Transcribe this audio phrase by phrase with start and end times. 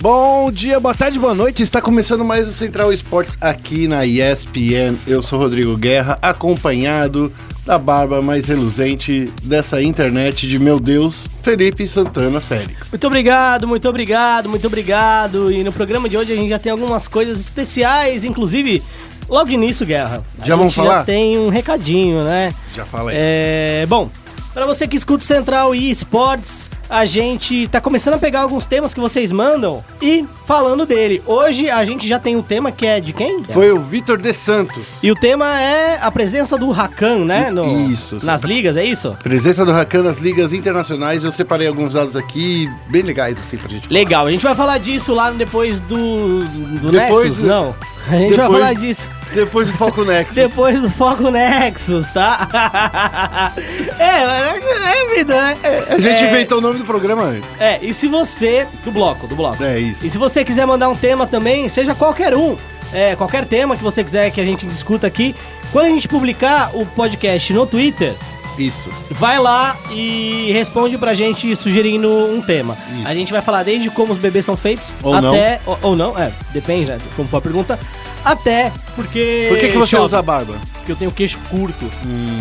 [0.00, 1.62] Bom dia, boa tarde, boa noite.
[1.62, 4.96] Está começando mais o Central Esportes aqui na ESPN.
[5.06, 7.32] Eu sou Rodrigo Guerra, acompanhado
[7.64, 12.90] da barba mais reluzente dessa internet de meu Deus, Felipe Santana Félix.
[12.90, 15.50] Muito obrigado, muito obrigado, muito obrigado.
[15.50, 18.82] E no programa de hoje a gente já tem algumas coisas especiais, inclusive
[19.28, 20.22] logo início, Guerra.
[20.44, 20.98] Já vamos falar?
[20.98, 22.52] Já tem um recadinho, né?
[22.74, 23.16] Já falei.
[23.18, 24.10] É, bom,
[24.52, 28.64] para você que escuta o Central e Esportes, a gente tá começando a pegar alguns
[28.66, 31.20] temas que vocês mandam e falando dele.
[31.26, 33.42] Hoje a gente já tem um tema que é de quem?
[33.44, 34.86] Foi o Vitor De Santos.
[35.02, 37.50] E o tema é a presença do Rakan, né?
[37.50, 39.16] No, Isso, Nas ligas, é isso?
[39.22, 41.24] Presença do Rakan nas ligas internacionais.
[41.24, 43.88] Eu separei alguns dados aqui bem legais assim pra gente.
[43.88, 43.98] falar.
[43.98, 46.40] Legal, a gente vai falar disso lá depois do,
[46.80, 47.74] do Depois Nexus, não.
[48.08, 50.34] A gente vai depois- falar disso Depois do Foco Nexus.
[50.36, 53.52] depois do Foco Nexus, tá?
[53.98, 55.56] é, é, é vida, né?
[55.90, 57.60] A gente É, inventou o nome do programa antes.
[57.60, 58.66] É, e se você.
[58.84, 59.62] Do bloco, do bloco.
[59.62, 60.06] É isso.
[60.06, 62.56] E se você quiser mandar um tema também, seja qualquer um,
[62.92, 65.34] é, qualquer tema que você quiser que a gente discuta aqui,
[65.72, 68.14] quando a gente publicar o podcast no Twitter,
[68.58, 68.90] Isso.
[69.10, 72.76] vai lá e responde pra gente sugerindo um tema.
[72.98, 73.08] Isso.
[73.08, 75.60] A gente vai falar desde como os bebês são feitos, Ou até.
[75.66, 76.98] Ou, ou não, é, depende, né?
[77.14, 77.78] Como for a pergunta.
[78.24, 79.46] Até porque.
[79.48, 80.54] Por que, que você chove, usa barba?
[80.74, 81.88] Porque eu tenho queixo curto.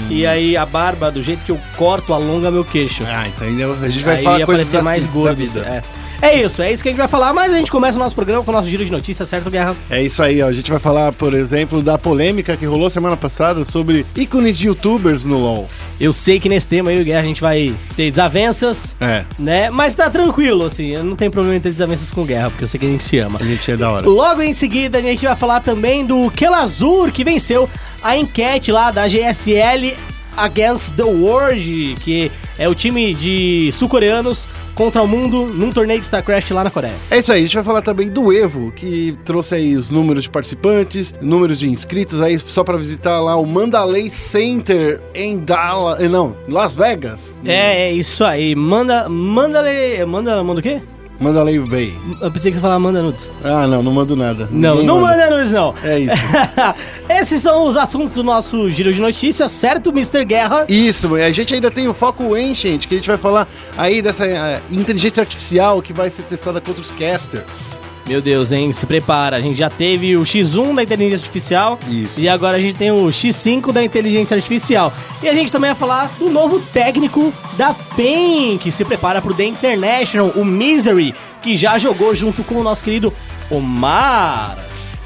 [0.09, 3.03] E aí a barba, do jeito que eu corto, alonga meu queixo.
[3.05, 5.59] Ah, então a gente vai aí falar coisas mais assim gordo.
[5.59, 5.83] É.
[6.21, 8.15] É isso, é isso que a gente vai falar, mas a gente começa o nosso
[8.15, 9.75] programa com o nosso giro de notícias, certo, Guerra?
[9.89, 10.47] É isso aí, ó.
[10.47, 14.67] A gente vai falar, por exemplo, da polêmica que rolou semana passada sobre ícones de
[14.67, 15.69] youtubers no LoL.
[15.99, 19.69] Eu sei que nesse tema aí, Guerra, a gente vai ter desavenças, É, né?
[19.69, 22.79] Mas tá tranquilo, assim, não tenho problema em ter desavenças com Guerra, porque eu sei
[22.79, 23.39] que a gente se ama.
[23.41, 24.07] a gente é da hora.
[24.09, 27.69] Logo em seguida, a gente vai falar também do Kelazur, que venceu
[28.01, 29.95] a enquete lá da GSL
[30.37, 36.05] Against the World, que é o time de sul-coreanos contra o mundo num torneio de
[36.05, 36.93] StarCraft lá na Coreia.
[37.09, 40.23] É isso aí, a gente vai falar também do Evo, que trouxe aí os números
[40.23, 45.99] de participantes, números de inscritos aí, só pra visitar lá o Mandalay Center em Dallas,
[46.01, 47.35] eh, não, Las Vegas.
[47.43, 48.55] É, é isso aí.
[48.55, 49.07] Manda.
[49.07, 49.63] Manda.
[50.05, 50.43] Manda.
[50.43, 50.81] Manda o quê?
[51.19, 51.93] Mandalay Bay.
[52.21, 53.29] Eu pensei que você falava manda nudes.
[53.43, 54.47] Ah, não, não mando nada.
[54.51, 55.73] Não, Ninguém não manda nudes, não.
[55.83, 56.15] É isso.
[57.09, 60.25] Esses são os assuntos do nosso giro de notícias, certo, Mr.
[60.25, 60.65] Guerra?
[60.67, 64.25] Isso, a gente ainda tem o foco Ancient, que a gente vai falar aí dessa
[64.25, 67.74] eh, inteligência artificial que vai ser testada contra os casters.
[68.07, 68.71] Meu Deus, hein?
[68.71, 69.37] Se prepara.
[69.37, 71.79] A gente já teve o X1 da inteligência artificial.
[71.89, 72.19] Isso.
[72.21, 74.93] E agora a gente tem o X5 da inteligência artificial.
[75.23, 79.33] E a gente também vai falar do novo técnico da PEN, que se prepara pro
[79.33, 83.11] The International, o Misery, que já jogou junto com o nosso querido
[83.49, 84.55] Omar.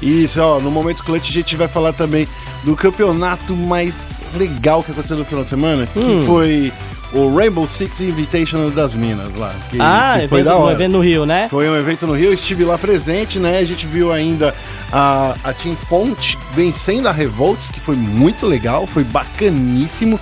[0.02, 2.26] Isso, ó, no Momento Clutch a gente vai falar também
[2.64, 3.94] do campeonato mais
[4.36, 6.00] legal que aconteceu no final de semana, Hum.
[6.20, 6.72] que foi
[7.12, 9.54] o Rainbow Six Invitational das Minas lá.
[9.70, 10.74] Que, ah, que foi evento, da um hora.
[10.74, 11.48] evento no Rio, né?
[11.48, 13.58] Foi um evento no Rio, estive lá presente, né?
[13.58, 14.54] A gente viu ainda
[14.92, 20.18] a, a Team Ponte vencendo a Revolts, que foi muito legal, foi bacaníssimo.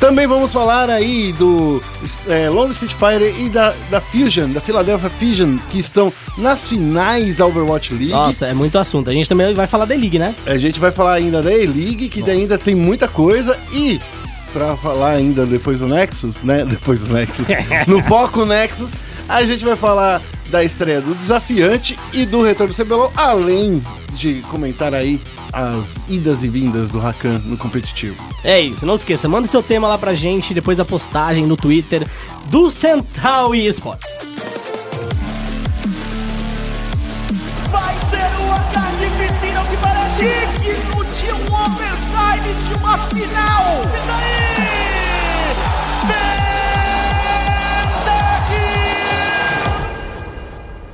[0.00, 1.82] Também vamos falar aí do
[2.26, 7.44] é, London Spitfire e da, da Fusion, da Philadelphia Fusion, que estão nas finais da
[7.44, 8.08] Overwatch League.
[8.08, 9.10] Nossa, é muito assunto.
[9.10, 10.34] A gente também vai falar da League, né?
[10.46, 13.58] A gente vai falar ainda da E-League, que ainda tem muita coisa.
[13.74, 14.00] E,
[14.52, 16.64] pra falar ainda depois do Nexus, né?
[16.68, 17.46] Depois do Nexus,
[17.86, 18.90] no Foco Nexus,
[19.28, 24.42] a gente vai falar da estreia do Desafiante e do retorno do CBLOL, além de
[24.50, 25.20] comentar aí
[25.52, 28.16] as idas e vindas do Rakan no competitivo.
[28.44, 32.06] É isso, não esqueça, manda seu tema lá pra gente depois da postagem no Twitter
[32.46, 34.10] do Central e Esportes.
[37.70, 40.22] Vai ser um ataque piscina que parece
[41.24, 41.56] de um
[42.30, 43.82] overtime de uma final.
[43.92, 44.80] E daí?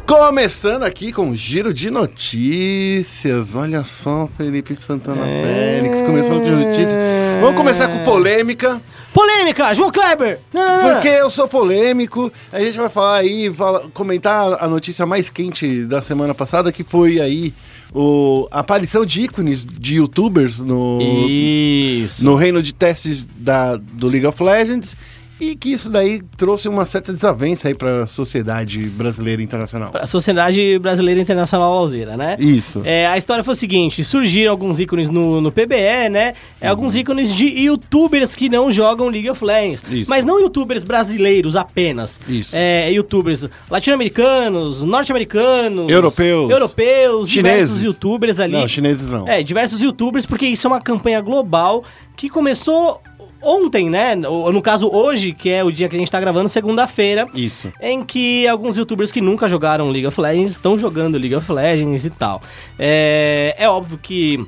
[0.07, 3.55] Começando aqui com um giro de notícias.
[3.55, 6.97] Olha só, Felipe Santana Félix, começou de notícias.
[7.41, 8.81] Vamos começar com polêmica.
[9.17, 10.39] Polêmica, João Kleber!
[10.53, 10.93] Não, não, não.
[10.93, 15.85] Porque eu sou polêmico, a gente vai falar aí, fala- comentar a notícia mais quente
[15.85, 17.55] da semana passada, que foi aí
[17.95, 22.23] o, a aparição de ícones de youtubers no, Isso.
[22.27, 24.95] no reino de testes da, do League of Legends.
[25.41, 29.91] E que isso daí trouxe uma certa desavença aí para a sociedade brasileira internacional.
[29.95, 32.37] A Sociedade Brasileira Internacional Alzeira, né?
[32.39, 32.81] Isso.
[32.85, 36.35] É, a história foi o seguinte: surgiram alguns ícones no, no PBE, né?
[36.59, 39.85] É, alguns ícones de youtubers que não jogam League of Legends.
[39.91, 40.09] Isso.
[40.09, 42.19] Mas não youtubers brasileiros apenas.
[42.27, 42.57] Isso.
[42.57, 46.51] É, youtubers latino-americanos, norte-americanos, Europeus.
[46.51, 47.35] europeus, Chineses.
[47.69, 48.55] diversos youtubers ali.
[48.55, 49.29] Não, chineses não.
[49.29, 51.85] É, diversos youtubers, porque isso é uma campanha global
[52.17, 53.03] que começou
[53.43, 54.17] ontem, né?
[54.29, 57.29] Ou, no caso, hoje, que é o dia que a gente tá gravando, segunda-feira.
[57.35, 57.73] Isso.
[57.81, 62.05] Em que alguns youtubers que nunca jogaram League of Legends estão jogando League of Legends
[62.05, 62.43] e tal.
[62.79, 64.45] É, é óbvio que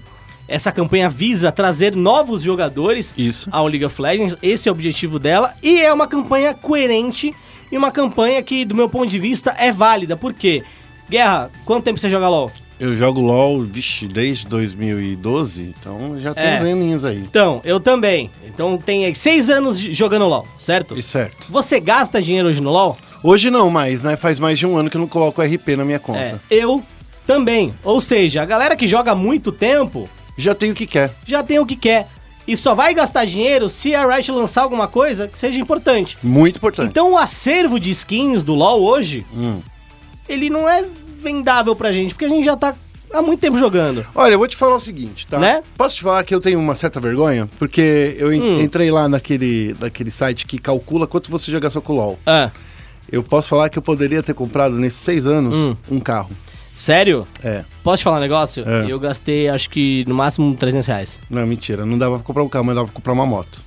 [0.47, 3.49] essa campanha visa trazer novos jogadores Isso.
[3.53, 4.37] ao League of Legends.
[4.43, 5.55] Esse é o objetivo dela.
[5.63, 7.35] E é uma campanha coerente
[7.71, 10.17] e uma campanha que, do meu ponto de vista, é válida.
[10.17, 10.63] Por quê?
[11.09, 12.51] Guerra, quanto tempo você joga LOL?
[12.81, 16.57] Eu jogo LOL, vixe, desde 2012, então já tem É.
[16.57, 17.19] uns aninhos aí.
[17.19, 18.31] Então, eu também.
[18.47, 20.97] Então tem aí seis anos jogando LOL, certo?
[20.97, 21.47] E certo.
[21.51, 22.97] Você gasta dinheiro hoje no LOL?
[23.23, 24.17] Hoje não mais, né?
[24.17, 26.41] Faz mais de um ano que eu não coloco RP na minha É, conta.
[26.49, 26.83] eu
[27.27, 27.75] também.
[27.83, 31.13] Ou seja, a galera que joga há muito tempo Já tem o que quer.
[31.27, 32.07] já tem o que quer.
[32.47, 36.17] E só vai gastar dinheiro se a Riot lançar alguma coisa que seja importante.
[36.23, 36.89] Muito importante.
[36.91, 39.59] Então o acervo de skins do LoL hoje, Hum.
[40.29, 40.85] ele não é
[41.19, 42.75] vendável pra gente, porque a gente já tá
[43.13, 44.05] há muito tempo jogando.
[44.15, 45.39] Olha, eu vou te falar o seguinte, tá?
[45.39, 45.63] Né?
[45.77, 47.49] Posso te falar que eu tenho uma certa vergonha?
[47.59, 48.61] Porque eu Hum.
[48.61, 52.19] entrei lá naquele, naquele site que calcula quanto você já gastou com o LoL.
[52.27, 52.51] Ah,
[53.11, 55.77] Eu posso falar que eu poderia ter comprado nesses seis anos Hum.
[55.91, 56.29] um carro.
[56.75, 57.27] sério?
[57.43, 57.65] É.
[57.83, 58.63] Posso te falar um negócio?
[58.69, 58.85] É.
[58.93, 61.21] Eu gastei, acho que, no máximo 300 reais.
[61.31, 61.85] Não, mentira.
[61.87, 63.61] Não dava pra comprar um carro, mas dava pra comprar uma moto.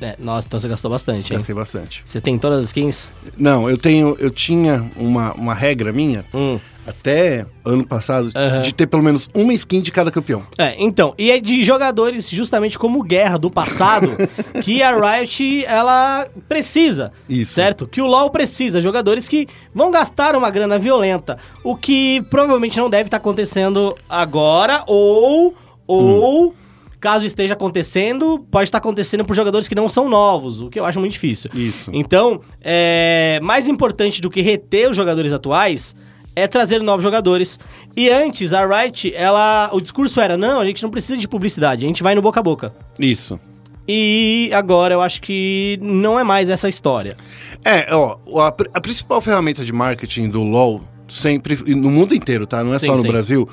[0.00, 1.38] É, nossa, então você gastou bastante, hein?
[1.38, 2.02] Gastei bastante.
[2.04, 3.10] Você tem todas as skins?
[3.36, 4.14] Não, eu tenho.
[4.18, 6.58] Eu tinha uma, uma regra minha, Hum.
[6.86, 8.60] até ano passado, Aham.
[8.62, 10.42] de ter pelo menos uma skin de cada campeão.
[10.58, 14.10] É, então, e é de jogadores justamente como Guerra do passado
[14.62, 17.10] que a Riot ela precisa.
[17.28, 17.54] Isso.
[17.54, 17.86] Certo?
[17.86, 22.90] Que o LoL precisa, jogadores que vão gastar uma grana violenta, o que provavelmente não
[22.90, 25.54] deve estar acontecendo agora ou
[25.86, 26.54] ou
[27.00, 30.84] caso esteja acontecendo, pode estar acontecendo por jogadores que não são novos, o que eu
[30.84, 31.50] acho muito difícil.
[31.54, 31.90] Isso.
[31.92, 35.94] Então, é, mais importante do que reter os jogadores atuais
[36.34, 37.58] é trazer novos jogadores.
[37.96, 41.84] E antes, a Riot, ela, o discurso era, não, a gente não precisa de publicidade,
[41.84, 42.74] a gente vai no boca a boca.
[42.98, 43.40] Isso.
[43.88, 47.16] E agora eu acho que não é mais essa história.
[47.64, 52.64] É, ó, a, a principal ferramenta de marketing do LoL, sempre, no mundo inteiro, tá?
[52.64, 53.08] Não é Sim, só no sim.
[53.08, 53.48] Brasil,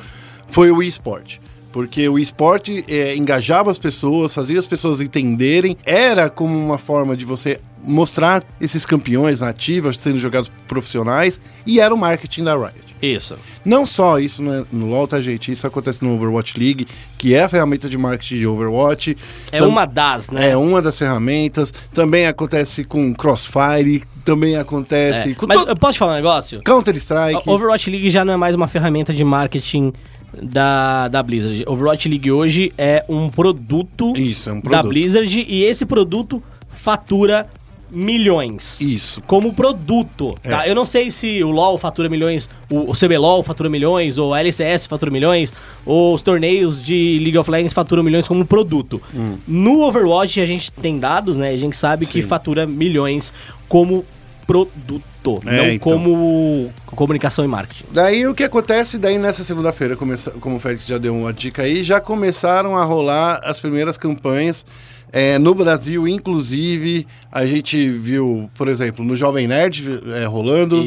[0.48, 1.38] foi o eSport.
[1.74, 7.18] Porque o esporte é, engajava as pessoas, fazia as pessoas entenderem, era como uma forma
[7.18, 12.94] de você mostrar esses campeões nativos sendo jogados profissionais, e era o marketing da Riot.
[13.02, 13.36] Isso.
[13.66, 15.52] Não só isso né, no LoL, tá, gente?
[15.52, 16.88] Isso acontece no Overwatch League,
[17.18, 19.18] que é a ferramenta de marketing de Overwatch.
[19.52, 20.52] É Tam- uma das, né?
[20.52, 21.74] É uma das ferramentas.
[21.94, 25.34] Também acontece com Crossfire, também acontece É.
[25.34, 26.62] com Mas to- eu posso te falar um negócio?
[26.64, 27.42] Counter-Strike.
[27.50, 29.92] Overwatch League já não é mais uma ferramenta de marketing
[30.42, 31.64] da, da Blizzard.
[31.68, 34.90] Overwatch League hoje é um produto, Isso, é um da produto.
[34.90, 37.48] Blizzard e esse produto fatura
[37.94, 38.82] milhões.
[38.82, 39.22] Isso.
[39.22, 40.66] Como produto, tá?
[40.66, 40.72] É.
[40.72, 44.88] Eu não sei se o LoL fatura milhões, o, CBLOL fatura milhões, ou a LCS
[44.88, 45.54] fatura milhões,
[45.86, 49.02] ou os torneios de League of Legends faturam milhões como produto.
[49.14, 49.38] Hum.
[49.48, 51.52] No Overwatch a gente tem dados, né?
[51.52, 52.28] A gente sabe que Sim.
[52.28, 53.32] fatura milhões
[53.70, 54.04] como
[54.48, 55.04] produto,
[55.46, 55.80] É, não então.
[55.80, 57.86] como comunicação e marketing.
[57.92, 58.98] Daí o que acontece?
[58.98, 63.42] Daí nessa segunda-feira, como o Félix já deu uma dica aí, já começaram a rolar
[63.44, 64.66] as primeiras campanhas.
[65.16, 70.84] É, no Brasil, inclusive, a gente viu, por exemplo, no Jovem Nerd é, rolando.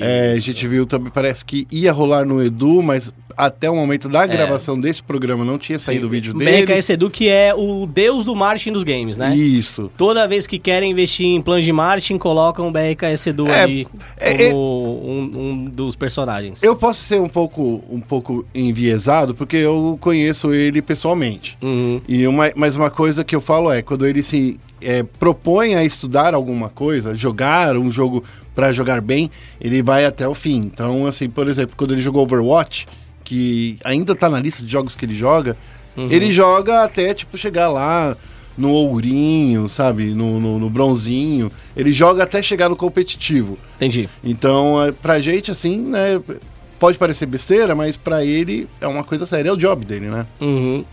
[0.00, 4.08] É, a gente viu também, parece que ia rolar no Edu, mas até o momento
[4.08, 6.66] da gravação desse programa não tinha saído o vídeo dele.
[6.66, 9.34] BRKS Edu, que é o deus do marketing dos games, né?
[9.36, 9.88] Isso.
[9.96, 13.86] Toda vez que querem investir em planos de marketing, colocam o BRKS Edu É, ali
[14.16, 16.64] é, como um, um dos personagens.
[16.64, 21.56] Eu posso ser um pouco, um pouco enviesado, porque eu conheço ele pessoalmente.
[21.62, 22.00] Uhum.
[22.08, 25.84] E uma, mas uma coisa que eu falo é, quando ele se é, propõe a
[25.84, 29.30] estudar alguma coisa, jogar um jogo pra jogar bem,
[29.60, 30.56] ele vai até o fim.
[30.56, 32.86] Então, assim, por exemplo, quando ele jogou Overwatch,
[33.28, 35.54] que ainda tá na lista de jogos que ele joga,
[35.94, 38.16] ele joga até, tipo, chegar lá
[38.56, 40.06] no ourinho, sabe?
[40.14, 41.50] No, no, no bronzinho.
[41.76, 43.58] Ele joga até chegar no competitivo.
[43.76, 44.08] Entendi.
[44.24, 46.20] Então, é, pra gente, assim, né?
[46.78, 50.24] Pode parecer besteira, mas pra ele é uma coisa séria, é o job dele, né?
[50.40, 50.84] Uhum.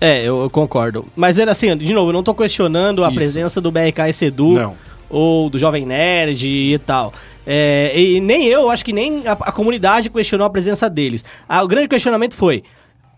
[0.00, 1.06] É, eu, eu concordo.
[1.16, 3.16] Mas era assim, de novo, eu não tô questionando a Isso.
[3.16, 4.76] presença do BRKS Edu Não.
[5.10, 7.12] Ou do Jovem Nerd e tal.
[7.46, 11.24] É, e nem eu, acho que nem a, a comunidade questionou a presença deles.
[11.48, 12.62] Ah, o grande questionamento foi: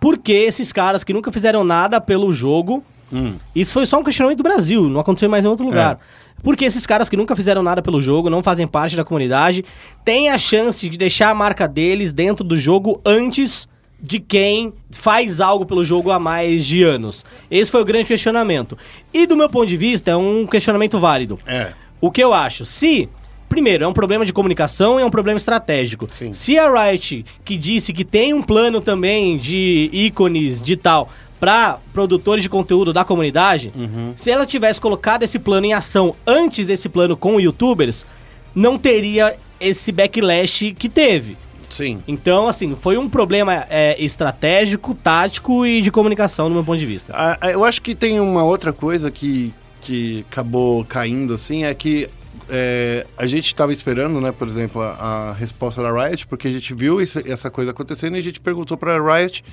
[0.01, 2.83] por que esses caras que nunca fizeram nada pelo jogo.
[3.13, 3.35] Hum.
[3.55, 5.99] Isso foi só um questionamento do Brasil, não aconteceu mais em outro lugar.
[6.43, 9.65] Por que esses caras que nunca fizeram nada pelo jogo, não fazem parte da comunidade,
[10.03, 13.69] têm a chance de deixar a marca deles dentro do jogo antes
[14.03, 17.25] de quem faz algo pelo jogo há mais de anos?
[17.49, 18.77] Esse foi o grande questionamento.
[19.15, 21.39] E do meu ponto de vista, é um questionamento válido.
[21.47, 21.73] É.
[22.02, 22.66] O que eu acho?
[22.66, 23.09] Se,
[23.49, 26.09] primeiro, é um problema de comunicação e é um problema estratégico.
[26.12, 26.32] Sim.
[26.32, 31.78] Se a Riot, que disse que tem um plano também de ícones de tal, para
[31.92, 33.73] produtores de conteúdo da comunidade,
[34.16, 38.04] se ela tivesse colocado esse plano em ação antes desse plano com youtubers,
[38.52, 41.37] não teria esse backlash que teve.
[41.71, 42.02] Sim.
[42.06, 46.87] Então, assim, foi um problema é, estratégico, tático e de comunicação, do meu ponto de
[46.87, 47.12] vista.
[47.16, 51.75] Ah, ah, eu acho que tem uma outra coisa que, que acabou caindo, assim, é
[51.75, 52.09] que
[52.49, 54.91] é, a gente estava esperando, né, por exemplo, a,
[55.31, 58.41] a resposta da Riot, porque a gente viu isso- essa coisa acontecendo e a gente
[58.41, 59.45] perguntou para a Riot,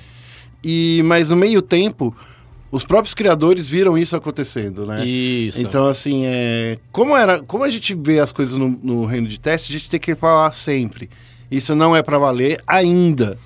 [0.62, 2.14] e mas no meio tempo,
[2.70, 5.04] os próprios criadores viram isso acontecendo, né?
[5.06, 5.60] Isso.
[5.60, 9.38] Então, assim, é, como, era, como a gente vê as coisas no, no reino de
[9.40, 11.08] teste, a gente tem que falar sempre.
[11.50, 13.36] Isso não é para valer ainda,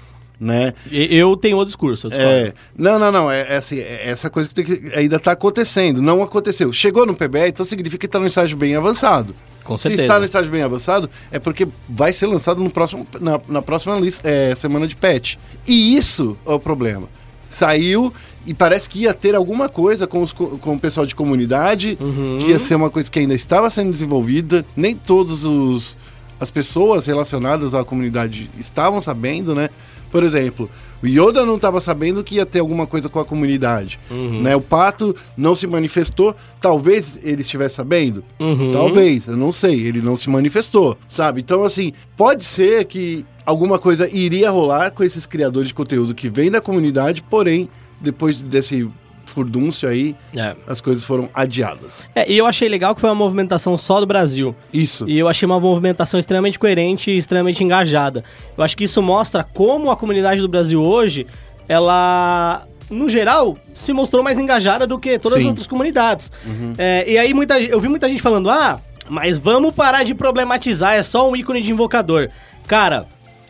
[0.41, 0.75] né?
[0.91, 2.09] Eu tenho outro discurso.
[2.13, 3.31] É, não, não, não.
[3.31, 6.03] É, é assim, é essa coisa que, que ainda está acontecendo.
[6.03, 6.73] Não aconteceu.
[6.73, 9.35] Chegou no PBE, então significa que está no estágio bem avançado.
[9.63, 10.03] Com Se certeza.
[10.03, 13.99] está no estágio bem avançado, é porque vai ser lançado no próximo, na, na próxima
[13.99, 15.37] lista, é, semana de patch.
[15.67, 17.09] E isso é o problema.
[17.49, 18.13] Saiu
[18.47, 21.97] e parece que ia ter alguma coisa com, os co- com o pessoal de comunidade,
[22.01, 22.39] Uhum.
[22.41, 24.67] que ia ser uma coisa que ainda estava sendo desenvolvida.
[24.77, 25.97] Nem todos os
[26.41, 29.71] as pessoas relacionadas à comunidade estavam sabendo, né?
[30.15, 30.71] Por exemplo,
[31.03, 34.43] o Yoda não estava sabendo que ia ter alguma coisa com a comunidade, Uhum.
[34.43, 34.55] né?
[34.55, 38.71] O Pato não se manifestou, talvez ele estivesse sabendo, Uhum.
[38.71, 41.41] talvez, eu não sei, ele não se manifestou, sabe?
[41.41, 46.29] Então, assim, pode ser que alguma coisa iria rolar com esses criadores de conteúdo que
[46.29, 47.69] vêm da comunidade, porém,
[48.01, 48.89] depois desse
[49.35, 50.55] furdúncio aí, É.
[50.67, 52.05] as coisas foram adiadas.
[52.15, 54.55] É, e eu achei legal que foi uma movimentação só do Brasil.
[54.73, 55.09] Isso.
[55.09, 58.23] E eu achei uma movimentação extremamente coerente e extremamente engajada.
[58.57, 61.27] Eu acho que isso mostra como a comunidade do Brasil hoje,
[61.69, 65.49] ela, no geral, se mostrou mais engajada do que todas as Sim.
[65.49, 66.31] outras comunidades.
[66.79, 70.95] É, e aí muita, eu vi muita gente falando, ah, mas vamos parar de problematizar,
[70.95, 72.29] é só um ícone de invocador.
[72.67, 73.07] Cara,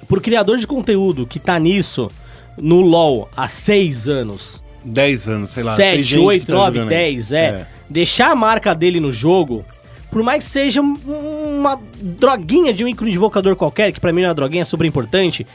[0.08, 2.10] pro criador de conteúdo que tá nisso,
[2.56, 5.74] no LoL, há seis anos, 10 anos, sei lá.
[5.76, 6.98] tem 7, gente que 8, tá 9, jogando aí.
[6.98, 9.64] 10, é, Deixar a marca dele no jogo,
[10.10, 10.96] por mais que seja um-
[11.58, 14.62] uma droguinha de um ícone de invocador qualquer, que pra mim não é uma droguinha,
[14.62, 15.46] é super importante,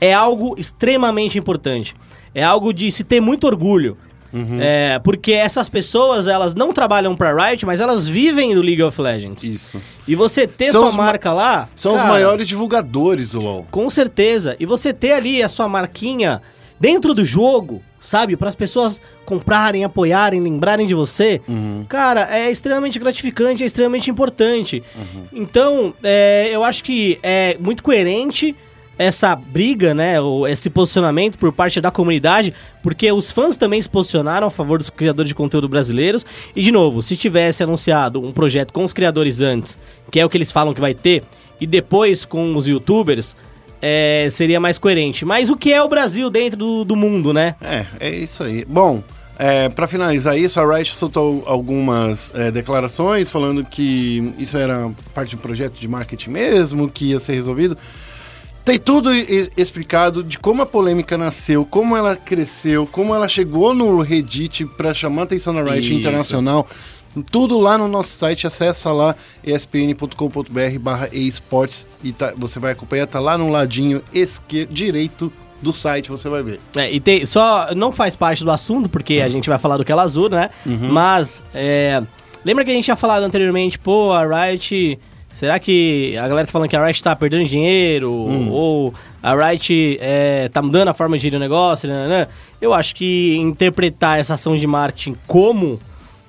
[0.00, 1.94] é algo extremamente importante.
[2.34, 3.96] É algo de se ter muito orgulho.
[4.30, 4.58] Uhum.
[4.60, 9.00] É, porque essas pessoas, elas não trabalham pra Riot, mas elas vivem do League of
[9.00, 9.42] Legends.
[9.42, 9.80] Isso.
[10.06, 11.68] E você ter São sua os ma- marca lá...
[11.74, 13.66] São os cara, maiores divulgadores do LoL.
[13.70, 14.54] com certeza.
[14.60, 16.42] E você ter ali a sua marquinha
[16.78, 18.36] dentro do jogo, sabe?
[18.36, 21.40] Para as pessoas comprarem, apoiarem, lembrarem de você.
[21.88, 24.82] Cara, é extremamente gratificante, é extremamente importante.
[25.32, 28.54] Então, é, eu acho que é muito coerente
[28.98, 32.52] essa briga, né, ou esse posicionamento por parte da comunidade,
[32.82, 36.26] porque os fãs também se posicionaram a favor dos criadores de conteúdo brasileiros.
[36.54, 39.78] E de novo, se tivesse anunciado um projeto com os criadores antes,
[40.10, 41.22] que é o que eles falam que vai ter,
[41.60, 43.36] e depois com os youtubers,
[43.80, 45.24] é, seria mais coerente.
[45.24, 47.54] Mas o que é o Brasil dentro do, do mundo, né?
[47.60, 48.64] É, é isso aí.
[48.64, 49.02] Bom,
[49.38, 55.30] é, para finalizar isso, a Riot soltou algumas é, declarações falando que isso era parte
[55.30, 57.78] de um projeto de marketing mesmo, que ia ser resolvido.
[58.64, 59.10] Tem tudo
[59.56, 64.92] explicado de como a polêmica nasceu, como ela cresceu, como ela chegou no Reddit para
[64.92, 65.98] chamar a atenção da Riot Isso.
[65.98, 66.66] Internacional.
[67.30, 73.06] Tudo lá no nosso site, acessa lá espn.com.br barra esportes e tá- você vai acompanhar,
[73.06, 76.60] tá lá no ladinho esquerdo, direito do site, você vai ver.
[76.76, 79.84] É, e tem, só não faz parte do assunto, porque a gente vai falar do
[79.84, 80.50] que ela azul, né?
[80.64, 82.00] Mas, é,
[82.44, 84.98] lembra que a gente tinha falado anteriormente, pô, a Riot.
[85.34, 88.12] Será que a galera tá falando que a Riot tá perdendo dinheiro?
[88.12, 91.88] Ou a Riot é, tá mudando a forma de gerir o negócio?
[91.88, 92.26] Né, né?
[92.60, 95.80] Eu acho que interpretar essa ação de marketing como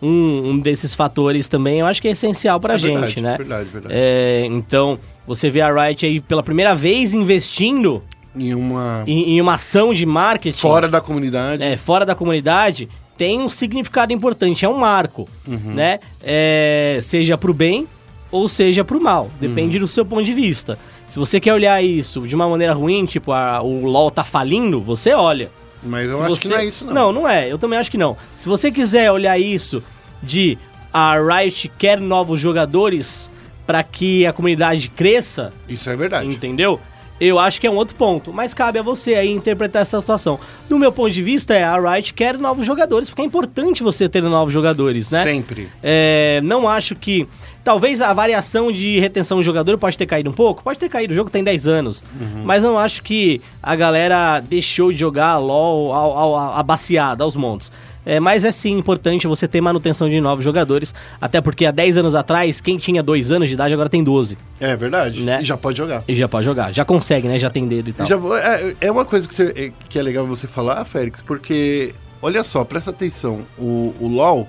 [0.02, 3.38] um, um desses fatores também, eu acho que é essencial pra É gente, verdade, né?
[3.38, 3.96] verdade, verdade.
[3.98, 8.02] É, então, você vê a Riot aí pela primeira vez investindo
[8.36, 9.04] Em uma.
[9.08, 11.64] em, em uma ação de marketing Fora da comunidade.
[11.64, 12.88] é, fora da comunidade
[13.18, 15.74] tem um significado importante, é um marco, Uhum.
[15.74, 16.00] né?
[16.24, 17.86] É, seja pro bem
[18.32, 19.82] ou seja pro mal, depende Uhum.
[19.84, 20.78] do seu ponto de vista.
[21.08, 24.80] Se você quer olhar isso de uma maneira ruim, tipo, a- o LoL tá falindo,
[24.80, 25.50] você olha.
[25.84, 26.94] Mas eu Se acho você- que não é isso, não.
[26.94, 27.52] Não, não é.
[27.52, 28.18] Eu também acho que não.
[28.36, 29.82] Se você quiser olhar isso
[30.22, 30.58] de
[30.94, 33.30] a Riot quer novos jogadores
[33.66, 36.28] para que a comunidade cresça, Isso é verdade.
[36.28, 36.80] Entendeu?
[37.22, 40.40] Eu acho que é um outro ponto, mas cabe a você aí interpretar essa situação.
[40.70, 44.08] Do meu ponto de vista, é a Riot quer novos jogadores, porque é importante você
[44.08, 45.22] ter novos jogadores, né?
[45.24, 45.70] Sempre.
[45.84, 47.28] É, não acho que.
[47.64, 51.14] Talvez a variação de retenção de jogador pode ter caído um pouco, pode ter caído,
[51.14, 52.04] o jogo tem 10 anos.
[52.44, 57.36] Mas não acho que a galera deixou de jogar LOL ao, ao, ao, abaciada, aos
[57.36, 57.72] montes.
[58.06, 61.98] É, mas é sim importante você ter manutenção de novos jogadores, até porque há 10
[61.98, 64.38] anos atrás, quem tinha 2 anos de idade agora tem 12.
[64.60, 65.22] É verdade.
[65.22, 65.40] Né?
[65.42, 66.04] E já pode jogar.
[66.08, 67.38] E já pode jogar, já consegue, né?
[67.38, 68.08] Já tem dedo e tal.
[68.08, 71.94] Já é, é uma coisa que, você- é- que é legal você falar, Félix, porque
[72.22, 73.42] olha só, presta atenção.
[73.58, 74.48] O, o LoL,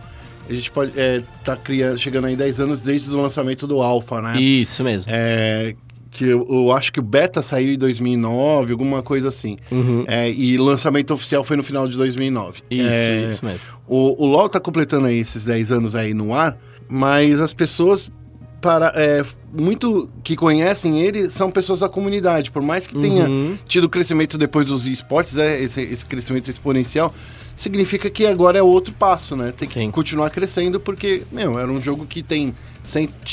[0.50, 4.21] a gente pode é, tá criando, chegando aí 10 anos desde o lançamento do Alpha,
[4.21, 4.40] né?
[4.40, 5.11] Isso mesmo.
[5.12, 5.75] É,
[6.11, 9.57] que eu, eu acho que o beta saiu em 2009, alguma coisa assim.
[9.71, 10.04] Uhum.
[10.09, 12.62] É, e lançamento oficial foi no final de 2009.
[12.71, 13.69] Isso, É, isso mesmo.
[13.87, 18.11] O, o LoL tá completando aí esses 10 anos aí no ar, mas as pessoas
[18.61, 22.50] para é, muito que conhecem ele são pessoas da comunidade.
[22.50, 23.57] Por mais que tenha Uhum.
[23.66, 27.14] tido crescimento depois dos esportes, é, esse, esse crescimento exponencial,
[27.61, 29.52] significa que agora é outro passo, né?
[29.55, 29.90] Tem que Sim.
[29.90, 32.55] continuar crescendo porque, meu, era um jogo que tem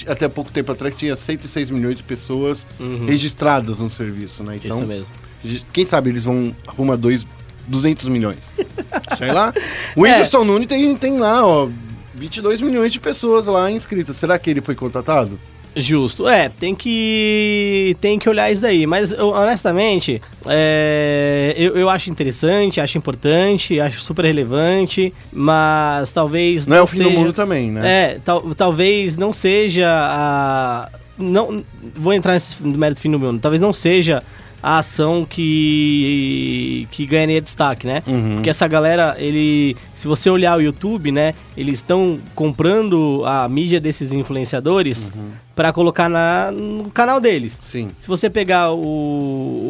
[0.05, 2.67] até pouco tempo atrás tinha 106 milhões de pessoas
[3.07, 4.57] registradas no serviço, né?
[4.63, 4.83] Então, Uhum.
[4.83, 5.07] Isso
[5.43, 5.65] mesmo.
[5.71, 7.25] quem sabe eles vão arrumar dois,
[7.67, 8.53] 200 milhões.
[9.17, 9.53] Sei lá.
[9.95, 10.11] O É.
[10.11, 11.69] Whindersson Nunes tem, tem lá, ó,
[12.13, 14.15] 22 milhões de pessoas lá inscritas.
[14.17, 15.39] Será que ele foi contratado?
[15.75, 16.27] Justo.
[16.27, 18.87] É, tem que tem que olhar isso daí.
[18.87, 26.67] Mas, eu, honestamente, é, eu, eu acho interessante, acho importante, acho super relevante, mas talvez
[26.67, 27.09] Não, é o fim seja...
[27.09, 27.87] do mundo também, né?
[27.87, 30.89] É, tal, talvez não seja a...
[31.17, 31.63] Não,
[31.95, 33.39] vou entrar nesse mérito fim do mundo.
[33.39, 34.23] Talvez não seja
[34.67, 38.03] a ação que, que ganharia destaque, né?
[38.05, 38.35] Uhum.
[38.35, 39.77] Porque essa galera, ele...
[39.95, 41.33] Se você olhar o YouTube, né?
[41.55, 45.29] Eles estão comprando a mídia desses influenciadores Uhum.
[45.55, 47.57] pra colocar na, no canal deles.
[47.61, 47.89] Sim.
[47.97, 48.77] Se você pegar o,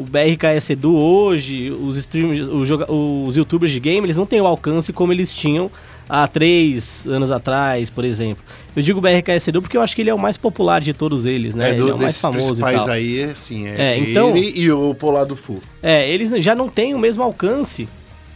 [0.02, 4.92] o BRKS Edu hoje, os streamers, os youtubers de game, eles não têm o alcance
[4.92, 5.70] como eles tinham
[6.10, 8.44] há três anos atrás, por exemplo.
[8.78, 11.26] Eu digo BRKS Edu porque eu acho que ele é o mais popular de todos
[11.26, 11.66] eles, né?
[11.66, 12.90] é ele do, é o mais famoso e tal.
[12.90, 15.60] aí, assim, é, É, então- ele e o Polado Fu.
[15.82, 17.90] É, eles já não têm o mesmo alcance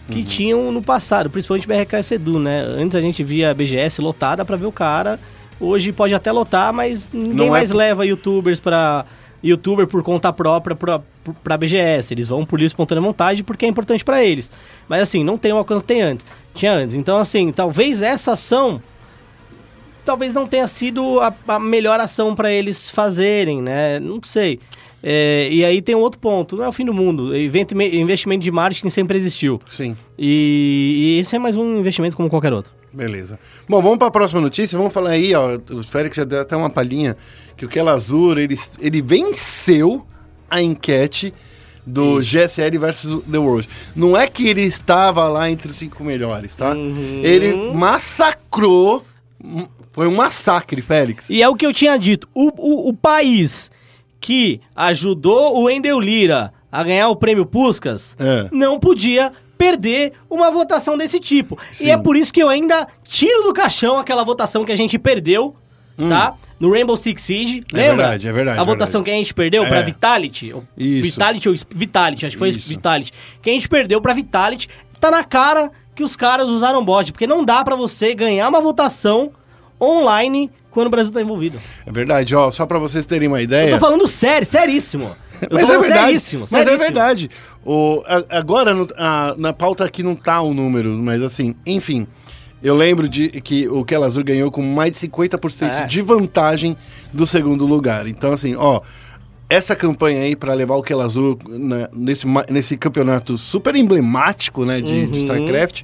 [0.10, 0.26] que Uhum.
[0.26, 2.62] tinham no passado, principalmente BRKS Edu, né?
[2.62, 5.20] Antes a gente via a BGS lotada pra ver o cara.
[5.60, 9.06] Hoje pode até lotar, mas ninguém Não é mais por- leva youtubers pra
[9.44, 11.02] youtuber por conta própria pra,
[11.44, 12.16] pra BGS.
[12.16, 14.50] Eles vão por livre espontânea montagem porque é importante pra eles.
[14.90, 16.26] Mas assim, não tem o alcance que tem antes.
[16.56, 16.96] Tinha antes.
[16.96, 18.82] Então assim, talvez essa ação
[20.06, 24.00] talvez não tenha sido a, a melhor ação pra eles fazerem, né?
[24.00, 24.60] Não sei.
[25.04, 27.36] É, e aí tem um outro ponto, não é o fim do mundo.
[27.36, 29.60] Investimento de marketing sempre existiu.
[29.70, 29.96] Sim.
[30.18, 32.72] E, e esse é mais um investimento como qualquer outro.
[32.94, 33.40] Beleza.
[33.68, 34.78] Bom, vamos para a próxima notícia.
[34.78, 35.58] Vamos falar aí, ó.
[35.72, 37.16] O Félix já deu até uma palhinha
[37.56, 40.06] que o Kelazur, ele, ele venceu
[40.50, 41.34] a enquete
[41.86, 43.68] do GSL versus The World.
[43.96, 46.72] Não é que ele estava lá entre os cinco melhores, tá?
[46.72, 47.22] Uhum.
[47.24, 49.06] Ele massacrou.
[49.92, 51.30] Foi um massacre, Félix.
[51.30, 52.28] E é o que eu tinha dito.
[52.34, 53.70] O, o, o país
[54.20, 58.48] que ajudou o Wendel Lira a ganhar o prêmio Puskas É.
[58.52, 61.58] não podia perder uma votação desse tipo.
[61.72, 61.88] Sim.
[61.88, 64.98] E é por isso que eu ainda tiro do caixão aquela votação que a gente
[64.98, 65.56] perdeu,
[66.10, 66.36] tá?
[66.60, 67.60] No Rainbow Six Siege.
[67.60, 67.78] Hum.
[67.78, 67.96] É Lembra?
[67.98, 69.06] verdade, é verdade, A é votação verdade.
[69.06, 69.84] que a gente perdeu pra É.
[69.84, 70.54] Vitality.
[70.54, 71.04] ou Isso.
[71.04, 72.68] Vitality ou Vitality, acho que foi Isso.
[72.70, 73.12] Vitality.
[73.42, 74.68] Que a gente perdeu pra Vitality.
[75.00, 78.62] Tá na cara que os caras usaram bot, porque não dá pra você ganhar uma
[78.62, 79.32] votação
[79.82, 81.60] online quando o Brasil tá envolvido.
[81.86, 82.52] É verdade, ó.
[82.52, 83.70] Só para vocês terem uma ideia.
[83.72, 85.12] Eu tô falando sério, seríssimo.
[85.42, 86.84] Eu tô Mas é falando verdade, seríssimo, mas é seríssimo.
[86.84, 87.30] verdade.
[87.66, 92.06] O, a- agora, no- a- na pauta aqui não tá o número, mas assim, enfim.
[92.64, 95.88] Eu lembro de que o Kelazur ganhou com mais de 50% É.
[95.88, 96.78] de vantagem
[97.12, 98.06] do segundo lugar.
[98.08, 98.82] Então, assim, ó,
[99.54, 104.80] essa campanha aí pra levar o Kelazur na- nesse, ma- nesse campeonato super emblemático, né,
[104.80, 105.14] de, de Uhum.
[105.14, 105.82] StarCraft,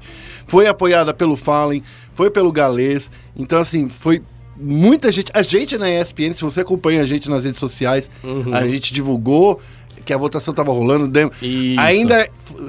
[0.47, 3.11] foi apoiada pelo Fallen, foi pelo Galês.
[3.35, 4.21] Então, assim, foi
[4.55, 5.29] muita gente.
[5.33, 8.53] A gente na ESPN, se você acompanha a gente nas redes sociais, Uhum.
[8.55, 9.59] a gente divulgou
[10.07, 11.05] que a votação tava rolando.
[11.07, 11.29] Dem...
[11.41, 11.79] Isso.
[11.81, 12.27] Ainda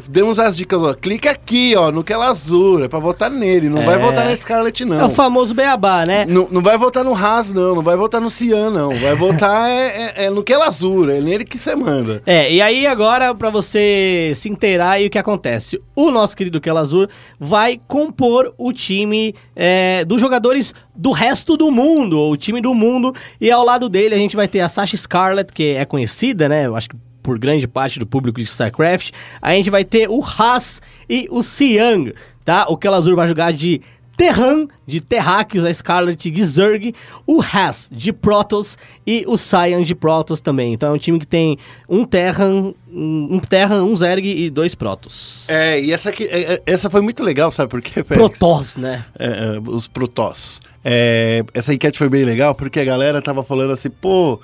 [0.08, 0.92] demos as dicas, ó.
[0.92, 3.68] Clica aqui, ó, no Kelazur, é pra votar nele.
[3.68, 3.98] Não vai É.
[3.98, 5.00] votar na Scarlet, não.
[5.00, 6.24] É o famoso beabá, né?
[6.26, 7.76] Não, não vai votar no Haas, não.
[7.76, 8.90] Não vai votar no Cian, não.
[8.90, 11.08] Vai votar é, é, é no Kelazur.
[11.10, 12.22] É nele que você manda.
[12.26, 15.80] É, e aí agora, pra você se inteirar aí o que acontece.
[15.94, 22.18] O nosso querido Kelazur vai compor o time é, dos jogadores do resto do mundo,
[22.18, 23.14] ou o time do mundo.
[23.40, 26.66] E ao lado dele a gente vai ter a Sasha Scarlett, que é conhecida, né?
[26.66, 26.96] Eu acho que
[27.28, 29.10] por grande parte do público de StarCraft.
[29.42, 32.64] A gente vai ter o Haas e o Siang, tá?
[32.70, 33.82] O Kelazur vai jogar de
[34.16, 36.94] Terran, de Terráqueos, a Scarlet de Zerg,
[37.26, 40.72] o Haas de Protoss e o Cyan de Protoss também.
[40.72, 45.44] Então é um time que tem um Terran, um, Terran, um Zerg e dois Protoss.
[45.50, 48.38] É, e essa aqui, é, é, essa foi muito legal, sabe por quê, Félix?
[48.38, 49.04] Protoss, né?
[49.18, 50.60] É, é, os Protoss.
[50.82, 54.40] É, essa enquete foi bem legal porque a galera tava falando assim, pô,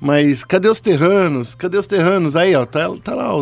[0.00, 1.54] mas cadê os terranos?
[1.54, 2.36] Cadê os terranos?
[2.36, 3.32] Aí, ó, tá, tá lá,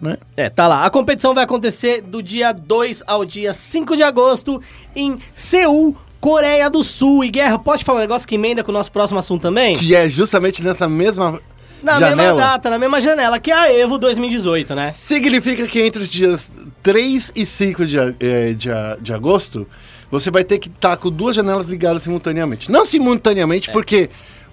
[0.00, 0.16] né?
[0.36, 0.84] É, tá lá.
[0.84, 4.60] A competição vai acontecer do dia 2 ao dia 5 de agosto
[4.96, 7.24] em Seul, Coreia do Sul.
[7.24, 9.76] E Guerra, pode falar um negócio que emenda com o nosso próximo assunto também?
[9.76, 11.40] Que é justamente nessa mesma
[11.82, 12.16] Na janela.
[12.16, 14.92] mesma data, na mesma janela, que é a EVO 2018, né?
[14.92, 16.50] Significa que entre os dias
[16.82, 18.68] 3 e 5 de, eh, de,
[19.00, 19.66] de agosto,
[20.10, 22.70] você vai ter que estar com duas janelas ligadas simultaneamente.
[22.70, 24.10] Não simultaneamente, porque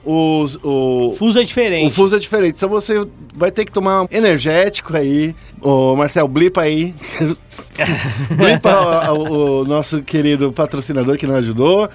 [0.09, 1.93] os, o, Fuso é o diferente.
[1.95, 2.55] fuso é diferente.
[2.57, 5.35] Então você vai ter que tomar um energético aí.
[5.61, 6.95] Ô, Marcel, blipa aí.
[8.35, 11.89] blipa o, o- o nosso querido patrocinador que nos ajudou.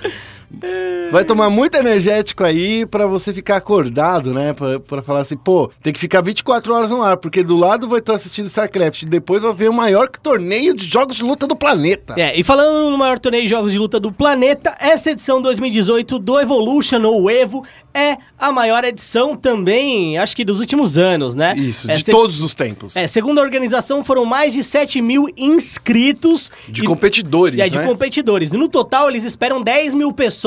[1.10, 4.52] Vai tomar muito energético aí pra você ficar acordado, né?
[4.52, 7.88] Pra, pra falar assim, pô, tem que ficar 24 horas no ar, porque do lado
[7.88, 11.46] vai estar assistindo StarCraft, e depois vai ver o maior torneio de jogos de luta
[11.46, 12.14] do planeta.
[12.18, 16.18] É, e falando no maior torneio de jogos de luta do planeta, essa edição 2018
[16.18, 21.54] do Evolution ou Evo é a maior edição também, acho que dos últimos anos, né?
[21.56, 22.96] Isso, É, de se- todos os tempos.
[22.96, 26.50] É, segundo a organização, foram mais de 7 mil inscritos.
[26.68, 27.86] De e- competidores, É, de né?
[27.86, 28.50] competidores.
[28.52, 30.41] No total, eles esperam 10 mil pessoas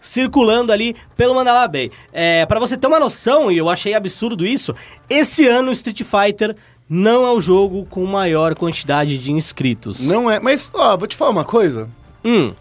[0.00, 1.90] circulando ali pelo Mandalay Bay.
[2.12, 4.74] É, para você ter uma noção, e eu achei absurdo isso,
[5.08, 6.56] esse ano o Street Fighter
[6.88, 10.00] não é o jogo com maior quantidade de inscritos.
[10.06, 11.88] Não é, mas, ó, vou te falar uma coisa.
[12.24, 12.52] Hum,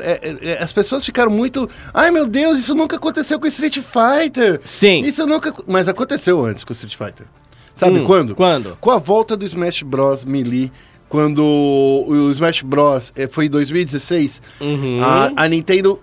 [0.00, 1.68] É, é, é, as pessoas ficaram muito.
[1.92, 4.58] Ai meu Deus, isso nunca aconteceu com Street Fighter.
[4.64, 5.00] Sim.
[5.02, 5.52] Isso nunca.
[5.66, 7.26] Mas aconteceu antes com Street Fighter.
[7.76, 8.34] Sabe Hum, quando?
[8.34, 8.78] quando?
[8.80, 10.24] Com a volta do Smash Bros.
[10.24, 10.72] Melee.
[11.08, 13.12] Quando o Smash Bros.
[13.16, 15.00] eh, foi em 2016, Uhum.
[15.04, 16.00] a, a Nintendo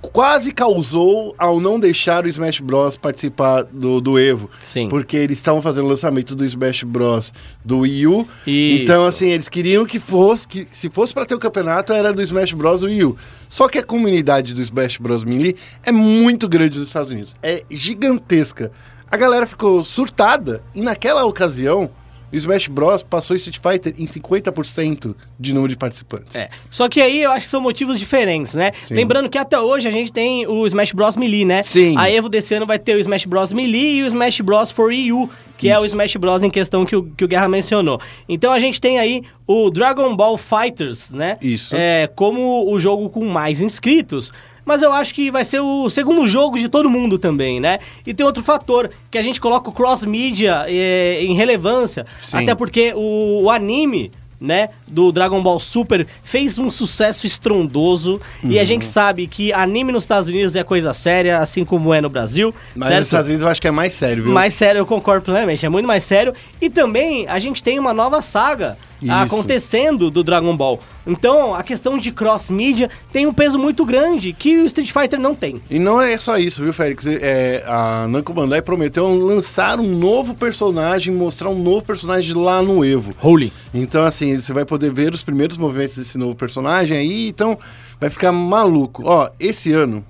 [0.00, 2.96] quase causou ao não deixar o Smash Bros.
[2.96, 4.48] participar do, do Evo.
[4.62, 4.88] Sim.
[4.88, 7.32] Porque eles estavam fazendo o lançamento do Smash Bros.
[7.64, 8.20] do Wii U.
[8.46, 8.82] Isso.
[8.82, 12.22] Então, assim, eles queriam que fosse, que se fosse pra ter o campeonato, era do
[12.22, 12.80] Smash Bros.
[12.80, 13.16] do Wii U.
[13.48, 15.24] Só que a comunidade do Smash Bros.
[15.24, 17.34] Melee é muito grande nos Estados Unidos.
[17.42, 18.70] É gigantesca.
[19.10, 21.90] A galera ficou surtada e naquela ocasião,
[22.32, 23.02] o Smash Bros.
[23.02, 26.34] passou Street Fighter em 50% de número de participantes.
[26.34, 26.48] É.
[26.70, 28.72] Só que aí eu acho que são motivos diferentes, né?
[28.86, 28.94] Sim.
[28.94, 31.62] Lembrando que até hoje a gente tem o Smash Bros Melee, né?
[31.62, 31.94] Sim.
[31.96, 34.88] A Evo desse ano vai ter o Smash Bros Melee e o Smash Bros for
[34.88, 35.94] Wii U, que é o Isso.
[35.94, 38.00] Smash Bros em questão que o, que o Guerra mencionou.
[38.28, 41.38] Então a gente tem aí o Dragon Ball Fighters, né?
[41.40, 41.74] Isso.
[41.74, 44.30] É, como o jogo com mais inscritos.
[44.68, 47.78] Mas eu acho que vai ser o segundo jogo de todo mundo também, né?
[48.06, 52.04] E tem outro fator, que a gente coloca o cross-mídia é, em relevância.
[52.22, 52.36] Sim.
[52.36, 58.20] Até porque o, o anime, né, do Dragon Ball Super fez um sucesso estrondoso.
[58.42, 58.66] E a Uhum.
[58.66, 62.54] gente sabe que anime nos Estados Unidos é coisa séria, assim como é no Brasil.
[62.74, 62.98] Mas certo?
[63.00, 64.32] nos Estados Unidos eu acho que é mais sério, viu?
[64.32, 65.64] Mais sério, eu concordo plenamente.
[65.64, 66.32] É muito mais sério.
[66.60, 69.12] E também a gente tem uma nova saga Isso.
[69.12, 70.78] acontecendo do Dragon Ball.
[71.06, 75.34] Então a questão de cross-mídia tem um peso muito grande que o Street Fighter não
[75.34, 75.60] tem.
[75.70, 77.06] E não é só isso, viu, Félix?
[77.06, 82.84] É, a Namco Bandai prometeu lançar um novo personagem, mostrar um novo personagem lá no
[82.84, 83.14] Evo.
[83.22, 83.50] Holy.
[83.72, 87.58] Então, assim, você vai poder ver os primeiros movimentos desse novo personagem aí, então
[88.00, 89.02] vai ficar maluco.
[89.04, 90.04] Ó, esse ano,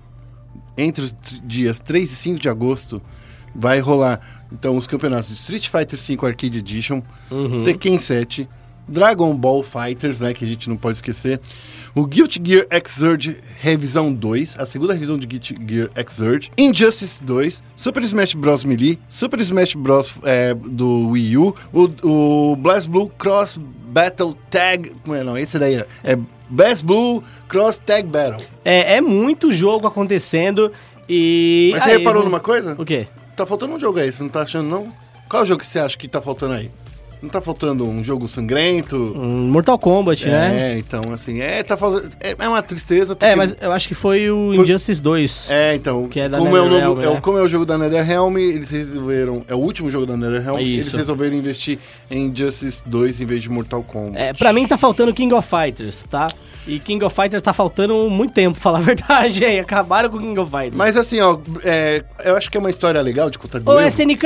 [0.77, 3.01] entre os dias 3 e 5 de agosto,
[3.55, 4.21] vai rolar,
[4.53, 7.03] então, os campeonatos de Street Fighter V Arcade Edition,
[7.65, 8.49] Tekken 7,
[8.87, 11.41] Dragon Ball Fighters, né, que a gente não pode esquecer,
[11.99, 17.63] o Guilty Gear Xrd Revisão 2, a segunda revisão de Guilty Gear Xrd, Injustice 2,
[17.75, 18.63] Super Smash Bros.
[18.63, 20.13] Melee, Super Smash Bros.
[20.23, 25.59] é, do Wii U, o, o Blast Blue Cross Battle Tag, não é não, esse
[25.59, 28.47] daí é, é Blast Blue Cross Tag Battle.
[28.65, 30.71] É, é muito jogo acontecendo
[31.09, 31.71] e.
[31.73, 32.77] Mas você a reparou Evo- numa coisa?
[32.79, 33.09] O quê?
[33.37, 34.93] Tá faltando um jogo aí, você não tá achando não?
[35.29, 36.71] Qual jogo que você acha que tá faltando aí?
[37.21, 38.97] Não tá faltando um jogo sangrento?
[38.97, 40.73] Um Mortal Kombat, né?
[40.75, 43.17] É, então, assim, é, tá fazendo, é, é uma tristeza.
[43.17, 45.47] porque- É, mas eu acho que foi o Por- Injustice 2.
[45.51, 47.21] É, então, Que é da como, é o novo, é né?
[47.21, 50.93] como é o jogo da NetherRealm, eles resolveram, é o último jogo da NetherRealm, eles
[50.93, 51.79] resolveram investir
[52.11, 54.17] em Justice 2 em vez de Mortal Kombat.
[54.17, 56.29] É, pra mim tá faltando King of Fighters, tá?
[56.69, 59.59] E King of Fighters tá faltando muito tempo, pra falar a verdade, aí.
[59.59, 60.75] Acabaram com King of Fighters.
[60.77, 63.81] Mas assim, ó, é, eu acho que é uma história legal de contar Ô.
[63.81, 64.25] SNK!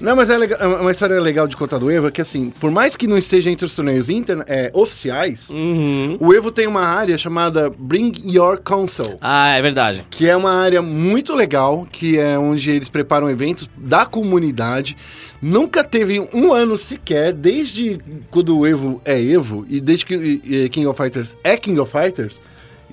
[0.00, 2.50] Não, mas é legal- é uma história legal de contar do Evo, é que assim,
[2.60, 6.16] por mais que não esteja entre os torneios interna- é, oficiais, Uhum.
[6.20, 9.16] o Evo tem uma área chamada Bring Your Console.
[9.20, 10.04] Ah, é verdade.
[10.10, 14.96] que é uma área muito legal, que é onde eles preparam eventos da comunidade.
[15.42, 17.98] Nunca teve um ano sequer, desde
[18.30, 22.40] quando o Evo é Evo, e desde que King of Fighters é King of Fighters,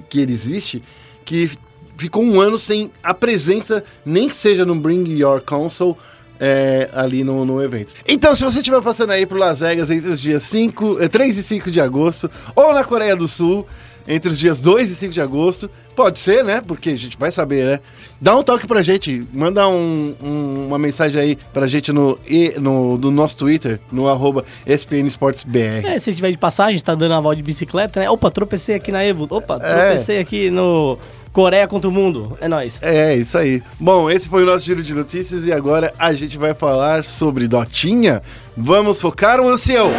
[0.09, 0.81] que ele existe,
[1.23, 1.49] que
[1.97, 5.95] ficou um ano sem a presença, nem que seja no Bring Your Console,
[6.39, 7.93] é, ali no, no evento.
[8.07, 11.37] Então, se você estiver passando aí pro Las Vegas entre os dias 5, eh, 3
[11.37, 13.65] e 5 de agosto, ou na Coreia do Sul,
[14.07, 16.61] entre os dias 2 e 5 de agosto, pode ser, né?
[16.65, 17.79] Porque a gente vai saber, né?
[18.21, 22.17] Dá um toque pra gente, manda um- um- uma mensagem aí pra gente no,
[22.59, 25.85] no, no nosso Twitter, no arroba SPN Esportes BR.
[25.85, 28.09] É, se tiver de passagem, tá dando uma volta de bicicleta, né?
[28.09, 29.27] Opa, tropecei aqui na Evo.
[29.29, 29.87] Opa, É.
[29.87, 30.97] tropecei aqui no
[31.33, 32.37] Coreia contra o Mundo.
[32.39, 32.79] É nóis.
[32.81, 33.61] É, isso aí.
[33.79, 37.47] Bom, esse foi o nosso giro de notícias e agora a gente vai falar sobre
[37.47, 38.21] Dotinha.
[38.55, 39.91] Vamos focar o ancião.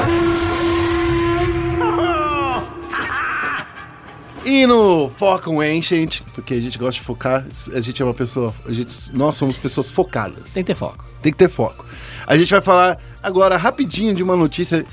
[4.46, 8.14] E no Foca um Ancient, porque a gente gosta de focar, a gente é uma
[8.14, 10.52] pessoa, a gente, nós somos pessoas focadas.
[10.54, 11.04] Tem que ter foco.
[11.20, 11.84] Tem que ter foco.
[12.24, 14.86] A gente vai falar agora rapidinho de uma notícia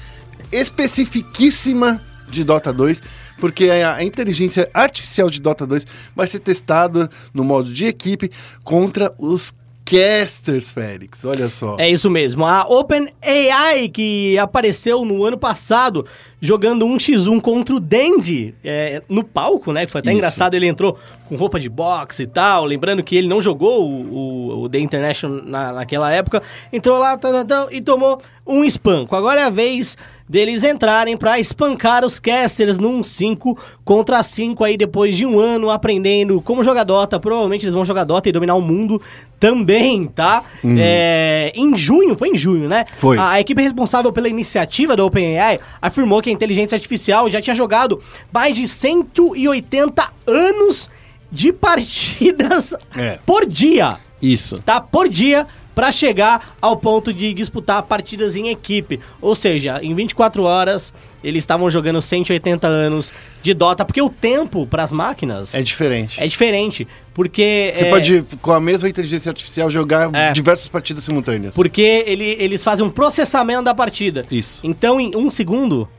[0.52, 3.00] especificíssima de Dota 2,
[3.38, 5.86] porque a, a inteligência artificial de Dota 2
[6.16, 8.32] vai ser testada no modo de equipe
[8.64, 9.54] contra os
[9.86, 11.24] casters, Félix.
[11.26, 11.76] Olha só.
[11.78, 12.46] É isso mesmo.
[12.46, 16.06] A OpenAI, que apareceu no ano passado
[16.44, 19.88] jogando um x 1 contra o Dandy é, no palco, né?
[19.88, 20.18] Foi até Isso.
[20.18, 22.66] engraçado, ele entrou com roupa de boxe e tal.
[22.66, 26.44] Lembrando que ele não jogou o, o, o The International na, naquela época.
[26.72, 29.16] Entrou lá tá, tá, tá, e tomou um espanco.
[29.16, 34.76] Agora é a vez deles entrarem pra espancar os casters num 5 contra 5 aí
[34.76, 37.20] depois de um ano aprendendo como jogar Dota.
[37.20, 39.02] Provavelmente eles vão jogar Dota e dominar o mundo
[39.40, 40.44] também, tá?
[40.78, 42.86] É, em junho, foi em junho, né?
[42.96, 43.18] Foi.
[43.18, 48.02] A, a equipe responsável pela iniciativa da OpenAI afirmou que inteligência artificial já tinha jogado
[48.32, 50.90] mais de 180 anos
[51.32, 53.20] de partidas É.
[53.26, 54.60] por dia Isso.
[54.62, 54.80] tá?
[54.82, 59.00] Por dia para chegar ao ponto de disputar partidas em equipe.
[59.20, 60.94] Ou seja, em 24 horas
[61.24, 65.64] eles estavam jogando 180 anos de Dota, porque o tempo para as máquinas É é,
[65.64, 66.22] diferente.
[66.28, 70.32] diferente, porque Você é, pode, com a mesma inteligência artificial, jogar É.
[70.32, 71.56] diversas partidas simultâneas.
[71.56, 74.24] porque ele, eles fazem um processamento da partida.
[74.30, 74.62] Isso.
[74.64, 75.90] Então, em um segundo,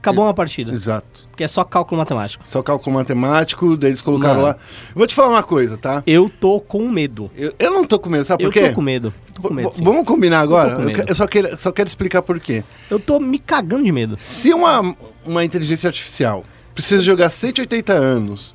[0.00, 1.26] acabou uma partida, Exato.
[1.30, 2.44] porque é só cálculo matemático.
[2.48, 4.46] Só cálculo matemático, daí eles colocaram Mano.
[4.48, 4.56] lá.
[4.94, 6.02] Vou te falar uma coisa, tá?
[6.06, 7.30] Eu tô com medo.
[7.36, 8.68] Eu, eu não tô com medo, sabe Eu por quê?
[8.68, 9.12] tô com medo.
[9.34, 9.70] Tô com medo.
[9.82, 10.72] Vamos combinar agora?
[10.72, 12.64] Eu com Eu, eu só, quero, só quero explicar por quê.
[12.90, 14.16] Eu tô me cagando de medo.
[14.18, 16.42] Se uma, uma inteligência artificial
[16.74, 18.54] precisa jogar 180 anos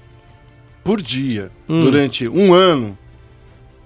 [0.84, 1.84] por dia Hum.
[1.84, 2.98] durante um ano,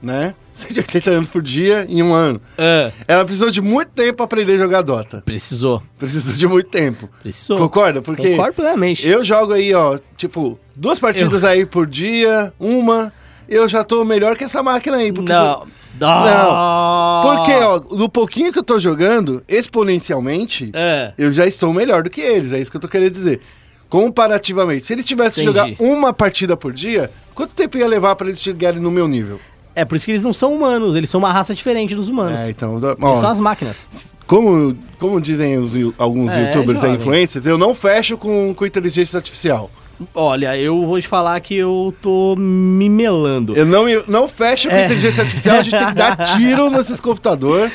[0.01, 0.33] né?
[0.57, 2.41] 180 anos por dia em um ano.
[2.57, 2.91] É.
[3.07, 5.21] Ela precisou de muito tempo pra aprender a jogar Dota.
[5.25, 5.81] Precisou.
[5.97, 7.09] Precisou de muito tempo.
[7.21, 7.57] Precisou.
[7.57, 8.01] Concorda?
[8.01, 9.07] Porque Concordo plenamente.
[9.07, 13.13] eu jogo aí, ó, tipo, duas partidas aí por dia, uma,
[13.47, 15.11] eu já tô melhor que essa máquina aí.
[15.13, 15.65] Porque Não.
[15.99, 17.21] Não.
[17.35, 21.11] Porque, ó, no pouquinho que eu tô jogando, exponencialmente, É.
[21.17, 22.53] eu já estou melhor do que eles.
[22.53, 23.41] É isso que eu tô querendo dizer.
[23.89, 24.85] Comparativamente.
[24.85, 28.41] Se eles tivessem que jogar uma partida por dia, quanto tempo ia levar pra eles
[28.41, 29.39] chegarem no meu nível?
[29.79, 32.41] É por isso que eles não são humanos, eles são uma raça diferente dos humanos.
[32.41, 33.87] É, então, Eles ó, são as máquinas.
[34.25, 39.17] como, como dizem os, alguns É, youtubers e influencers, eu não fecho com, com inteligência
[39.17, 39.69] artificial.
[40.13, 43.55] Olha, eu vou te falar que eu tô me melando.
[43.55, 44.85] Eu não, me- não fecho com É.
[44.85, 47.71] inteligência artificial, a gente tem que dar tiro nesses computadores.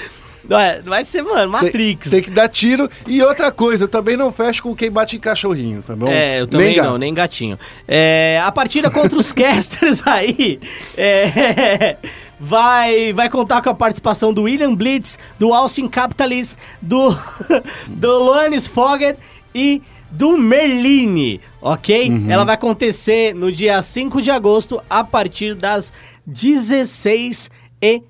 [0.51, 2.11] É, vai ser, mano, Tem, Matrix.
[2.11, 2.89] tem que dar tiro.
[3.07, 6.09] E outra coisa, também não fecho com quem bate em cachorrinho, tá bom?
[6.09, 6.89] É, eu também Nem gato.
[6.89, 7.59] não, nem gatinho.
[7.87, 10.59] É, a partida contra os casters aí
[10.97, 11.97] é,
[12.41, 17.17] vai, vai contar com a participação do William Blitz, do Austin Capitalist, do,
[17.89, 19.19] do Loanis Foggett
[19.55, 22.11] e do Merline, ok?
[22.11, 22.31] Uhum.
[22.31, 25.91] Ela vai acontecer no dia 5 de agosto a partir das
[26.27, 27.51] 16
[27.81, 28.03] e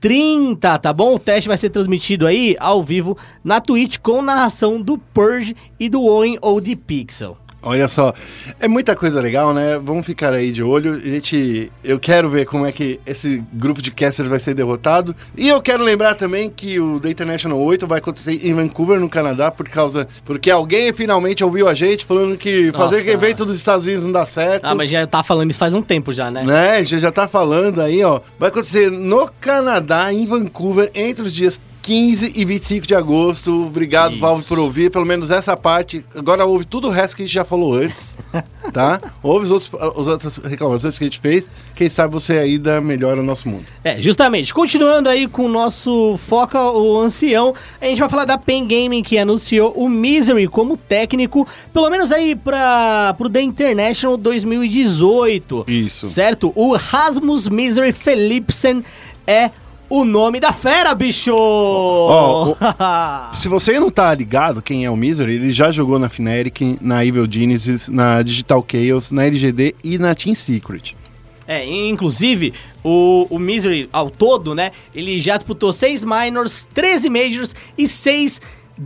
[0.00, 1.14] 30, tá bom?
[1.14, 5.88] O teste vai ser transmitido aí ao vivo na Twitch com narração do Purge e
[5.88, 7.36] do Owen ou de Pixel.
[7.68, 8.12] Olha só,
[8.58, 9.78] é muita coisa legal, né?
[9.82, 11.00] Vamos ficar aí de olho.
[11.00, 15.14] Gente, eu quero ver como é que esse grupo de casters vai ser derrotado.
[15.36, 19.08] E eu quero lembrar também que o The International 8 vai acontecer em Vancouver, no
[19.08, 23.10] Canadá, por causa porque alguém finalmente ouviu a gente falando que fazer Nossa.
[23.10, 24.64] evento dos Estados Unidos não dá certo.
[24.64, 26.42] Ah, mas já tá falando isso faz um tempo já, né?
[26.42, 26.84] Né?
[26.84, 28.20] Gente já tá falando aí, ó.
[28.38, 33.64] Vai acontecer no Canadá, em Vancouver, entre os dias 15 e 25 de agosto.
[33.64, 34.20] Obrigado, Isso.
[34.20, 34.90] Valve, por ouvir.
[34.90, 36.04] Pelo menos essa parte.
[36.14, 38.14] Agora ouve tudo o resto que a gente já falou antes.
[38.74, 39.00] tá?
[39.22, 41.48] Ouve os outros, as outras reclamações que a gente fez.
[41.74, 43.64] Quem sabe você ainda melhora o nosso mundo.
[43.82, 44.52] É, justamente.
[44.52, 49.02] Continuando aí com o nosso Foca, o ancião, a gente vai falar da Pen Gaming,
[49.02, 55.64] que anunciou o Misery como técnico, pelo menos aí pra, pro The International 2018.
[55.66, 56.06] Isso.
[56.06, 56.52] Certo?
[56.54, 58.84] O Rasmus Misery Philipsen
[59.26, 59.50] é
[59.88, 61.32] o nome da fera, bicho!
[61.34, 62.54] Ó,
[63.34, 67.04] Se você não tá ligado quem é o Misery, ele já jogou na Fnatic, na
[67.04, 70.94] Evil Genesis, na Digital Chaos, na LGD e na Team Secret.
[71.46, 72.52] É, inclusive,
[72.84, 74.70] o, o Misery, ao todo, né?
[74.94, 78.40] Ele já disputou 6 minors, 13 majors e 6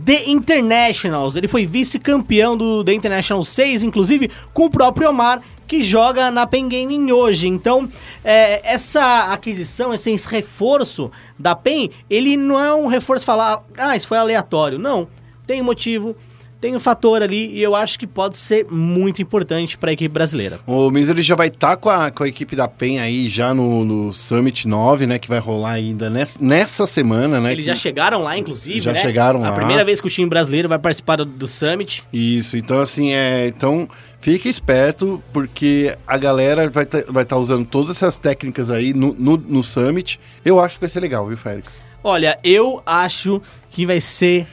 [0.05, 1.35] The Internationals.
[1.35, 5.41] Ele foi vice-campeão do The International 6, inclusive com o próprio Omar,
[5.73, 7.47] que joga na Pen Gaming hoje.
[7.47, 7.89] Então,
[8.23, 14.07] é, essa aquisição, esse reforço da Pen, ele não é um reforço falar, ah, isso
[14.07, 14.77] foi aleatório.
[14.77, 15.07] Não,
[15.47, 16.15] tem motivo.
[16.61, 20.13] Tem um fator ali e eu acho que pode ser muito importante para a equipe
[20.13, 20.59] brasileira.
[20.65, 23.83] O Misery já vai estar com, a, com a equipe da PEN aí já no,
[23.83, 25.19] no Summit 9, né?
[25.19, 27.51] Que vai rolar ainda nessa, nessa semana, né?
[27.51, 29.01] Eles já chegaram lá, inclusive, Já né?
[29.01, 29.55] chegaram A lá.
[29.55, 32.03] primeira vez que o time brasileiro vai participar do, do Summit.
[32.13, 33.47] Isso, então assim, é.
[33.47, 33.89] Então,
[34.23, 39.13] Fique esperto, porque a galera vai estar vai tá usando todas essas técnicas aí no,
[39.13, 40.17] no, no Summit.
[40.45, 41.73] Eu acho que vai ser legal, viu, Félix?
[42.01, 44.47] Olha, eu acho que vai ser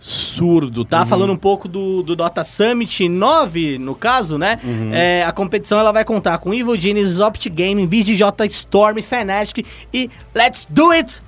[0.00, 1.04] absurdo, tá?
[1.04, 4.60] Falando um pouco do, do Dota Summit 9, no caso, né?
[4.92, 10.08] É, a competição ela vai contar com Evil Genius, Opt Gaming, VGJ Storm, Fnatic e
[10.32, 11.20] Let's Do It!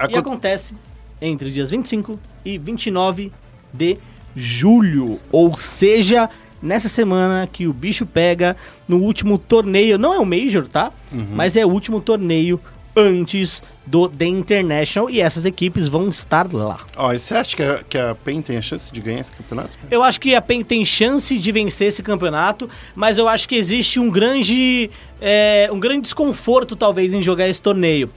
[0.00, 0.74] E Acon- acontece
[1.18, 3.32] entre dias 25 e 29
[3.72, 3.96] de
[4.34, 5.20] julho.
[5.30, 6.28] Ou seja,
[6.62, 8.56] nessa semana que o bicho pega
[8.88, 9.98] no último torneio.
[9.98, 10.90] Não é o Major, tá?
[11.34, 12.60] Mas é o último torneio
[12.96, 15.10] antes do The International.
[15.10, 16.80] E essas equipes vão estar lá.
[16.96, 19.32] Ó, e você acha que a, que a PEN tem a chance de ganhar esse
[19.32, 19.76] campeonato?
[19.90, 23.54] Eu acho que a PEN tem chance de vencer esse campeonato, mas eu acho que
[23.56, 28.10] existe um grande, é, um grande desconforto, talvez, em jogar esse torneio.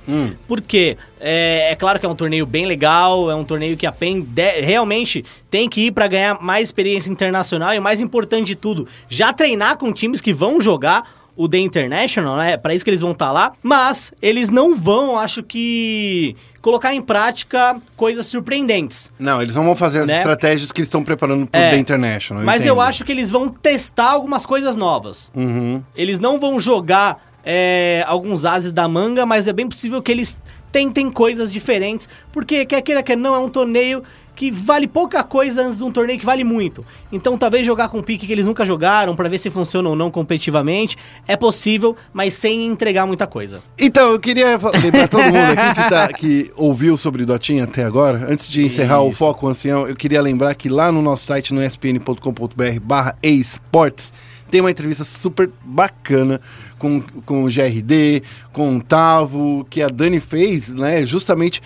[0.48, 0.98] Por quê?
[1.20, 4.22] É, é claro que é um torneio bem legal, é um torneio que a PEN
[4.22, 8.56] de- realmente tem que ir para ganhar mais experiência internacional e, o mais importante de
[8.56, 12.58] tudo, já treinar com times que vão jogar o The International, né?
[12.58, 13.54] Para isso que eles vão estar lá.
[13.62, 19.12] Mas eles não vão, acho que, colocar em prática coisas surpreendentes.
[19.20, 20.18] Não, eles não vão fazer as Né?
[20.18, 21.70] estratégias que eles estão preparando pro É.
[21.72, 22.44] The International.
[22.44, 22.88] Mas eu entendo.
[22.88, 25.32] acho que eles vão testar algumas coisas novas.
[25.36, 25.84] Uhum.
[25.96, 30.38] Eles não vão jogar é, alguns ases da manga, mas é bem possível que eles
[30.72, 34.04] tentem coisas diferentes, porque quer queira que não, é um torneio
[34.38, 36.86] que vale pouca coisa antes de um torneio que vale muito.
[37.12, 40.12] Então talvez jogar com pique que eles nunca jogaram, pra ver se funciona ou não
[40.12, 40.96] competitivamente,
[41.28, 43.60] é possível, mas sem entregar muita coisa.
[43.80, 48.28] Então, eu queria lembrar todo mundo aqui que, tá- que ouviu sobre Dotinha até agora,
[48.30, 49.18] antes de encerrar o Isso.
[49.18, 54.14] Foco Ancião, eu queria lembrar que lá no nosso site, no espn.com.br barra esportes,
[54.52, 56.40] tem uma entrevista super bacana
[56.78, 58.22] com, com o GRD,
[58.54, 61.62] com o Tavo, que a Dani fez, né, justamente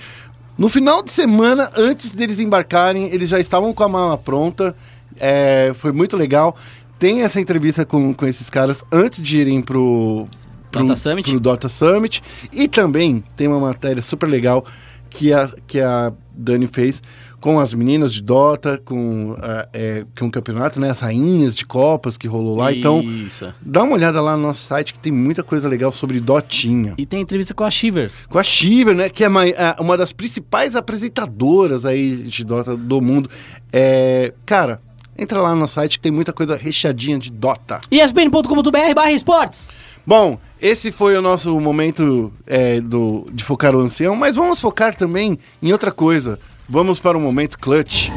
[0.62, 4.76] no final de semana, antes deles embarcarem, eles já estavam com a mala pronta,
[5.20, 6.56] é, foi muito legal.
[7.00, 10.24] Tem essa entrevista com, com esses caras antes de irem pro,
[10.72, 11.32] pro Dota Summit?
[11.32, 12.22] pro Dota Summit.
[12.54, 14.64] E também tem uma matéria super legal
[15.10, 17.02] que a, que a Dani fez
[17.42, 19.36] com as meninas de Dota, com,
[19.74, 20.92] é, com o campeonato, né?
[20.92, 22.72] As rainhas de Copas que rolou lá.
[22.72, 23.52] Então, Isso.
[23.60, 26.94] dá uma olhada lá no nosso site que tem muita coisa legal sobre Dotinha.
[26.98, 28.12] E tem entrevista com a Shiver.
[28.30, 29.10] Com a Shiver, né?
[29.10, 33.28] Que é uma, é uma das principais apresentadoras aí de Dota do mundo.
[33.74, 34.80] É, cara,
[35.18, 37.82] entra lá no site que tem muita coisa recheadinha de Dota.
[37.90, 39.70] ESPN.com.br barra esportes.
[40.06, 44.96] Bom, esse foi o nosso momento é, do, de focar o ancião, mas vamos focar
[44.96, 46.40] também em outra coisa.
[46.72, 48.08] Vamos para o momento clutch.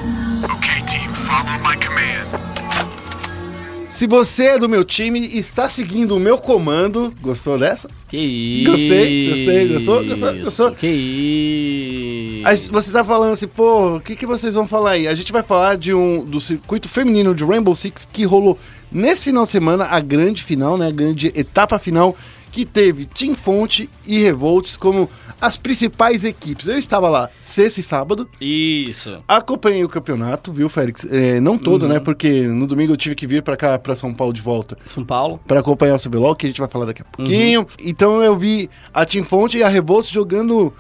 [0.45, 2.05] Okay, team, follow my command.
[3.91, 7.89] Se você é do meu time e está seguindo o meu comando, gostou dessa?
[8.09, 8.71] Que isso.
[8.71, 10.71] Gostei, gostei, gostou, gostou, gostou?
[10.71, 10.87] Que
[12.47, 12.71] isso.
[12.71, 15.09] Você tá falando assim, pô, o que, que vocês vão falar aí?
[15.09, 18.57] A gente vai falar de um do circuito feminino de Rainbow Six que rolou
[18.93, 20.87] nesse final de semana, a grande final, né?
[20.87, 22.17] A grande etapa final,
[22.55, 26.69] que teve Team Fonte e Revolts como as principais equipes.
[26.69, 29.25] Eu estava lá sexta e sábado, Isso.
[29.27, 31.05] acompanhei o campeonato, viu, Félix?
[31.05, 31.99] É, não todo, né?
[31.99, 34.79] Porque no domingo eu tive que vir pra cá, pra São Paulo de volta.
[34.87, 35.41] São Paulo.
[35.49, 37.67] Pra acompanhar o CBLOL, que a gente vai falar daqui a pouquinho.
[37.77, 40.73] Então eu vi a Team Fonte e a Revolts jogando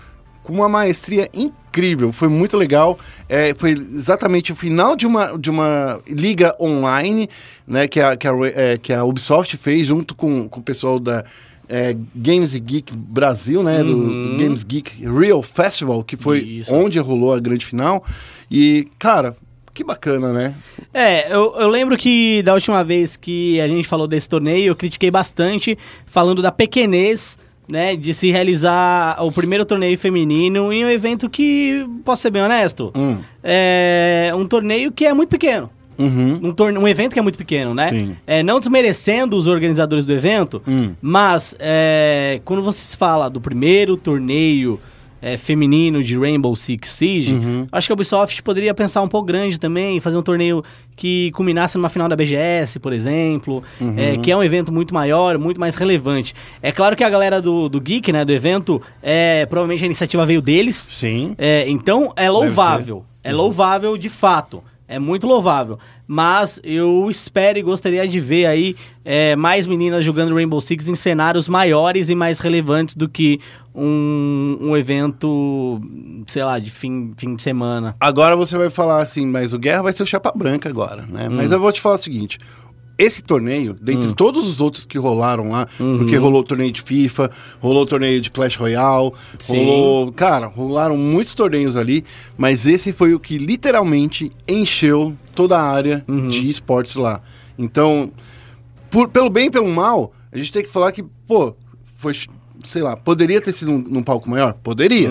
[0.44, 2.12] com uma maestria incrível.
[2.12, 2.96] Foi muito legal.
[3.28, 7.28] É, foi exatamente o final de uma, de uma liga online,
[7.66, 7.88] né?
[7.88, 11.24] Que a, que a, é, que a Ubisoft fez junto com, com o pessoal da
[11.68, 13.82] é, Games Geek Brasil, né?
[13.82, 16.74] Do Games Geek Real Festival, que foi Isso.
[16.74, 18.04] onde rolou a grande final.
[18.50, 19.36] E, cara,
[19.72, 20.54] que bacana, né?
[20.92, 24.76] É, eu, eu lembro que da última vez que a gente falou desse torneio, eu
[24.76, 27.36] critiquei bastante, falando da pequenez,
[27.68, 32.42] né, de se realizar o primeiro torneio feminino em um evento que, posso ser bem
[32.42, 33.16] honesto, Hum.
[33.42, 35.70] é um torneio que é muito pequeno.
[35.98, 36.40] Uhum.
[36.42, 36.78] Um, torne...
[36.78, 37.88] um evento que é muito pequeno, né?
[37.88, 38.16] Sim.
[38.26, 40.92] É, não desmerecendo os organizadores do evento, Hum.
[41.00, 44.78] mas é, quando você se fala do primeiro torneio
[45.22, 47.66] é, feminino de Rainbow Six Siege, Uhum.
[47.72, 50.62] acho que a Ubisoft poderia pensar um pouco grande também, fazer um torneio
[50.94, 53.94] que culminasse numa final da BGS, por exemplo, Uhum.
[53.96, 56.34] é, que é um evento muito maior, muito mais relevante.
[56.62, 60.26] É claro que a galera do, do Geek, né, do evento, é, provavelmente a iniciativa
[60.26, 61.34] veio deles, Sim.
[61.38, 63.02] é, então é louvável.
[63.22, 64.62] É louvável de fato.
[64.86, 65.78] É muito louvável.
[66.06, 70.94] Mas eu espero e gostaria de ver aí é, mais meninas jogando Rainbow Six em
[70.94, 73.40] cenários maiores e mais relevantes do que
[73.74, 75.80] um, um evento,
[76.26, 77.96] sei lá, de fim, fim de semana.
[77.98, 81.28] Agora você vai falar assim, mas o Guerra vai ser o chapa branca agora, né?
[81.28, 82.38] Mas eu vou te falar o seguinte:
[82.96, 84.14] esse torneio, dentre Hum.
[84.14, 85.98] todos os outros que rolaram lá, Uhum.
[85.98, 87.30] porque rolou o torneio de FIFA,
[87.60, 89.56] rolou o torneio de Clash Royale, Sim.
[89.56, 90.12] rolou.
[90.12, 92.04] Cara, rolaram muitos torneios ali,
[92.38, 96.28] mas esse foi o que literalmente encheu toda a área Uhum.
[96.28, 97.20] de esportes lá.
[97.58, 98.10] Então,
[98.90, 101.54] por- pelo bem e pelo mal, a gente tem que falar que, pô,
[101.98, 102.12] foi,
[102.64, 104.54] sei lá, poderia ter sido num, num palco maior?
[104.54, 105.10] Poderia.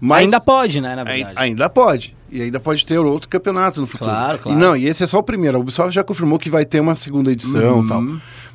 [0.00, 1.34] Mas Ainda pode, né, na verdade.
[1.36, 2.15] ainda pode.
[2.30, 4.10] E ainda pode ter outro campeonato no futuro.
[4.10, 4.58] Claro, claro.
[4.58, 5.56] E não, e esse é só o primeiro.
[5.56, 7.84] A Ubisoft já confirmou que vai ter uma segunda edição Uhum.
[7.84, 8.04] e tal.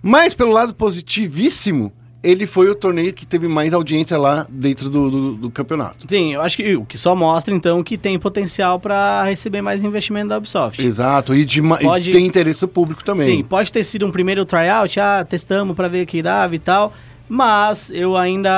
[0.03, 1.91] Mas pelo lado positivíssimo,
[2.23, 6.05] ele foi o torneio que teve mais audiência lá dentro do, do- do campeonato.
[6.07, 9.83] Sim, eu acho que o que só mostra, então, que tem potencial pra receber mais
[9.83, 10.85] investimento da Ubisoft.
[10.85, 11.33] Exato.
[11.33, 13.37] E, de, ma- e Pode- tem interesse do público também.
[13.37, 16.59] Sim, pode ter sido um primeiro tryout, ah, testamos pra ver o que dava e
[16.59, 16.93] tal,
[17.27, 18.51] mas eu ainda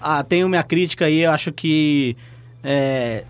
[0.00, 2.16] ah, tenho minha crítica aí, eu acho que
[2.64, 3.24] é,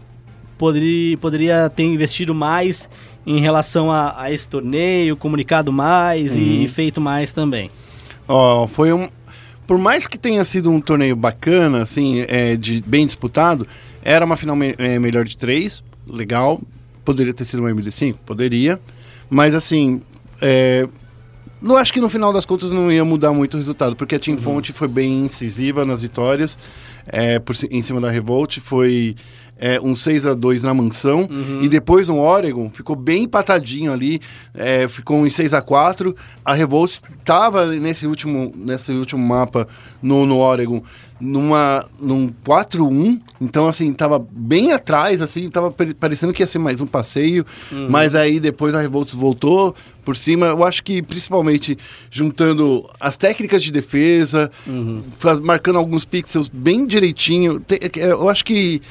[0.58, 2.88] poderia, poderia ter investido mais
[3.26, 7.70] em relação a, a esse torneio, comunicado mais e feito mais também.
[8.28, 9.08] Ó, foi um.
[9.66, 13.66] Por mais que tenha sido um torneio bacana, assim, é, de, bem disputado,
[14.02, 16.60] era uma final me- é, melhor de três, legal.
[17.04, 18.16] Poderia ter sido uma MD5?
[18.24, 18.80] Poderia.
[19.28, 20.02] Mas assim,
[20.40, 20.86] é,
[21.60, 24.18] não acho que no final das contas não ia mudar muito o resultado, porque a
[24.20, 26.56] Team Fonte foi bem incisiva nas vitórias,
[27.08, 29.16] é, por, em cima da Revolt, foi
[29.58, 31.28] é, um 6 a 2 na mansão,
[31.62, 32.68] e depois no Oregon.
[32.70, 34.20] Ficou bem empatadinho ali,
[34.54, 39.66] é, ficou em 6 a 4 A Revolt estava nesse último, nesse último mapa
[40.02, 40.82] no, no Oregon
[41.18, 46.58] numa, num 4-1, então assim, tava bem atrás, assim, tava pare- parecendo que ia ser
[46.58, 47.42] mais um passeio,
[47.88, 51.78] mas aí depois a Revolt voltou por cima, eu acho que principalmente
[52.10, 54.50] juntando as técnicas de defesa,
[55.18, 58.82] faz- marcando alguns pixels bem direitinho, te- é, eu acho que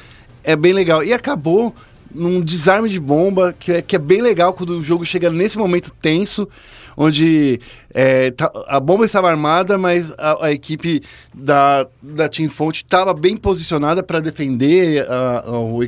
[0.46, 1.04] é bem legal.
[1.04, 1.74] E acabou
[2.14, 5.58] num desarme de bomba, que é, que é bem legal quando o jogo chega nesse
[5.58, 6.48] momento tenso,
[6.96, 7.60] onde
[7.94, 11.02] é, tá- a bomba estava armada, mas a, a equipe
[11.34, 15.82] da, da Team Fonte estava bem posicionada para defender a, a- o,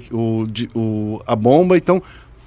[0.75, 1.77] o- a bomba.
[1.77, 2.01] Então,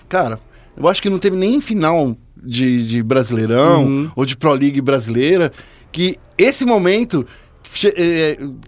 [0.09, 0.39] cara,
[0.77, 5.51] eu acho que não teve nem final de, de Brasileirão ou de Pro League brasileira,
[5.91, 7.27] que esse momento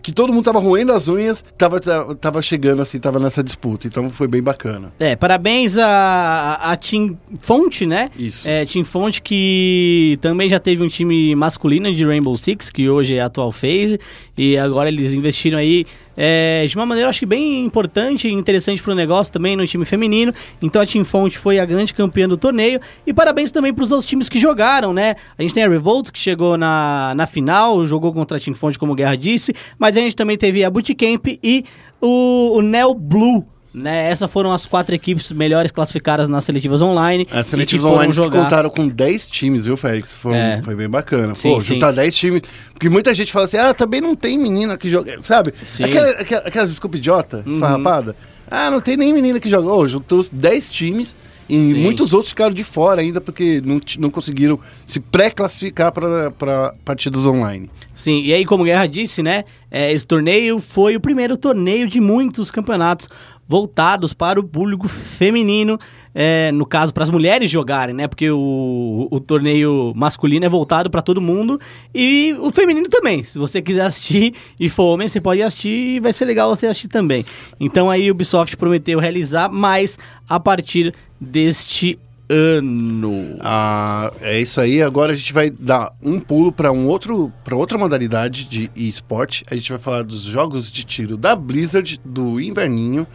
[0.02, 3.86] que todo mundo tava roendo as unhas, tava, tava, tava chegando assim, tava nessa disputa.
[3.86, 4.92] Então foi bem bacana.
[4.98, 8.08] É, parabéns a, a Team Fonte, né?
[8.18, 8.48] Isso.
[8.48, 13.16] É, Team Fonte que também já teve um time masculino de Rainbow Six, que hoje
[13.16, 13.98] é a atual phase,
[14.36, 15.84] e agora eles investiram aí
[16.16, 19.84] é, de uma maneira, acho que bem importante e interessante pro negócio também no time
[19.84, 20.32] feminino.
[20.60, 22.80] Então a Team Fonte foi a grande campeã do torneio.
[23.06, 25.14] E parabéns também pros outros times que jogaram, né?
[25.36, 28.78] A gente tem a Revolt, que chegou na, na final, jogou contra a Team Fonte,
[28.78, 31.64] como o Guerra disse, mas a gente também teve a Bootcamp e
[32.00, 33.46] o, o Neo Blue.
[33.74, 37.26] Né, essas foram as quatro equipes melhores classificadas nas seletivas online.
[37.32, 38.42] As seletivas online jogar.
[38.44, 40.12] contaram com 10 times, viu, Félix?
[40.12, 40.60] Foi, É.
[40.62, 41.34] foi bem bacana.
[41.34, 41.74] Sim, Pô, sim.
[41.74, 42.42] juntar 10 times.
[42.74, 45.18] Porque muita gente fala assim, ah, também não tem menina que joga.
[45.22, 45.54] Sabe?
[45.62, 45.84] Sim.
[45.84, 47.54] Aquela, aquela, aquelas desculpa idiota, Uhum.
[47.54, 48.14] esfarrapada.
[48.50, 49.72] Ah, não tem nem menina que joga.
[49.72, 51.16] Ô, juntou os 10 times.
[51.48, 51.74] E Sim.
[51.82, 57.68] muitos outros ficaram de fora ainda porque não, não conseguiram se pré-classificar para partidas online.
[57.94, 59.44] Sim, e aí, como o Guerra disse, né?
[59.72, 63.08] é, esse torneio foi o primeiro torneio de muitos campeonatos
[63.48, 65.78] voltados para o público feminino.
[66.14, 68.06] É, no caso, para as mulheres jogarem, né?
[68.06, 71.58] Porque o, o torneio masculino é voltado para todo mundo
[71.94, 73.22] e o feminino também.
[73.22, 76.66] Se você quiser assistir e for homem, você pode assistir e vai ser legal você
[76.66, 77.24] assistir também.
[77.58, 79.98] Então aí o Ubisoft prometeu realizar mais
[80.28, 81.98] a partir deste
[82.28, 83.34] ano.
[83.40, 84.82] Ah, é isso aí.
[84.82, 89.44] Agora a gente vai dar um pulo para um outro, para outra modalidade de esporte.
[89.50, 93.06] A gente vai falar dos jogos de tiro da Blizzard do inverninho.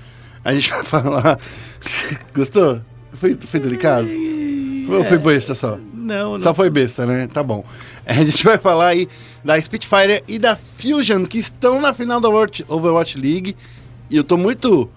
[0.44, 1.40] A gente vai falar.
[2.34, 2.82] Gostou?
[3.14, 4.08] Foi, foi delicado?
[4.90, 5.78] Ou foi besta só?
[5.94, 6.44] Não, não.
[6.44, 7.28] Só foi besta, né?
[7.28, 7.66] Tá bom.
[8.06, 9.08] A gente vai falar aí
[9.44, 13.56] da Spitfire e da Fusion, que estão na final da Overwatch- Overwatch League.
[14.10, 14.90] E eu tô muito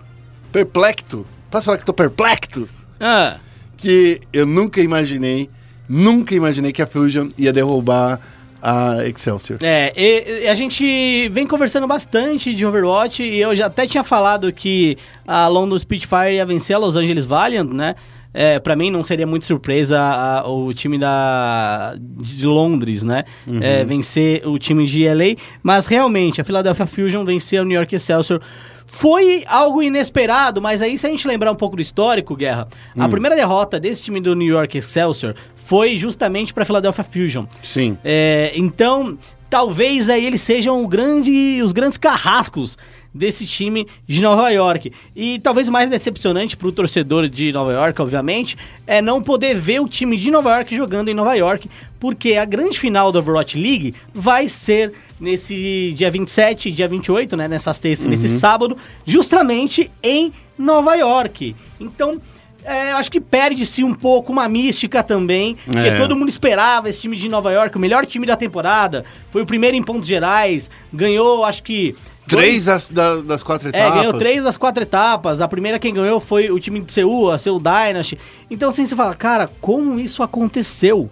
[0.53, 1.27] perplexo.
[1.51, 2.69] Posso falar que tô perplexo?
[3.01, 3.39] Ah.
[3.77, 5.49] que eu nunca imaginei,
[5.89, 8.21] nunca imaginei que a Fusion ia derrubar
[8.63, 9.59] a Excelsior.
[9.63, 14.05] É, e- e a gente vem conversando bastante de Overwatch e eu já até tinha
[14.05, 14.97] falado que
[15.27, 17.95] a London Spitfire ia vencer a Los Angeles Valiant, né?
[18.33, 23.25] É, para mim não seria muito surpresa a- o time da de Londres, né?
[23.61, 27.93] É, vencer o time de LA, mas realmente a Philadelphia Fusion venceu o New York
[27.97, 28.41] Excelsior.
[28.87, 32.67] Foi algo inesperado, mas aí se a gente lembrar um pouco do histórico, Guerra,
[32.99, 35.35] a primeira derrota desse time do New York Excelsior
[35.71, 37.45] foi justamente para Philadelphia Fusion.
[37.63, 37.97] Sim.
[38.03, 39.17] É, então,
[39.49, 42.77] talvez aí eles sejam o grande, os grandes carrascos
[43.15, 44.91] desse time de Nova York.
[45.15, 49.55] E talvez o mais decepcionante para o torcedor de Nova York, obviamente, é não poder
[49.55, 53.21] ver o time de Nova York jogando em Nova York, porque a grande final da
[53.21, 59.89] Overwatch League vai ser nesse dia 27 dia 28, né, nessas terças, nesse sábado, justamente
[60.03, 61.55] em Nova York.
[61.79, 62.21] Então,
[62.65, 65.97] é, acho que perde-se um pouco uma mística também, porque É.
[65.97, 69.47] todo mundo esperava esse time de Nova York, o melhor time da temporada, foi o
[69.47, 71.95] primeiro em pontos gerais, ganhou, acho que...
[72.29, 73.99] Três das, da- das quatro é, etapas.
[73.99, 75.41] ganhou três das quatro etapas.
[75.41, 78.17] A primeira quem ganhou foi o time de Seul, a Seul Dynasty.
[78.49, 81.11] Então, assim, você fala, cara, como isso aconteceu?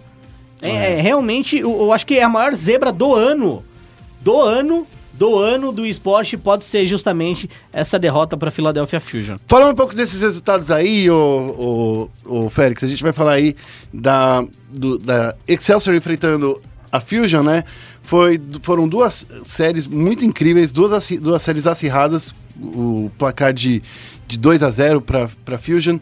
[0.61, 3.65] É, é, realmente, eu, eu acho que é a maior zebra do ano.
[4.21, 4.87] Do ano,
[5.19, 9.35] do ano do esporte pode ser justamente essa derrota para Philadelphia Fusion.
[9.47, 13.53] Falando um pouco desses resultados aí, o, o, o Félix, a gente vai falar aí
[13.93, 17.65] da, do- da Excelsior enfrentando a Fusion, né?
[18.01, 23.83] Foi, foram duas séries muito incríveis, duas, duas séries acirradas, o placar de,
[24.25, 25.97] de 2 a 0 para Fusion.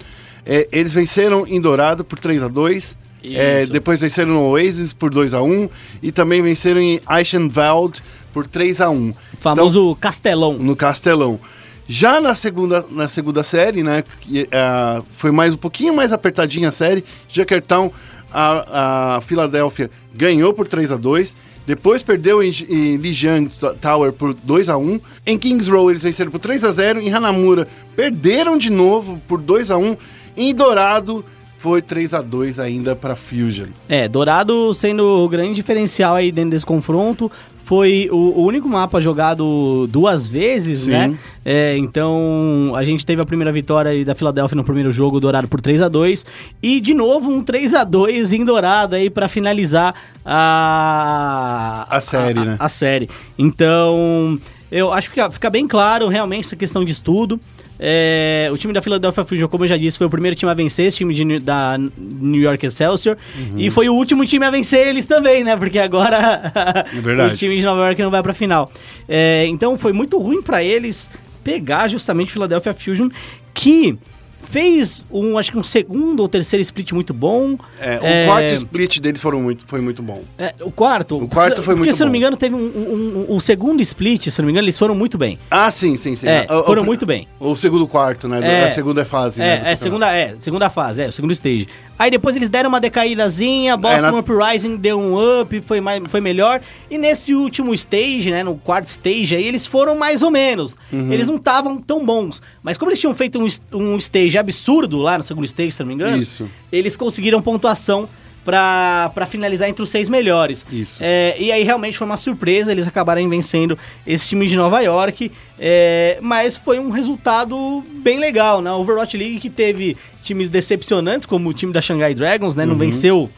[0.46, 3.74] É, eles venceram em Dourado por 3 a 2 é, Isso.
[3.74, 5.68] depois venceram no Oasis por 2 a 1
[6.02, 8.02] e também venceram em Eichenwald
[8.38, 10.54] por 3 a 1 O famoso Castelão.
[10.60, 11.40] no Castelão.
[11.88, 16.70] Já na segunda, na segunda série, né, que, ah, foi mais um pouquinho mais apertadinha
[16.70, 17.04] a série.
[17.28, 17.92] Jakertown,
[18.32, 21.36] a, a Filadélfia ganhou por 3 a 2
[21.66, 23.50] depois perdeu em, em Lijiang
[23.82, 27.14] Tower por 2 a 1 Em Kings Row eles venceram por 3 a 0 Em
[27.14, 29.98] Hanamura perderam de novo por 2 a 1
[30.38, 31.26] Em Dourado
[31.58, 33.68] foi 3 a 2 ainda para Fusion.
[33.90, 37.32] É, Dourado sendo o grande diferencial aí dentro desse confronto.
[37.68, 40.92] Foi o, único mapa jogado duas vezes, Sim.
[40.92, 41.18] né?
[41.44, 45.50] É, então a gente teve a primeira vitória aí da Filadélfia no primeiro jogo, Dourado
[45.50, 46.26] por 3 a 2
[46.64, 49.94] E de novo um 3 a 2 em Dourado aí pra finalizar
[50.24, 51.88] a.
[51.90, 52.56] A série, né?
[52.58, 53.10] A série.
[53.38, 54.40] Então,
[54.72, 57.38] eu acho que fica, fica bem claro realmente essa questão de estudo.
[57.80, 60.54] É, o time da Philadelphia Fusion, como eu já disse, foi o primeiro time a
[60.54, 63.18] vencer esse time de, da New York Excelsior.
[63.38, 63.60] Uhum.
[63.60, 65.56] E foi o último time a vencer eles também, né?
[65.56, 66.52] Porque agora
[66.88, 68.72] É o time de Nova York não vai pra final.
[69.08, 71.10] É, então foi muito ruim pra eles
[71.44, 73.10] pegar justamente Philadelphia Fusion,
[73.54, 73.98] que
[74.42, 77.56] fez um, acho que um segundo ou terceiro split muito bom.
[77.80, 80.24] É, o É, quarto split deles foram muito, foi muito bom.
[80.38, 81.18] é, o quarto.
[81.22, 82.14] O quarto foi porque, muito se eu não bom.
[82.14, 84.96] me engano, teve um, um- um- o segundo split, se não me engano, eles foram
[84.96, 85.38] muito bem.
[85.52, 86.28] Ah, sim, sim, sim.
[86.28, 87.28] É, O- o- foram muito bem.
[87.40, 88.40] O segundo quarto, né?
[88.42, 88.68] É.
[88.68, 89.40] a segunda fase.
[89.40, 91.68] né, do É, é, segunda, é, segunda fase, é, o segundo stage.
[92.00, 96.02] Aí depois eles deram uma decaídazinha, Boston É, na- Uprising deu um up, foi, mais,
[96.10, 96.62] foi melhor.
[96.92, 100.76] E nesse último stage, né, no quarto stage aí, eles foram mais ou menos.
[100.94, 101.12] Uhum.
[101.12, 102.42] Eles não estavam tão bons.
[102.62, 105.88] Mas como eles tinham feito um, um stage absurdo lá no segundo stage, se não
[105.88, 106.48] me engano, Isso.
[106.72, 108.08] eles conseguiram pontuação
[108.48, 110.66] pra finalizar entre os seis melhores.
[110.72, 111.00] Isso.
[111.02, 115.30] É, e aí realmente foi uma surpresa, eles acabaram vencendo esse time de Nova York,
[115.60, 118.72] é, mas foi um resultado bem legal, né?
[118.72, 122.66] Overwatch League que teve times decepcionantes, como o time da Shanghai Dragons, né?
[122.66, 122.80] Não Uhum.
[122.80, 123.30] venceu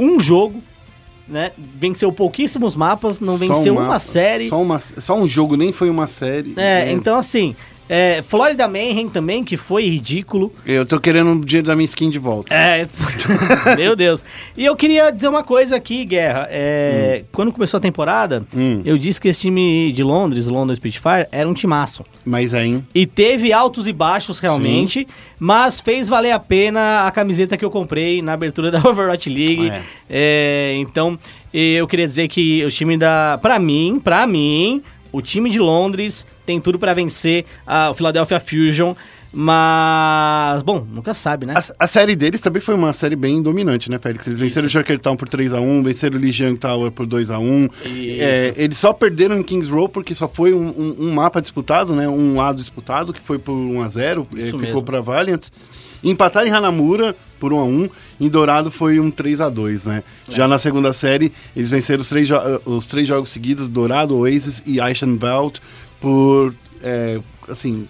[0.00, 0.60] um jogo,
[1.28, 1.52] né?
[1.56, 4.48] Venceu pouquíssimos mapas, não Só venceu um uma mapa, série.
[4.48, 6.54] Só, uma, só um jogo, nem foi uma série.
[6.56, 7.54] É, então assim,
[7.88, 10.52] é, Florida Mayhem também, que foi ridículo.
[10.64, 12.52] Eu tô querendo o dinheiro da minha skin de volta.
[12.54, 12.86] É,
[13.76, 14.24] meu Deus.
[14.56, 16.48] E eu queria dizer uma coisa aqui, Guerra.
[16.50, 18.82] É, Quando começou a temporada, Hum.
[18.84, 22.04] eu disse que esse time de Londres, London Spitfire, era um timaço.
[22.24, 22.82] Mas aí.
[22.94, 25.06] E teve altos e baixos realmente,
[25.38, 29.70] mas fez valer a pena a camiseta que eu comprei na abertura da Overwatch League.
[29.70, 29.82] É.
[30.08, 31.18] É, então,
[31.52, 33.38] eu queria dizer que o time da.
[33.40, 34.82] Pra mim, pra mim,
[35.12, 38.94] o time de Londres tem tudo pra vencer a, o Philadelphia Fusion.
[39.38, 41.54] Mas, bom, nunca sabe, né?
[41.56, 44.26] A, a série deles também foi uma série bem dominante, né, Félix?
[44.26, 47.70] Eles venceram o Jakertown por 3x1, venceram o Lijiang Tower por 2x1.
[47.84, 48.22] Isso.
[48.22, 51.94] É, eles só perderam em Kings Row porque só foi um, um- um mapa disputado,
[51.94, 52.08] né?
[52.08, 54.82] Um lado disputado, que foi por 1x0, eh, Isso ficou mesmo.
[54.82, 55.48] pra Valiant.
[56.02, 57.90] Empataram em Hanamura por 1x1,
[58.20, 60.02] em Dourado foi um 3x2, né?
[60.28, 60.32] É.
[60.32, 64.62] Já na segunda série, eles venceram os três, eh, os três jogos seguidos, Dourado, Oasis
[64.66, 65.60] e Eichenwald,
[66.00, 67.18] por, é,
[67.48, 67.86] assim,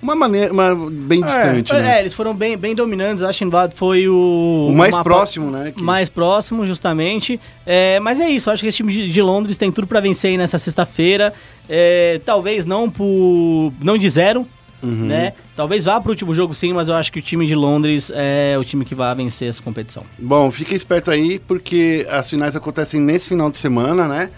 [0.00, 1.96] uma maneira uma, bem distante, é, né?
[1.96, 3.24] é, eles foram bem, bem dominantes.
[3.24, 4.68] Ashenbad foi o.
[4.70, 5.72] O mais mapa próximo, né?
[5.74, 7.40] que- Mais próximo, justamente.
[7.66, 10.30] É, mas é isso, acho que esse time de, de Londres tem tudo pra vencer
[10.30, 11.34] aí nessa sexta-feira.
[11.68, 13.72] É, talvez não por.
[13.82, 14.46] não de zero.
[14.80, 15.06] Uhum.
[15.06, 15.32] Né?
[15.56, 18.56] Talvez vá pro último jogo sim, mas eu acho que o time de Londres é
[18.56, 20.04] o time que vai vencer essa competição.
[20.16, 24.30] Bom, fica esperto aí, porque as finais acontecem nesse final de semana, né?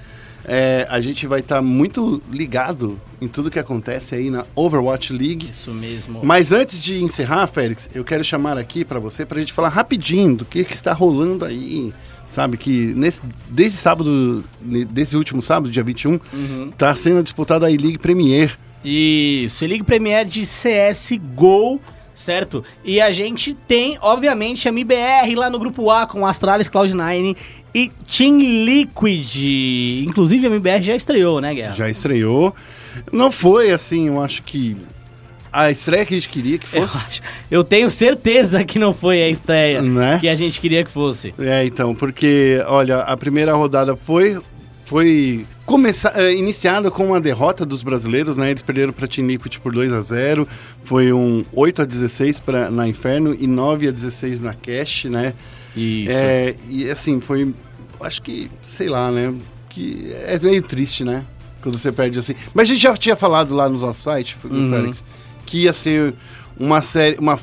[0.45, 5.51] É, a gente vai estar muito ligado em tudo que acontece aí na Overwatch League.
[5.51, 6.21] Isso mesmo.
[6.25, 9.69] Mas antes de encerrar, Félix, eu quero chamar aqui para você para a gente falar
[9.69, 11.93] rapidinho do que, que está rolando aí.
[12.27, 16.21] Sabe que nesse, desde sábado, o último sábado, dia 21,
[16.71, 21.81] está sendo disputada a E-League Premier Isso, League Premier de CSGO,
[22.21, 22.63] certo?
[22.85, 27.37] E a gente tem, obviamente, a MIBR lá no grupo A com Astralis, Cloud9
[27.75, 30.05] e Team Liquid.
[30.07, 31.75] Inclusive a MIBR já estreou, né, Guerra?
[31.75, 32.55] Já estreou.
[33.13, 34.77] Não foi assim, eu acho que
[35.53, 36.97] a estreia que a gente queria que Eu, fosse.
[36.97, 40.19] acho- eu tenho certeza que não foi a estreia Né?
[40.21, 41.35] que a gente queria que fosse.
[41.39, 44.41] É, então, porque, olha, a primeira rodada foi
[44.91, 48.51] foi começar, eh, iniciada com uma derrota dos brasileiros, né?
[48.51, 50.49] Eles perderam para Team Liquid por 2 a 0
[50.83, 55.33] Foi um 8 a 16 pra, na Inferno e 9 a 16 na Cash, né?
[55.77, 56.13] Isso.
[56.13, 57.55] É, e assim, foi.
[58.01, 59.33] Acho que, sei lá, né?
[59.69, 61.25] Que é meio triste, né?
[61.63, 62.35] Quando você perde assim.
[62.53, 64.71] Mas a gente já tinha falado lá no nosso site, Uhum.
[64.71, 65.05] Félix,
[65.47, 66.15] que ia ser
[66.59, 67.39] uma série, uma,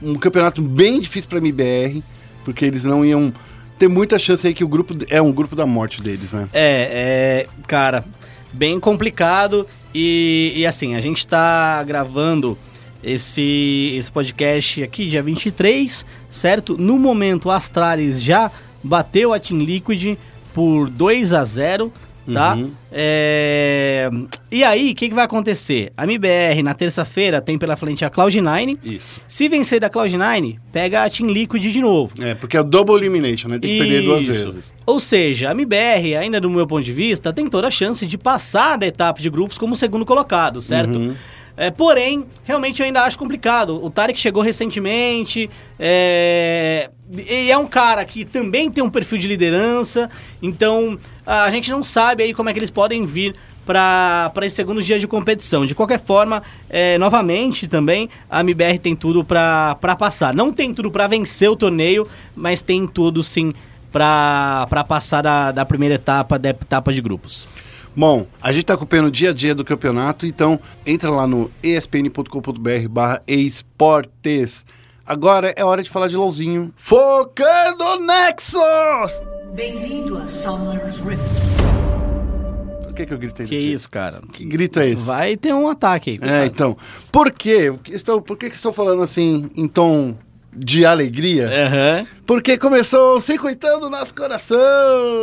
[0.00, 2.02] um campeonato bem difícil pra MBR,
[2.42, 3.34] porque eles não iam
[3.78, 6.48] ter muita chance aí que o grupo é um grupo da morte deles, né?
[6.52, 8.04] É, é, cara,
[8.52, 12.58] bem complicado e, e assim, a gente tá gravando
[13.02, 16.76] esse, esse podcast aqui dia 23, certo?
[16.76, 18.50] No momento, Astralis já
[18.82, 20.18] bateu a Team Liquid
[20.54, 21.92] por 2 a 0
[22.32, 22.54] tá?
[22.54, 22.70] Uhum.
[22.90, 24.10] É,
[24.50, 25.92] E aí, o que, que vai acontecer?
[25.96, 28.78] A MBR na terça-feira tem pela frente a Cloud9.
[28.84, 29.20] Isso.
[29.26, 32.14] Se vencer da Cloud9, pega a Team Liquid de novo.
[32.20, 33.58] É, porque é o double elimination, né?
[33.58, 34.32] Tem que perder duas Isso.
[34.32, 34.74] vezes.
[34.84, 38.18] Ou seja, a MBR, ainda do meu ponto de vista, tem toda a chance de
[38.18, 40.96] passar da etapa de grupos como segundo colocado, certo?
[40.96, 41.14] Uhum.
[41.56, 43.82] É, porém, realmente eu ainda acho complicado.
[43.82, 45.48] O Tarek chegou recentemente,
[45.78, 46.90] é...
[47.10, 50.10] e é um cara que também tem um perfil de liderança,
[50.42, 53.34] então a gente não sabe aí como é que eles podem vir
[53.66, 55.66] para esse segundo dia de competição.
[55.66, 60.32] De qualquer forma, é, novamente também, a MBR tem tudo para passar.
[60.32, 63.52] Não tem tudo para vencer o torneio, mas tem tudo sim
[63.90, 67.48] para passar da, da primeira etapa, da etapa de grupos.
[67.96, 71.50] Bom, a gente tá acompanhando o dia a dia do campeonato, então entra lá no
[71.62, 74.66] espn.com.br barra esportes.
[75.04, 76.72] Agora é hora de falar de LOLzinho.
[76.76, 79.35] Focando Nexus!
[79.56, 81.22] Bem-vindo a Summer's Rift.
[82.84, 84.20] Por que, que eu gritei Que isso, cara.
[84.30, 84.96] Que grito é esse?
[84.96, 86.30] Vai ter um ataque aí.
[86.30, 86.76] É, então.
[87.10, 87.72] Por quê?
[87.88, 90.14] Estou, por que, que estou falando assim em tom
[90.54, 91.48] de alegria?
[91.48, 92.06] Aham.
[92.26, 94.58] Porque começou circuitando nosso coração!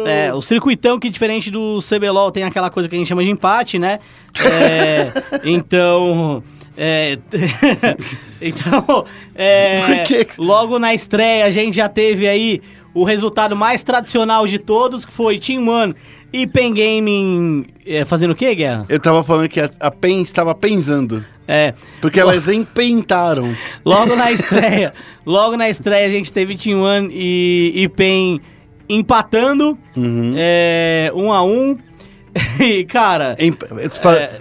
[0.07, 3.29] É, o circuitão que diferente do CBLOL tem aquela coisa que a gente chama de
[3.29, 3.99] empate, né?
[4.43, 5.11] É,
[5.45, 6.43] então...
[6.77, 7.17] é,
[8.41, 9.05] então,
[9.35, 12.61] é, que- logo na estreia a gente já teve aí
[12.93, 15.95] o resultado mais tradicional de todos, que foi Team One
[16.31, 18.85] e Pen Gaming é, fazendo o quê, Guerra?
[18.89, 21.23] Eu tava falando que a, a PEN estava pensando.
[21.47, 23.53] É, Porque elas empentaram.
[23.83, 24.93] Logo na estreia,
[25.25, 28.39] logo na estreia a gente teve Team One e, e PEN
[28.87, 29.77] empatando,
[30.35, 31.75] é, um a um.
[32.59, 33.53] E, cara, Em-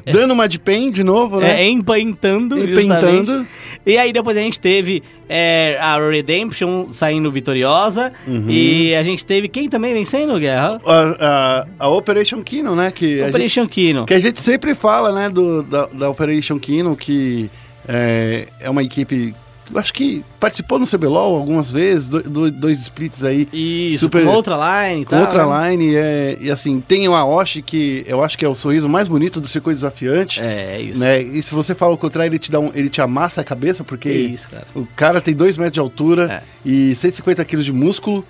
[0.06, 1.62] É, dando uma de PEN de novo, né?
[1.62, 3.46] é, empentando, Empentando.
[3.84, 8.12] E aí depois a gente teve é, a Redemption saindo vitoriosa.
[8.26, 8.46] Uhum.
[8.48, 10.80] E a gente teve quem também vencendo, Guerra?
[10.86, 12.90] A, a- a Operation Kino, né?
[12.90, 14.06] Que Operation gente, Kino.
[14.06, 15.28] Que a gente sempre fala, né?
[15.28, 17.50] Do, da, da Operation Kino, que
[17.88, 19.34] é, é uma equipe.
[19.70, 23.48] Eu acho que participou no CBLOL algumas vezes, do- do- dois splits aí.
[23.52, 24.56] Isso, super- com outra
[24.90, 25.70] line Com tal, outra né?
[25.70, 29.08] line, é, e assim, tem o Aoshi, que eu acho que é o sorriso mais
[29.08, 30.40] bonito do circuito desafiante.
[30.40, 31.00] É, isso.
[31.00, 31.22] Né?
[31.22, 33.82] E se você fala o contrário, ele te, dá um, ele te amassa a cabeça,
[33.84, 34.66] porque Que isso, cara.
[34.74, 36.42] o cara tem 2 metros de altura É.
[36.68, 38.24] e 150 quilos de músculo,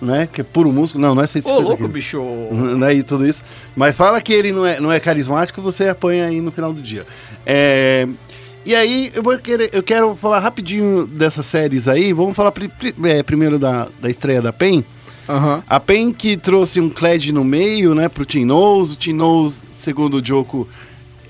[0.00, 0.28] né?
[0.32, 1.02] Que é puro músculo.
[1.04, 1.90] Não, não é 150 quilos.
[1.92, 2.22] bicho.
[2.78, 3.42] né, e tudo isso.
[3.76, 6.80] Mas fala que ele não é, não é carismático, você apanha aí no final do
[6.80, 7.04] dia.
[7.44, 8.06] É,
[8.70, 12.12] e aí, eu, vou querer, eu quero falar rapidinho dessas séries aí.
[12.12, 14.84] Vamos falar pri- pri- é, primeiro da, da estreia da PEN.
[15.28, 15.62] Aham.
[15.68, 18.94] A PEN que trouxe um Kled no meio, né, pro Team Nose.
[18.94, 20.68] O Team Nose, segundo o Joko,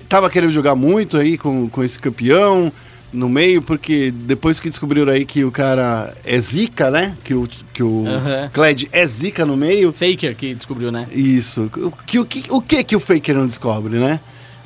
[0.08, 2.72] tava querendo jogar muito aí com, com esse campeão
[3.12, 7.48] no meio, porque depois que descobriram aí que o cara é zica, né, que o,
[7.72, 8.50] que o Aham.
[8.52, 11.06] Kled é zica no meio, Faker que descobriu, né?
[11.12, 11.70] isso.
[11.76, 14.20] O que, o, que, o que que o Faker não descobre, né?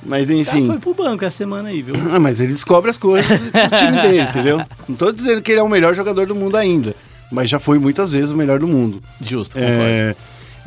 [0.05, 0.67] Mas enfim.
[0.67, 1.95] foi pro banco essa semana aí, viu?
[2.11, 4.61] Ah, mas ele descobre as coisas pro time dele, entendeu?
[4.89, 6.95] Não tô dizendo que ele é o melhor jogador do mundo ainda.
[7.31, 9.01] Mas já foi muitas vezes o melhor do mundo.
[9.21, 9.73] Justo, concordo.
[9.81, 10.15] É,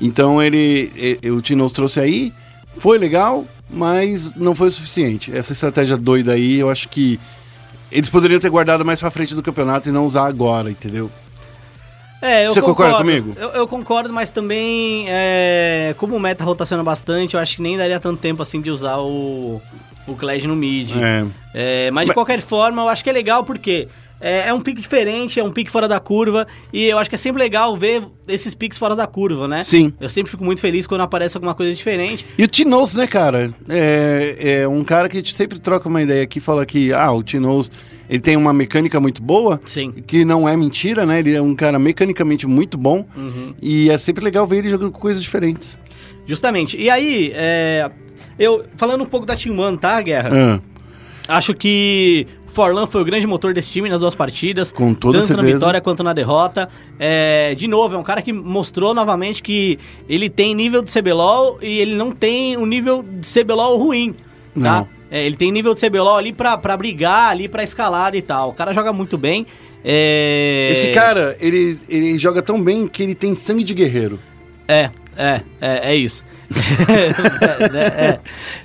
[0.01, 2.33] então ele, e- o Tinoz trouxe aí,
[2.79, 5.35] foi legal, mas não foi o suficiente.
[5.35, 7.19] Essa estratégia doida aí, eu acho que
[7.91, 11.11] eles poderiam ter guardado mais pra frente do campeonato e não usar agora, entendeu?
[12.25, 13.21] É, eu Você concorda concordo.
[13.21, 13.37] comigo?
[13.39, 17.77] Eu, eu concordo, mas também, é, como o meta rotaciona bastante, eu acho que nem
[17.77, 19.61] daria tanto tempo assim de usar o,
[20.07, 20.91] o Kled no mid.
[20.95, 21.25] É.
[21.53, 23.87] É, mas de Mas- qualquer forma, eu acho que é legal porque
[24.19, 26.47] é, é um pique diferente, é um pique fora da curva.
[26.73, 29.63] E eu acho que é sempre legal ver esses piques fora da curva, né?
[29.63, 29.93] Sim.
[29.99, 32.25] Eu sempre fico muito feliz quando aparece alguma coisa diferente.
[32.37, 33.53] E o Tinoz, né, cara?
[33.69, 37.11] É, é um cara que a gente sempre troca uma ideia aqui, fala que, ah,
[37.11, 37.69] o Tinoz,
[38.09, 39.59] ele tem uma mecânica muito boa.
[39.65, 39.91] Sim.
[40.05, 41.19] Que não é mentira, né?
[41.19, 43.05] Ele é um cara mecanicamente muito bom.
[43.15, 43.53] Uhum.
[43.61, 45.77] E é sempre legal ver ele jogando com coisas diferentes.
[46.25, 46.77] Justamente.
[46.77, 47.89] E aí, é,
[48.37, 50.29] eu falando um pouco da Team One, tá, Guerra?
[50.33, 50.59] Ah,
[51.27, 54.71] Acho que Forlan foi o grande motor desse time nas duas partidas.
[54.71, 55.57] Com toda tanto na certeza.
[55.57, 56.69] vitória quanto na derrota.
[56.99, 61.57] É, de novo, é um cara que mostrou novamente que ele tem nível de CBLOL
[61.61, 64.79] e ele não tem um nível de CBLOL ruim, tá?
[64.79, 64.94] Não.
[65.15, 68.49] É, ele tem nível de CBLOL ali pra, pra brigar, ali pra escalada e tal.
[68.49, 69.47] O cara joga muito bem.
[69.81, 70.67] É...
[70.73, 74.19] Esse cara, ele, ele joga tão bem que ele tem sangue de guerreiro.
[74.67, 76.25] É, é, é, é isso.
[77.73, 78.19] É, é.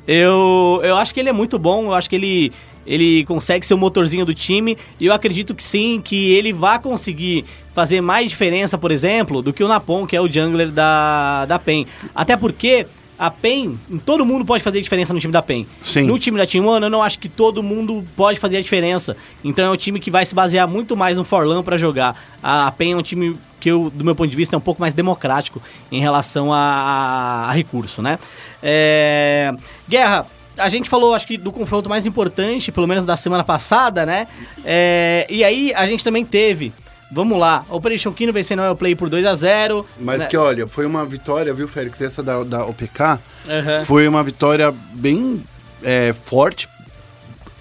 [0.09, 2.53] Eu, eu acho que ele é muito bom, eu acho que ele,
[2.84, 6.80] ele consegue ser o motorzinho do time, e eu acredito que sim, que ele vai
[6.80, 11.46] conseguir fazer mais diferença, por exemplo, do que o Napon, que é o jungler da,
[11.46, 11.86] da PEN.
[12.14, 12.86] Até porque
[13.22, 15.66] a PEN, todo mundo pode fazer diferença no time da PEN.
[15.84, 16.04] Sim.
[16.04, 19.14] No time da Team One, eu não acho que todo mundo pode fazer a diferença.
[19.44, 22.16] Então é um time que vai se basear muito mais no Forlan pra jogar.
[22.42, 24.80] A PEN é um time que, eu, do meu ponto de vista, é um pouco
[24.80, 25.60] mais democrático
[25.92, 28.18] em relação a, a- a recurso, né?
[28.62, 29.52] É,
[29.88, 34.06] Guerra, a gente falou, acho que, do confronto mais importante, pelo menos da semana passada,
[34.06, 34.26] né?
[34.64, 36.72] É, e aí a gente também teve,
[37.11, 40.26] vamos lá, Operation Kino vencendo o Play por 2 a 0 Mas né?
[40.26, 42.00] que, olha, foi uma vitória, viu, Félix?
[42.00, 43.84] Essa da, da OPK Aham.
[43.84, 45.42] foi uma vitória bem
[45.82, 46.68] é, forte.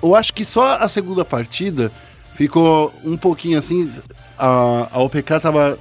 [0.01, 1.91] Eu acho que só a segunda partida
[2.35, 3.91] ficou um pouquinho assim.
[4.37, 5.77] A, a OPK tava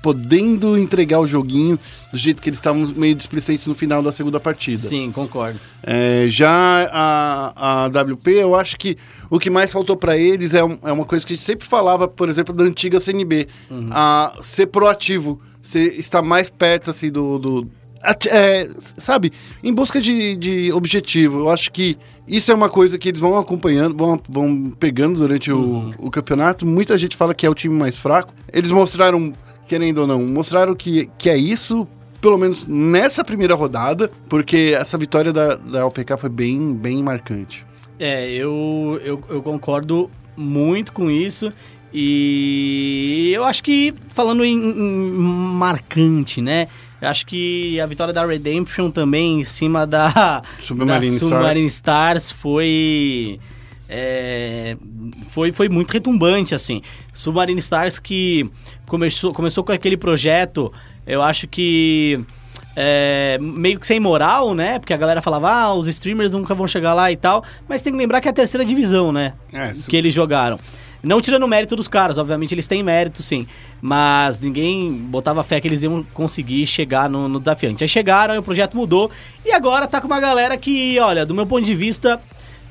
[0.00, 1.78] podendo entregar o joguinho
[2.12, 4.88] do jeito que eles estavam meio displicentes no final da segunda partida.
[4.88, 5.58] Sim, concordo.
[5.82, 8.96] É, já a, a WP, eu acho que
[9.28, 11.66] o que mais faltou pra eles é, um- é uma coisa que a gente sempre
[11.68, 13.48] falava, por exemplo, da antiga CNB.
[13.90, 17.38] A ser proativo, ser, estar mais perto, assim, do...
[17.38, 17.68] do
[18.30, 21.40] é, sabe, em busca de, de objetivo.
[21.40, 21.98] Eu acho que
[22.28, 26.64] isso é uma coisa que eles vão acompanhando, vão, vão pegando durante o, o campeonato.
[26.64, 28.32] Muita gente fala que é o time mais fraco.
[28.52, 29.34] Eles mostraram,
[29.68, 31.86] querendo ou não, mostraram que, que é isso,
[32.20, 37.64] pelo menos nessa primeira rodada, porque essa vitória da, da OPK foi bem, bem marcante.
[38.00, 41.52] É, eu, eu, eu concordo muito com isso.
[41.92, 45.12] E eu acho que, falando em, em
[45.54, 46.68] marcante, né?
[47.00, 51.20] Eu acho que a vitória da Redemption também em cima da Submarine da Stars.
[51.20, 53.40] Submarine Stars foi.
[53.88, 54.76] É,
[55.28, 56.82] foi, foi muito retumbante, assim.
[57.14, 58.50] Submarine Stars que
[58.86, 60.72] começou, começou com aquele projeto,
[61.06, 62.20] eu acho que
[62.76, 64.78] é, meio que sem moral, né?
[64.78, 67.42] Porque a galera falava, ah, os streamers nunca vão chegar lá e tal.
[67.68, 69.32] Mas tem que lembrar que é a terceira divisão, né?
[69.52, 70.60] É, que eles jogaram.
[71.02, 73.46] Não tirando o mérito dos caras, obviamente eles têm mérito, sim.
[73.80, 77.84] Mas ninguém botava fé que eles iam conseguir chegar no, no desafiante.
[77.84, 79.10] Aí chegaram, aí o projeto mudou.
[79.44, 82.20] E agora tá com uma galera que, olha, do meu ponto de vista,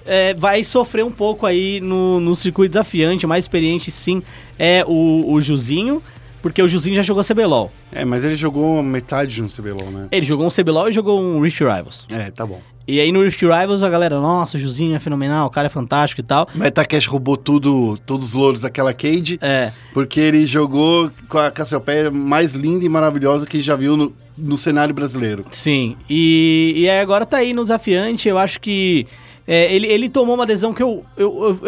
[0.07, 3.25] é, vai sofrer um pouco aí no, no circuito desafiante.
[3.25, 4.23] O mais experiente, sim,
[4.57, 6.01] é o, o Juzinho.
[6.41, 7.71] Porque o Juzinho já jogou CBLOL.
[7.91, 10.07] É, mas ele jogou metade de um CBLOL, né?
[10.11, 12.05] Ele jogou um CBLOL e jogou um Rift Rivals.
[12.09, 12.61] É, tá bom.
[12.87, 15.69] E aí no Rift Rivals a galera, nossa, o Juzinho é fenomenal, o cara é
[15.69, 16.47] fantástico e tal.
[16.55, 22.09] Metacash roubou tudo, todos os louros daquela Cade, É, porque ele jogou com a Cassiopeia
[22.09, 25.43] mais linda e maravilhosa que já viu no, no cenário brasileiro.
[25.51, 25.97] sim.
[26.09, 29.05] E, e aí agora tá aí no desafiante, eu acho que
[29.47, 31.67] é, ele, ele tomou uma adesão que eu, eu, eu,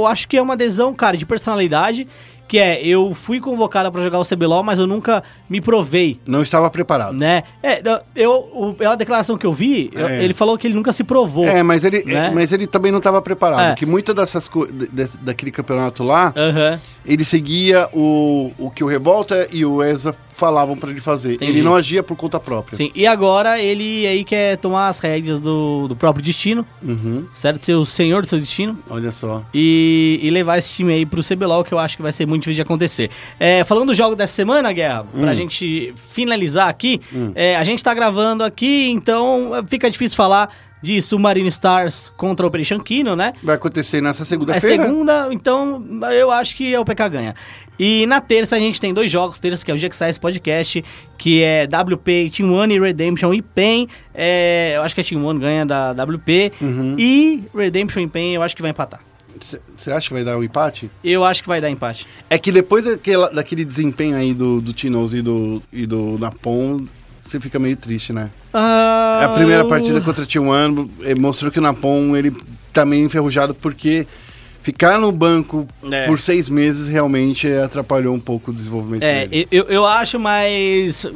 [0.00, 2.06] eu acho que é uma adesão, cara, de personalidade,
[2.48, 6.18] que é, eu fui convocado pra jogar o CBLOL, mas eu nunca me provei.
[6.26, 7.12] Não estava preparado.
[7.14, 7.42] Né?
[7.62, 7.82] É,
[8.16, 10.24] eu, pela declaração que eu vi, eu- É.
[10.24, 11.44] ele falou que ele nunca se provou.
[11.46, 12.28] É, mas ele, né?
[12.28, 13.72] é, mas ele também não estava preparado.
[13.72, 13.74] É.
[13.74, 14.88] Que muitas dessas coisas,
[15.20, 16.80] daquele campeonato lá, Aham.
[17.04, 21.34] ele seguia o, o que o Revolta e o ESA falavam pra ele fazer.
[21.34, 21.52] Entendi.
[21.52, 22.76] Ele não agia por conta própria.
[22.76, 27.64] Sim, e agora ele aí quer tomar as rédeas do, do próprio destino, Uhum, certo?
[27.64, 28.78] Ser o senhor do seu destino.
[28.88, 29.42] olha só.
[29.52, 32.42] e, e levar esse time aí pro CBLOL, que eu acho que vai ser muito
[32.42, 33.10] difícil de acontecer.
[33.38, 37.00] É, falando do jogo dessa semana, Guerra, pra gente finalizar aqui,
[37.34, 40.48] é, a gente tá gravando aqui, então é, fica difícil falar
[40.80, 43.32] de Submarine Stars contra o Operation Kino, né?
[43.42, 44.84] Vai acontecer nessa É segunda-feira.
[44.84, 45.82] segunda, então
[46.12, 47.34] eu acho que é o PK ganha.
[47.78, 50.84] E na terça a gente tem dois jogos, terça que é o GXS Podcast,
[51.16, 53.86] que é WP, Team One e Redemption e PEN.
[54.14, 56.52] É, eu acho que a Team One ganha da WP.
[56.98, 59.00] E Redemption e PEN eu acho que vai empatar.
[59.76, 60.90] Você acha que vai dar um empate?
[61.04, 62.06] Eu acho que vai dar empate.
[62.28, 66.84] É que depois daquela, daquele desempenho aí do, do Tinoz e do, e do Napon,
[67.22, 68.30] você fica meio triste, né?
[68.52, 72.34] Ah, a primeira eu- partida contra o T1 eh, mostrou que o Napon ele
[72.72, 74.06] tá meio enferrujado porque
[74.68, 76.04] ficar no banco É.
[76.06, 79.48] por seis meses realmente atrapalhou um pouco o desenvolvimento É, dele.
[79.50, 81.06] eu, eu acho, mas.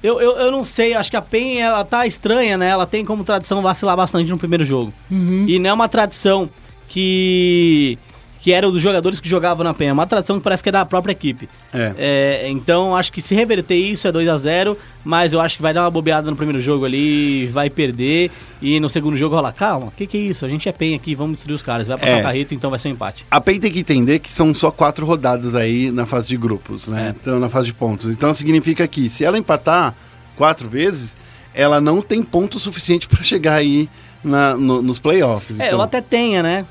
[0.00, 2.68] Eu, eu, eu não sei, acho que a PEN ela tá estranha, né?
[2.68, 4.92] Ela tem como tradição vacilar bastante no primeiro jogo.
[5.10, 6.48] E não é uma tradição
[6.88, 7.98] que.
[8.42, 10.72] Que era dos jogadores que jogavam na PEN, é uma tradição que parece que é
[10.72, 11.48] da própria equipe.
[11.72, 11.94] É.
[11.96, 15.62] É, então acho que se reverter isso é 2 a 0 mas eu acho que
[15.62, 18.30] vai dar uma bobeada no primeiro jogo ali, vai perder,
[18.60, 20.44] e no segundo jogo rolar, calma, o que, que é isso?
[20.44, 22.20] A gente é PEN aqui, vamos destruir os caras, vai passar É.
[22.20, 23.24] o carrito, então vai ser um empate.
[23.30, 26.88] A PEN tem que entender que são só quatro rodadas aí na fase de grupos,
[26.88, 27.08] né?
[27.08, 27.10] É.
[27.20, 28.10] Então, na fase de pontos.
[28.10, 29.94] Então significa que se ela empatar
[30.36, 31.16] quatro vezes,
[31.54, 33.88] ela não tem ponto suficiente para chegar aí
[34.24, 35.58] na- no- nos playoffs.
[35.60, 36.64] É, Então, ela até tenha, né?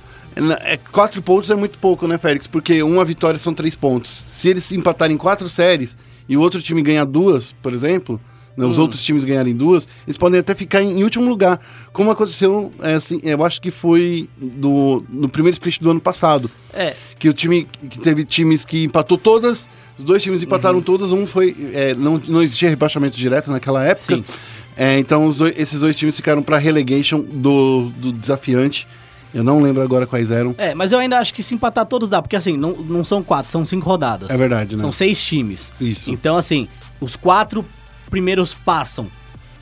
[0.64, 2.48] É, quatro pontos é muito pouco, né, Félix?
[2.48, 4.26] Porque uma vitória são três pontos.
[4.34, 5.96] Se eles empatarem quatro séries
[6.28, 8.20] e o outro time ganhar duas, por exemplo,
[8.56, 8.70] né, Hum.
[8.70, 11.60] os outros times ganharem duas, eles podem até ficar em, em último lugar.
[11.94, 16.50] Como aconteceu, é, assim, eu acho que foi do, no primeiro split do ano passado
[16.74, 19.66] É, que o time que teve times que empatou todas,
[19.98, 20.84] os dois times empataram Uhum.
[20.84, 24.16] todas, um foi é, não, não existia rebaixamento direto naquela época.
[24.18, 24.24] Sim.
[24.78, 28.88] É, então dois- esses dois times ficaram para relegation do, do desafiante.
[29.34, 30.54] Eu não lembro agora quais eram.
[30.58, 33.24] É, mas eu ainda acho que se empatar todos dá, porque assim, não, não são
[33.24, 34.30] quatro, são cinco rodadas.
[34.30, 34.82] É verdade, né?
[34.82, 35.72] São seis times.
[35.80, 36.12] Isso.
[36.12, 36.68] Então, assim,
[37.00, 37.64] os quatro
[38.10, 39.08] primeiros passam.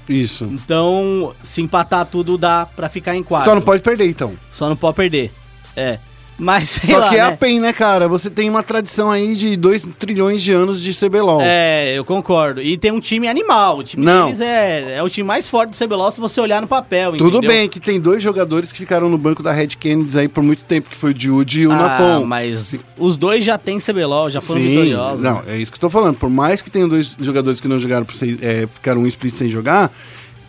[0.08, 0.46] Isso.
[0.46, 3.50] Então, se empatar tudo dá pra ficar em quatro.
[3.50, 4.34] Só não pode perder então.
[4.52, 5.32] Só não pode perder.
[5.76, 6.00] É.
[6.40, 7.28] Mas, sei Só lá, que é né?
[7.28, 8.08] a PEN, né, cara?
[8.08, 11.42] Você tem uma tradição aí de 2 trilhões de anos de CBLOL.
[11.44, 12.62] É, eu concordo.
[12.62, 13.80] E tem um time animal.
[13.80, 14.26] O time Não.
[14.26, 17.38] deles é, é o time mais forte do CBLOL se você olhar no papel, Tudo
[17.40, 17.50] entendeu?
[17.50, 20.64] bem que tem dois jogadores que ficaram no banco da Red Kennedy aí por muito
[20.64, 22.26] tempo, que foi o Jude e o ah, Napon.
[22.26, 25.22] mas os dois já têm CBLOL, já foram Sim, vitoriosos.
[25.22, 26.16] não, é isso que eu tô falando.
[26.16, 29.36] Por mais que tenham dois jogadores que não jogaram, por seis, é, ficaram um split
[29.36, 29.92] sem jogar,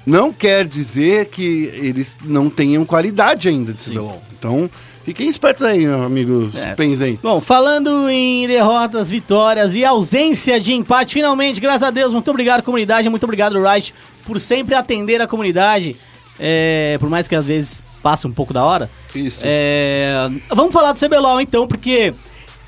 [0.07, 4.23] não quer dizer que eles não tenham qualidade ainda de CBLOL.
[4.39, 4.71] Então,
[5.11, 6.73] fiquem espertos aí, amigos É.
[6.75, 7.19] Penzem.
[7.21, 12.63] Bom, falando em derrotas, vitórias e ausência de empate, finalmente, graças a Deus, muito obrigado,
[12.63, 13.93] comunidade, muito obrigado, Wright,
[14.25, 15.97] por sempre atender a comunidade,
[16.39, 18.89] é, por mais que às vezes passe um pouco da hora.
[19.13, 19.41] Isso.
[19.45, 22.15] É, vamos falar do CBLOL então, porque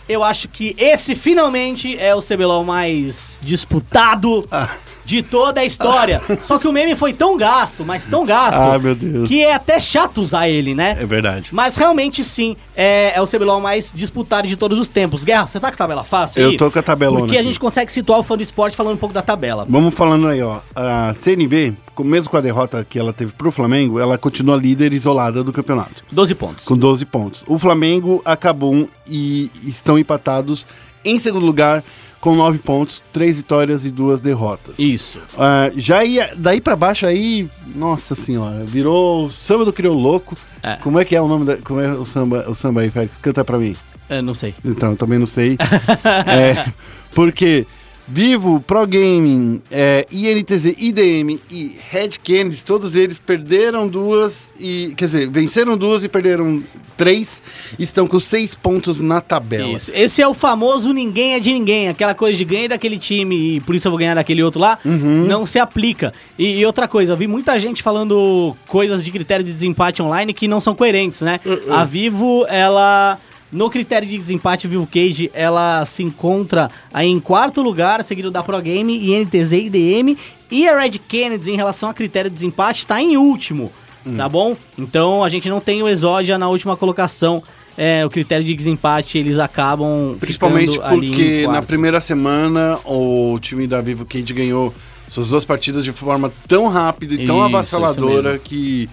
[0.08, 4.68] eu acho que esse finalmente é o CBLOL mais disputado Ah.
[5.04, 6.20] De toda a história.
[6.42, 9.28] Só que o meme foi tão gasto, mas tão gasto, Ah, meu Deus.
[9.28, 10.96] que é até chato usar ele, né?
[11.00, 11.48] É verdade.
[11.52, 15.24] Mas realmente sim, é, é o CBLOL mais disputado de todos os tempos.
[15.24, 16.56] Guerra, você tá com a tabela fácil Eu aí?
[16.56, 17.48] tô com a tabelona Porque a aqui.
[17.48, 19.66] gente consegue situar o fã do esporte falando um pouco da tabela.
[19.68, 20.60] Vamos falando aí, ó.
[20.74, 25.42] A CNB, mesmo com a derrota que ela teve pro Flamengo, ela continua líder isolada
[25.42, 26.04] do campeonato.
[26.12, 26.64] 12 pontos.
[26.64, 27.44] com 12 pontos.
[27.46, 30.64] O Flamengo acabou e estão empatados
[31.04, 31.82] em segundo lugar
[32.22, 34.78] com 9 pontos, 3 vitórias e 2 derrotas.
[34.78, 35.18] Isso.
[35.36, 40.38] Ah, já ia daí pra baixo aí, nossa senhora, virou o samba do crioulo louco.
[40.62, 40.76] É.
[40.76, 43.16] Como é que é o nome da, como é o samba, o samba aí, Félix?
[43.20, 43.76] Canta pra mim.
[44.22, 44.54] Não sei.
[44.64, 45.56] Então, eu também não sei.
[46.26, 46.70] é,
[47.12, 47.66] porque
[48.06, 54.92] Vivo, Pro Gaming, é, INTZ, IDM e Red Kennedy, todos eles perderam duas e.
[54.96, 56.62] Quer dizer, venceram duas e perderam
[56.96, 57.42] três.
[57.78, 59.72] Estão com seis pontos na tabela.
[59.72, 59.90] Isso.
[59.94, 61.88] Esse é o famoso ninguém é de ninguém.
[61.88, 64.78] Aquela coisa de ganhar daquele time e por isso eu vou ganhar daquele outro lá.
[64.84, 65.24] Uhum.
[65.26, 66.12] Não se aplica.
[66.38, 70.32] E, e outra coisa, eu vi muita gente falando coisas de critério de desempate online
[70.32, 71.40] que não são coerentes, né?
[71.44, 73.18] Uh, A Vivo, ela.
[73.52, 78.42] No critério de desempate, Vivo Cage, ela se encontra aí em quarto lugar, seguido da
[78.42, 80.16] Pro Game, INTZ e IDM.
[80.50, 83.70] E a Red Kennedy, em relação a critério de desempate, está em último.
[84.06, 84.16] Hum.
[84.16, 84.56] Tá bom?
[84.78, 87.42] Então a gente não tem o Exódia na última colocação.
[87.76, 90.16] É, o critério de desempate, eles acabam.
[90.18, 94.74] Principalmente porque na primeira semana o time da Vivo Cage ganhou
[95.08, 98.88] suas duas partidas de forma tão rápida e tão Isso, avassaladora isso que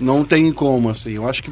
[0.00, 1.12] não tem como, assim.
[1.12, 1.50] Eu acho que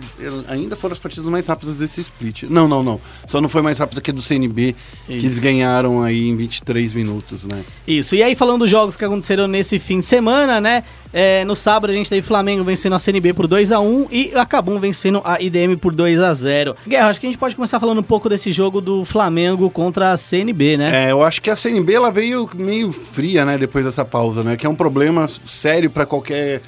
[0.48, 2.44] ainda foram as partidas mais rápidas desse split.
[2.44, 3.00] Não, não, não.
[3.26, 4.74] Só não foi mais rápida que a do CNB,
[5.06, 5.26] que Isso.
[5.26, 7.62] eles ganharam aí em 23 minutos, né?
[7.86, 10.84] Isso, e aí falando dos jogos que aconteceram nesse fim de semana, né?
[11.12, 15.20] É, no sábado a gente teve Flamengo vencendo a CNB por 2x1 e acabou vencendo
[15.24, 16.76] a IDM por 2x0.
[16.86, 20.12] Guerra, acho que a gente pode começar falando um pouco desse jogo do Flamengo contra
[20.12, 21.06] a CNB, né?
[21.06, 24.56] É, eu acho que a CNB ela veio meio fria, né, depois dessa pausa, né?
[24.56, 26.62] Que é um problema sério para qualquer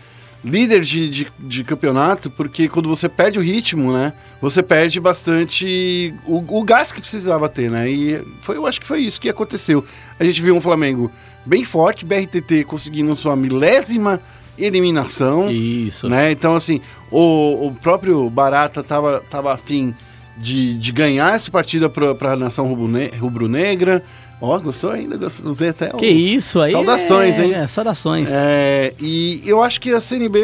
[0.44, 4.12] líder de, de, de campeonato, porque quando você perde o ritmo, né?
[4.40, 7.88] Você perde bastante o, o gás que precisava ter, né?
[7.88, 9.84] E foi, eu acho que foi isso que aconteceu.
[10.18, 11.10] A gente viu um Flamengo
[11.46, 14.20] bem forte, BRTT conseguindo sua milésima
[14.58, 15.50] eliminação.
[15.50, 16.08] Isso.
[16.08, 16.32] Né?
[16.32, 16.80] Então, assim,
[17.10, 19.94] o, o próprio Barata tava, tava afim
[20.36, 24.02] de, de ganhar essa partida pra, pra nação rubro-ne- rubro-negra.
[24.44, 25.16] Ó, gostou ainda?
[25.44, 26.72] Usei até o- Que isso aí.
[26.72, 27.54] Saudações, é, hein?
[27.54, 28.30] É, saudações.
[28.32, 30.40] É, e eu acho que a CNB,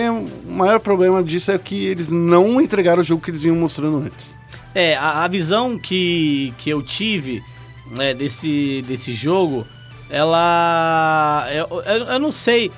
[0.46, 3.99] o maior problema disso é que eles não entregaram o jogo que eles vinham mostrando
[3.99, 4.38] antes.
[4.72, 7.42] É, a, a visão que, que eu tive
[7.90, 9.66] né, desse, desse jogo,
[10.09, 11.46] ela.
[11.53, 12.70] Eu, eu, eu não sei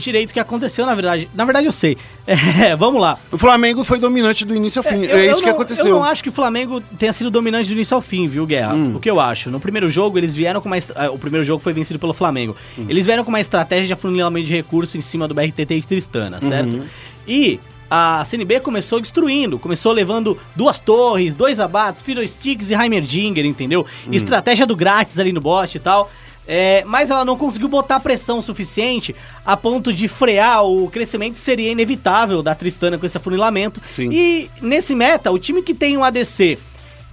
[0.00, 1.28] direito o que aconteceu, na verdade.
[1.34, 1.96] Na verdade, eu sei.
[2.26, 3.18] É, vamos lá.
[3.30, 5.04] O Flamengo foi dominante do início ao fim.
[5.04, 5.86] É, Eu- eu isso que não- aconteceu.
[5.86, 8.74] Eu não acho que o Flamengo tenha sido dominante do início ao fim, viu, Guerra?
[8.74, 8.96] Hum.
[8.96, 9.50] O que eu acho?
[9.50, 10.76] No primeiro jogo, eles vieram com uma.
[10.78, 12.56] estra- O primeiro jogo foi vencido pelo Flamengo.
[12.78, 12.86] Hum.
[12.88, 16.40] Eles vieram com uma estratégia de afunilamento de recurso em cima do BRTT e Tristana,
[16.40, 16.68] certo?
[16.76, 16.84] Uhum.
[17.28, 17.60] E.
[17.88, 23.86] A CNB começou destruindo, começou levando duas torres, dois abates, Fiddlesticks e Heimerdinger, entendeu?
[24.04, 24.12] Hum.
[24.12, 26.10] Estratégia do grátis ali no bot e tal.
[26.48, 31.40] É, mas ela não conseguiu botar pressão suficiente a ponto de frear o crescimento que
[31.40, 33.80] seria inevitável da Tristana com esse afunilamento.
[33.94, 34.10] Sim.
[34.12, 36.58] E nesse meta, o time que tem um ADC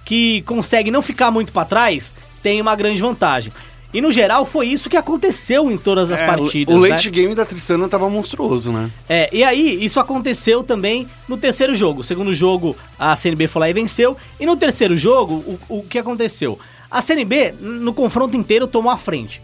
[0.06, 2.14] que consegue não ficar muito pra trás
[2.44, 3.52] tem uma grande vantagem.
[3.94, 6.76] E no geral foi isso que aconteceu em todas as É, partidas.
[6.76, 6.90] O né?
[6.90, 8.90] late game da Tristana tava monstruoso, né?
[9.08, 12.02] É, e aí, isso aconteceu também no terceiro jogo.
[12.02, 14.18] O segundo jogo, a CNB foi lá e venceu.
[14.40, 15.36] E no terceiro jogo,
[15.70, 16.58] o, o que aconteceu?
[16.94, 19.42] A CNB, no confronto inteiro, tomou a frente.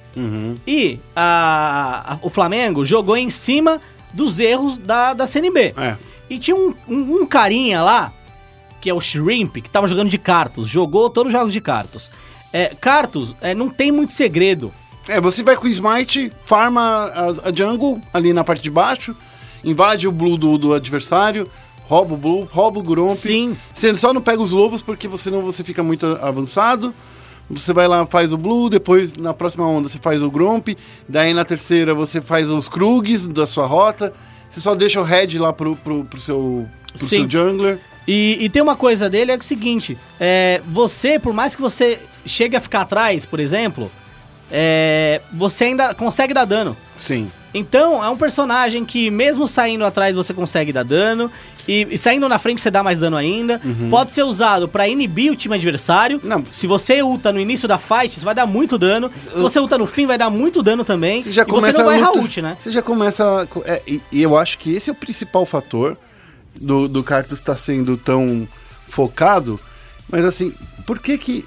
[0.67, 3.81] E a- a- o Flamengo jogou em cima
[4.13, 5.73] dos erros da, da CNB.
[5.75, 5.95] É.
[6.29, 8.13] E tinha um, um- um carinha lá,
[8.79, 10.69] que é o Shrimp, que tava jogando de cartos.
[10.69, 12.11] Jogou todos os jogos de cartos.
[12.53, 14.71] É, cartos, é, não tem muito segredo.
[15.07, 16.81] É, você vai com o Smite, farma
[17.43, 19.15] a, a jungle ali na parte de baixo,
[19.63, 21.49] invade o blue do, do adversário,
[21.87, 23.11] rouba o blue, rouba o Gromp.
[23.15, 23.57] Sim.
[23.73, 26.93] Você só não pega os lobos porque você senão você fica muito avançado.
[27.49, 30.69] Você vai lá, faz o blue, depois na próxima onda você faz o Gromp,
[31.07, 34.13] daí na terceira você faz os Krugs da sua rota.
[34.49, 37.27] Você só deixa o red lá pro, pro, pro seu, pro Sim.
[37.27, 37.79] seu jungler.
[38.07, 41.99] E, e tem uma coisa dele, é o seguinte, é, você, por mais que você
[42.25, 43.91] chegue a ficar atrás, por exemplo,
[44.49, 46.75] é, você ainda consegue dar dano.
[46.97, 47.29] Sim.
[47.53, 51.31] Então, é um personagem que, mesmo saindo atrás, você consegue dar dano.
[51.67, 53.61] E, e saindo na frente, você dá mais dano ainda.
[53.89, 56.19] Pode ser usado pra inibir o time adversário.
[56.23, 56.43] Não.
[56.51, 59.11] Se você ulta no início da fight, você vai dar muito dano.
[59.35, 61.21] Se você ulta no fim, vai dar muito dano também.
[61.21, 62.57] Você já e começa você não vai errar ult, né?
[62.59, 63.47] Você já começa.
[63.65, 65.97] é, e, e eu acho que esse é o principal fator
[66.59, 68.47] do, do Cartus estar sendo tão
[68.87, 69.59] focado.
[70.11, 70.53] Mas assim,
[70.85, 71.45] por que que.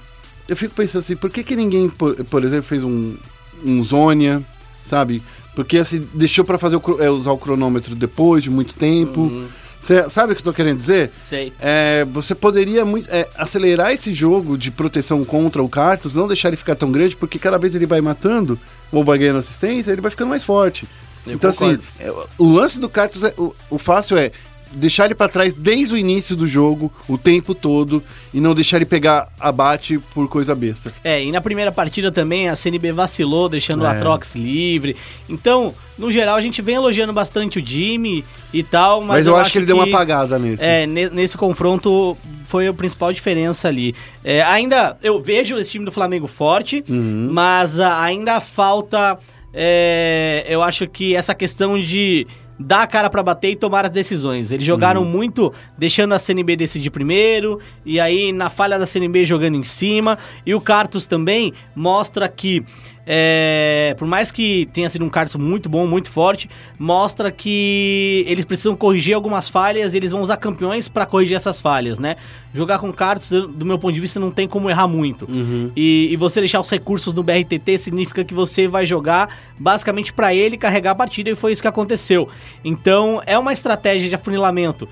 [0.48, 3.16] Eu fico pensando assim, por que que ninguém, por, por exemplo, fez um,
[3.64, 4.42] um Zônia,
[4.88, 5.22] sabe?
[5.54, 9.22] Porque assim, deixou pra fazer o, é, usar o cronômetro depois de muito tempo.
[9.22, 9.46] Uhum.
[9.84, 11.10] Cê- sabe o que eu tô querendo dizer?
[11.22, 11.52] Sei.
[11.60, 16.48] É, você poderia muito, é, acelerar esse jogo de proteção contra o Cartus, não deixar
[16.48, 18.58] ele ficar tão grande, porque cada vez ele vai matando
[18.92, 20.86] ou vai ganhando assistência, ele vai ficando mais forte.
[21.26, 21.82] Eu então, concordo.
[22.00, 24.32] assim, o lance do Cartus, é, o, o fácil é
[24.74, 28.02] deixar ele pra trás desde o início do jogo, o tempo todo,
[28.32, 30.92] e não deixar ele pegar abate por coisa besta.
[31.04, 33.90] É, e na primeira partida também a CNB vacilou, deixando o É.
[33.90, 34.96] Atrox livre.
[35.28, 39.36] Então, no geral, a gente vem elogiando bastante o Jimmy e tal, mas, Mas, eu,
[39.36, 40.62] acho que ele deu uma apagada nesse.
[40.64, 42.16] É, ne- nesse confronto
[42.48, 43.94] foi a principal diferença ali.
[44.24, 47.28] É, ainda, eu vejo esse time do Flamengo forte, Uhum.
[47.30, 49.18] mas ainda falta,
[49.54, 52.26] é, eu acho que essa questão de
[52.58, 54.52] dar a cara pra bater e tomar as decisões.
[54.52, 55.08] Eles jogaram Uhum.
[55.08, 60.16] muito deixando a CNB decidir primeiro, e aí na falha da CNB jogando em cima,
[60.46, 62.64] e o Cartus também mostra que
[63.06, 66.48] é, por mais que tenha sido um Cartus muito bom, muito forte,
[66.78, 71.60] mostra que eles precisam corrigir algumas falhas e eles vão usar campeões pra corrigir essas
[71.60, 72.16] falhas, né?
[72.54, 75.26] Jogar com Cartus, do meu ponto de vista, não tem como errar muito.
[75.74, 80.34] E, e você deixar os recursos no BRTT significa que você vai jogar basicamente pra
[80.34, 82.28] ele carregar a partida e foi isso que aconteceu.
[82.64, 84.88] Então, é uma estratégia de afunilamento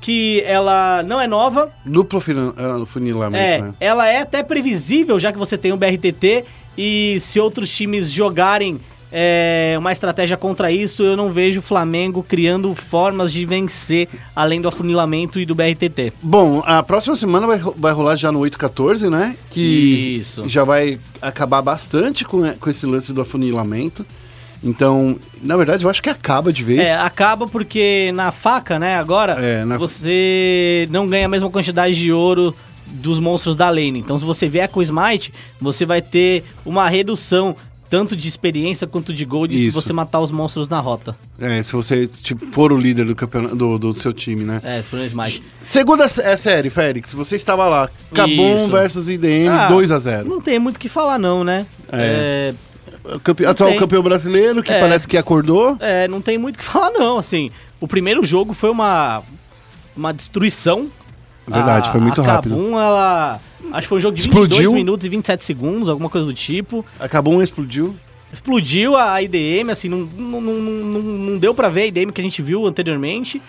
[0.00, 2.22] que ela não é nova, Duplo
[2.56, 3.74] ah, funilamento, é, né?
[3.80, 6.44] ela é até previsível, já que você tem o BRTT,
[6.76, 8.78] e se outros times jogarem
[9.12, 14.60] é, uma estratégia contra isso, eu não vejo o Flamengo criando formas de vencer, além
[14.60, 16.12] do afunilamento e do BRTT.
[16.20, 19.36] Bom, a próxima semana vai, vai rolar já no 8-14, né?
[19.50, 20.48] Que Isso.
[20.48, 24.04] já vai acabar bastante com, com esse lance do afunilamento.
[24.64, 26.80] Então, na verdade, eu acho que acaba de vez.
[26.80, 31.94] É, acaba porque na faca, né, agora, É, na- você não ganha a mesma quantidade
[31.94, 32.54] de ouro
[32.86, 33.98] dos monstros da lane.
[33.98, 37.56] Então, se você vier com o Smite, você vai ter uma redução
[37.88, 39.80] tanto de experiência quanto de gold se Isso.
[39.80, 41.16] você matar os monstros na rota.
[41.38, 44.60] É, se você tipo, for o líder do, campeonato, do, do seu time, né?
[44.64, 45.42] É, se for no Smite.
[45.64, 47.88] Segunda é, série, Félix, você estava lá.
[48.12, 50.24] Cabum versus IDM, Ah, 2x0.
[50.24, 51.64] Não tem muito o que falar, não, né?
[51.92, 52.52] É.
[53.04, 53.46] É, Campe...
[53.46, 53.78] Atual tem.
[53.78, 54.80] campeão brasileiro, que É.
[54.80, 55.76] parece que acordou.
[55.78, 57.18] é, não tem muito o que falar, não.
[57.18, 59.22] Assim, o primeiro jogo foi uma,
[59.96, 60.88] uma destruição
[61.46, 62.54] Verdade, A- foi muito a rápido.
[62.56, 63.40] Kabum, ela.
[63.72, 64.56] Acho que foi um jogo de Explodiu.
[64.58, 66.84] 22 minutos e 27 segundos, alguma coisa do tipo.
[67.00, 67.94] Acabou um, explodiu.
[68.32, 72.20] Explodiu a IDM, assim, não, não, não, não, não deu pra ver a IDM que
[72.20, 73.40] a gente viu anteriormente.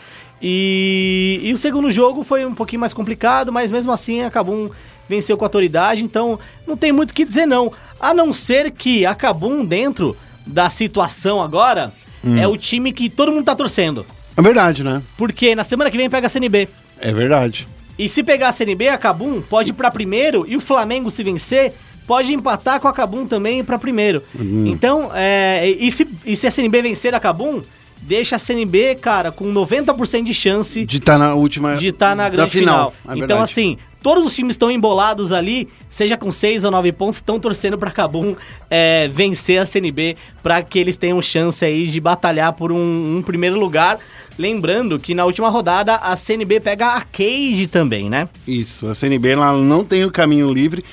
[0.42, 4.70] E, e o segundo jogo foi um pouquinho mais complicado, mas mesmo assim a Kabum
[5.10, 7.72] venceu com autoridade, então não tem muito o que dizer não.
[8.00, 11.92] A não ser que a Kabum, dentro da situação agora,
[12.24, 12.38] Hum.
[12.38, 14.06] é o time que todo mundo tá torcendo.
[14.36, 15.02] É verdade, né?
[15.18, 16.68] Porque na semana que vem pega a CNB.
[17.00, 17.68] É verdade.
[17.98, 21.24] E se pegar a CNB, a Cabum pode ir pra primeiro e o Flamengo, se
[21.24, 21.74] vencer,
[22.06, 24.22] pode empatar com a Cabum também pra primeiro.
[24.66, 27.62] Então, é, e, se, e se a CNB vencer a Cabum,
[28.02, 31.76] deixa a CNB, cara, com 90% de chance De estar na última.
[31.76, 32.94] de estar na da grande final.
[33.08, 37.18] É então, assim, todos os times estão embolados ali, seja com 6 ou 9 pontos,
[37.18, 38.36] estão torcendo pra Cabum
[38.70, 43.22] é, vencer a CNB para que eles tenham chance aí de batalhar por um, um
[43.22, 44.00] primeiro lugar.
[44.38, 48.30] Lembrando que na última rodada a CNB pega a Cage também, né?
[48.48, 50.84] Isso, a CNB ela não tem o caminho livre.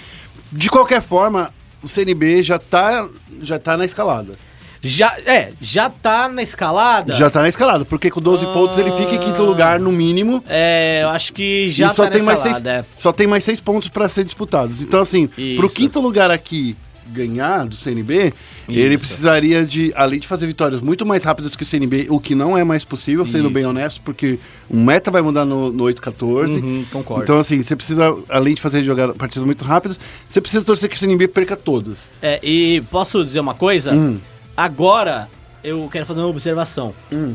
[0.50, 1.52] De qualquer forma,
[1.82, 3.09] o CNB já tá,
[3.42, 4.36] já tá na escalada.
[4.85, 7.14] Já, é, já tá na escalada.
[7.14, 10.45] Já tá na escalada, porque com 12 pontos ele fica em quinto lugar no mínimo.
[10.49, 13.01] É, eu acho que já e só tá tem na mais seis, escalada, é.
[13.01, 14.82] Só tem mais seis pontos para ser disputados.
[14.82, 15.76] Então, assim, pro Isso.
[15.76, 16.76] quinto lugar aqui
[17.07, 18.32] ganhar do CNB,
[18.68, 19.07] ele Isso.
[19.07, 22.57] precisaria de, além de fazer vitórias muito mais rápidas que o CNB, o que não
[22.57, 23.51] é mais possível, sendo Isso.
[23.51, 26.62] bem honesto, porque o meta vai mudar no, no 8-14.
[26.62, 27.24] Uhum, concordo.
[27.24, 30.97] Então, assim, você precisa, além de fazer jogar partidas muito rápidas, você precisa torcer que
[30.97, 32.07] o CNB perca todas.
[32.22, 33.93] É, e posso dizer uma coisa?
[33.93, 34.18] Hum.
[34.57, 35.28] Agora,
[35.62, 36.94] eu quero fazer uma observação.
[37.12, 37.34] Hum.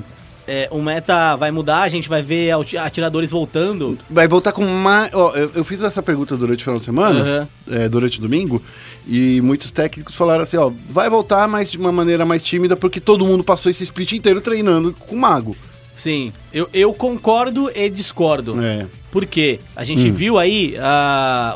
[0.51, 3.95] É, o meta vai mudar, a gente vai ver ati- atiradores voltando.
[4.09, 5.11] Vai voltar com mais.
[5.13, 8.59] Eu, eu fiz essa pergunta durante o final de semana, é, durante o domingo,
[9.07, 12.99] e muitos técnicos falaram assim: ó, vai voltar, mas de uma maneira mais tímida, porque
[12.99, 15.55] todo mundo passou esse split inteiro treinando com mago.
[15.93, 18.59] Sim, eu, eu concordo e discordo.
[18.63, 18.87] É.
[19.11, 19.59] Por quê?
[19.75, 20.75] A gente viu aí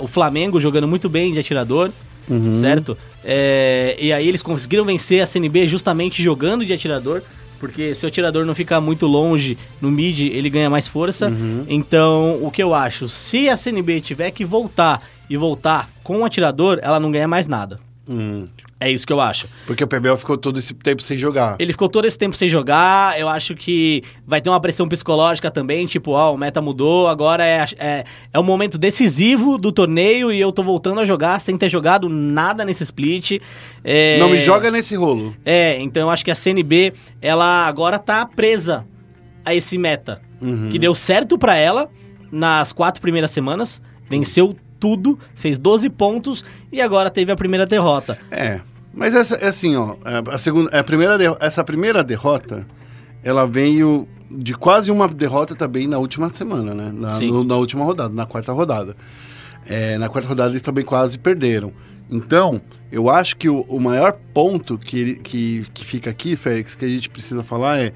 [0.01, 1.89] o Flamengo jogando muito bem de atirador,
[2.61, 2.95] certo?
[3.24, 7.21] É, e aí eles conseguiram vencer a CNB justamente jogando de atirador,
[7.59, 11.32] porque se o atirador não ficar muito longe no mid, ele ganha mais força.
[11.67, 16.26] Então, o que eu acho, se a CNB tiver que voltar e voltar com o
[16.26, 17.80] atirador, ela não ganha mais nada.
[18.07, 18.45] Hum.
[18.84, 19.48] É isso que eu acho.
[19.66, 21.56] Porque o PBL ficou todo esse tempo sem jogar.
[21.58, 23.18] Ele ficou todo esse tempo sem jogar.
[23.18, 25.86] Eu acho que vai ter uma pressão psicológica também.
[25.86, 27.08] Tipo, ó, o meta mudou.
[27.08, 28.04] Agora é, é,
[28.34, 32.10] é o momento decisivo do torneio e eu tô voltando a jogar sem ter jogado
[32.10, 33.40] nada nesse split.
[33.86, 35.34] É, Não me joga nesse rolo.
[35.46, 38.86] É, então eu acho que a CNB, ela agora tá presa
[39.46, 40.22] a esse meta.
[40.72, 41.90] Que deu certo pra ela
[42.30, 43.82] nas quatro primeiras semanas.
[44.10, 48.18] Venceu tudo, fez 12 pontos e agora teve a primeira derrota.
[48.30, 48.60] É.
[48.94, 49.96] Mas essa, é assim, ó.
[50.32, 52.66] A, segunda, a primeira essa primeira derrota,
[53.24, 56.91] ela veio de quase uma derrota também na última semana, né?
[56.94, 58.96] Na, no- na última rodada, na quarta rodada.
[59.68, 61.72] É, na quarta rodada eles também quase perderam.
[62.10, 66.86] Então, eu acho que o, o maior ponto que, que, que fica aqui, Félix, que
[66.86, 67.94] a gente precisa falar é: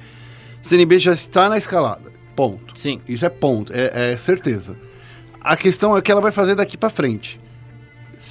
[0.61, 2.11] CNB já está na escalada.
[2.35, 2.79] Ponto.
[2.79, 3.01] Sim.
[3.07, 4.77] Isso é ponto, é, é certeza.
[5.41, 7.39] A questão é o que ela vai fazer daqui pra frente.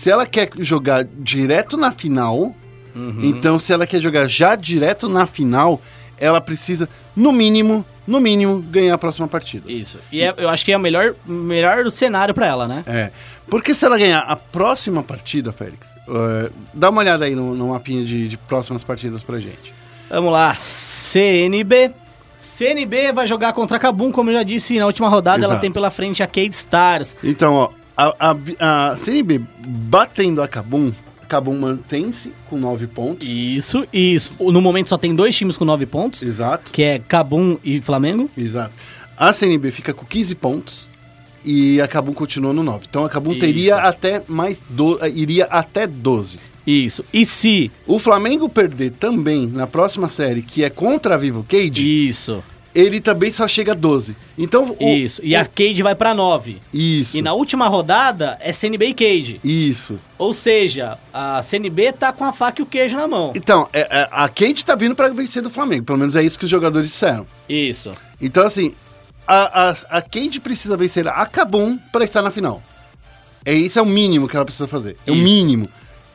[0.07, 2.55] Se ela quer jogar direto na final,
[2.95, 3.23] Uhum.
[3.25, 5.81] então se ela quer jogar já direto na final,
[6.17, 9.69] ela precisa, no mínimo, no mínimo, ganhar a próxima partida.
[9.69, 9.99] Isso.
[10.13, 12.85] E é- eu acho que é o melhor, melhor cenário pra ela, né?
[12.87, 13.11] É.
[13.51, 17.71] Porque se ela ganhar a próxima partida, Félix, eh, dá uma olhada aí no, no
[17.71, 19.75] mapinha de, de próximas partidas pra gente.
[20.09, 20.55] Vamos lá.
[20.55, 21.91] CNB.
[22.39, 25.39] CNB vai jogar contra a Kabum, como eu já disse na última rodada.
[25.39, 25.61] Ela Exato.
[25.63, 27.17] tem pela frente a Cade Stars.
[27.25, 30.92] Então, ó, a, a, a CNB batendo a Kabum,
[31.22, 33.26] a Kabum mantém-se com 9 pontos.
[33.26, 34.36] Isso, isso.
[34.40, 36.70] No momento só tem dois times com nove pontos, Exato.
[36.70, 38.30] que é Kabum e Flamengo.
[38.36, 38.72] Exato.
[39.16, 40.88] A CNB fica com 15 pontos
[41.44, 42.86] e a Kabum continua no 9.
[42.88, 43.40] Então a Kabum Isso.
[43.40, 46.38] teria até mais do, eh, iria até 12.
[46.66, 47.05] Isso.
[47.12, 47.70] E se...
[47.86, 52.42] O Flamengo perder também na próxima série, que é contra a Vivo Cage, Isso,
[52.79, 54.14] ele também só chega a 12.
[54.37, 55.20] Então o, isso.
[55.24, 56.61] E a Cade vai pra nove.
[56.72, 57.16] isso.
[57.16, 59.41] E na última rodada é CNB e Cade.
[59.43, 59.99] Isso.
[60.18, 63.32] Ou seja, a CNB tá com a faca e o queijo na mão.
[63.35, 66.39] Então, é- é, a Cade tá vindo para vencer do Flamengo, pelo menos é isso
[66.39, 67.27] que os jogadores disseram.
[67.48, 67.94] Isso.
[68.20, 68.74] Então assim,
[69.27, 72.62] a, a, a Cade precisa vencer a Kabum para estar na final.
[73.44, 74.97] É isso é o mínimo que ela precisa fazer.
[75.07, 75.24] É o Isso.
[75.24, 75.69] mínimo,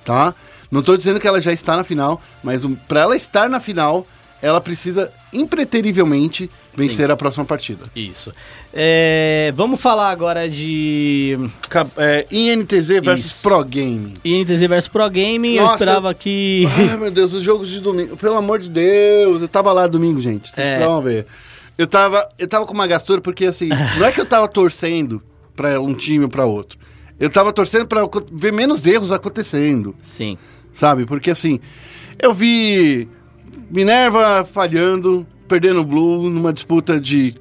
[0.05, 0.35] tá?
[0.69, 3.59] Não tô dizendo que ela já está na final, mas um, para ela estar na
[3.59, 4.05] final,
[4.41, 7.85] ela precisa impreterivelmente vencer a próxima partida.
[7.95, 8.31] Isso.
[8.73, 11.37] É, vamos falar agora de
[11.97, 13.41] É, INTZ versus Isso.
[13.43, 14.13] Pro Game.
[14.23, 15.55] INTZ vs Pro Gaming.
[15.55, 16.65] Eu Nossa, esperava que...
[16.89, 18.15] Ai, meu Deus, os jogos de domingo.
[18.17, 20.49] Pelo amor de Deus, eu tava lá domingo, gente.
[20.49, 20.69] Vocês É.
[20.75, 21.25] precisavam ver.
[21.77, 25.21] Eu tava, eu tava com uma gastura porque, assim, não é que eu tava torcendo
[25.55, 26.77] pra um time ou pra outro.
[27.19, 28.01] Eu tava torcendo pra
[28.31, 30.37] ver menos erros acontecendo, Sim.
[30.73, 31.05] sabe?
[31.05, 31.59] Porque assim,
[32.19, 33.07] eu vi
[33.71, 37.35] Minerva falhando, perdendo o Blue numa disputa de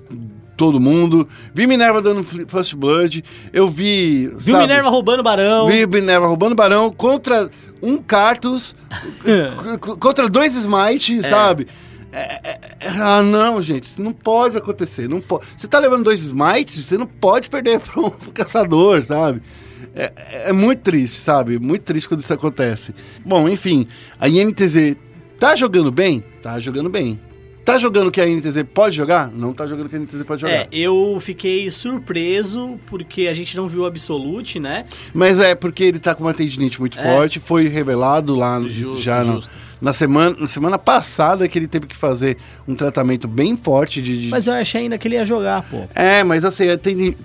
[0.57, 1.27] todo mundo.
[1.55, 3.25] Vi Minerva dando First Blood.
[3.53, 4.29] Eu vi.
[4.29, 5.67] Viu sabe, Minerva roubando barão.
[5.67, 7.51] Vi Minerva roubando Barão contra
[7.83, 8.77] um Cartus,
[9.99, 11.67] contra dois Smite, sabe?
[12.13, 15.09] É, é, é, ah, não, gente, isso não pode acontecer.
[15.09, 15.47] Não pode.
[15.57, 19.41] Você tá levando dois Smites, você não pode perder para um caçador, sabe?
[19.95, 20.13] É,
[20.49, 21.59] é muito triste, sabe?
[21.59, 22.95] Muito triste quando isso acontece.
[23.25, 23.87] Bom, enfim,
[24.19, 24.97] a INTZ
[25.41, 26.23] tá jogando bem?
[26.43, 27.19] Tá jogando bem.
[27.65, 29.31] Tá jogando o que a INTZ pode jogar?
[29.31, 30.53] Não tá jogando o que a INTZ pode jogar.
[30.55, 34.87] É, eu fiquei surpreso porque a gente não viu o Absolute, né?
[35.15, 37.03] Mas é porque ele tá com uma tendinite muito É.
[37.03, 39.51] forte, foi revelado lá Justo, já na, justo.
[39.81, 44.23] na semana, na semana passada que ele teve que fazer um tratamento bem forte de.
[44.23, 45.85] de- Mas eu achei ainda que ele ia jogar, pô.
[45.95, 46.77] É, mas assim, é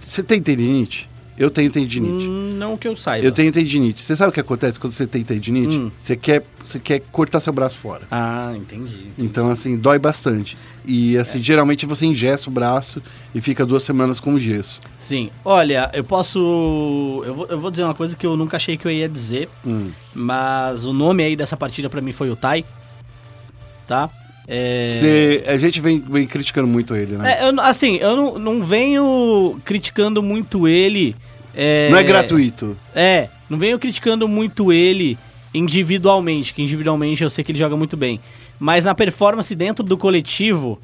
[0.02, 1.10] você tem tendinite?
[1.38, 2.26] Eu tenho tendinite.
[2.28, 3.26] Hum, não que eu saiba.
[3.26, 4.02] Eu tenho tendinite.
[4.02, 5.78] Você sabe o que acontece quando você tem tendinite?
[5.78, 5.92] Hum.
[6.02, 8.04] Você, quer, você quer cortar seu braço fora.
[8.10, 9.08] Ah, entendi.
[9.18, 10.58] Então, assim, dói bastante.
[10.86, 13.02] E, assim, geralmente você ingessa o braço
[13.34, 14.80] e fica duas semanas com gesso.
[15.00, 15.30] Sim.
[15.44, 17.22] Olha, eu posso.
[17.26, 19.50] Eu vou, eu vou dizer uma coisa que eu nunca achei que eu ia dizer,
[19.66, 19.90] Hum.
[20.14, 22.64] mas o nome aí dessa partida pra mim foi o Tai.
[23.88, 24.10] Tá?
[24.48, 24.88] É.
[25.00, 27.40] Você- a gente vem, vem criticando muito ele, né?
[27.42, 31.16] É, eu, assim, eu não, não venho criticando muito ele.
[31.54, 32.76] É, Não é gratuito.
[32.94, 35.18] É, não venho criticando muito ele
[35.54, 38.20] individualmente, que individualmente eu sei que ele joga muito bem.
[38.60, 40.80] Mas na performance dentro do coletivo,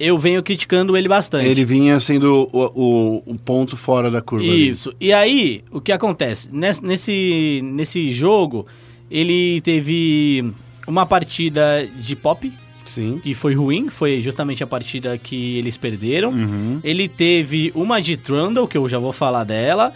[0.00, 1.46] eu venho criticando ele bastante.
[1.48, 4.44] Ele vinha sendo o, o, o ponto fora da curva.
[4.44, 4.68] ali.
[4.68, 4.92] Isso.
[5.00, 6.48] E aí, o que acontece?
[6.52, 8.66] Nes- Nesse, nesse jogo,
[9.10, 10.50] ele teve
[10.86, 12.50] uma partida de pop,
[12.96, 13.20] Sim.
[13.22, 16.30] que foi ruim, foi justamente a partida que eles perderam.
[16.30, 16.80] Uhum.
[16.82, 19.92] Ele teve uma de Trundle, que eu já vou falar dela,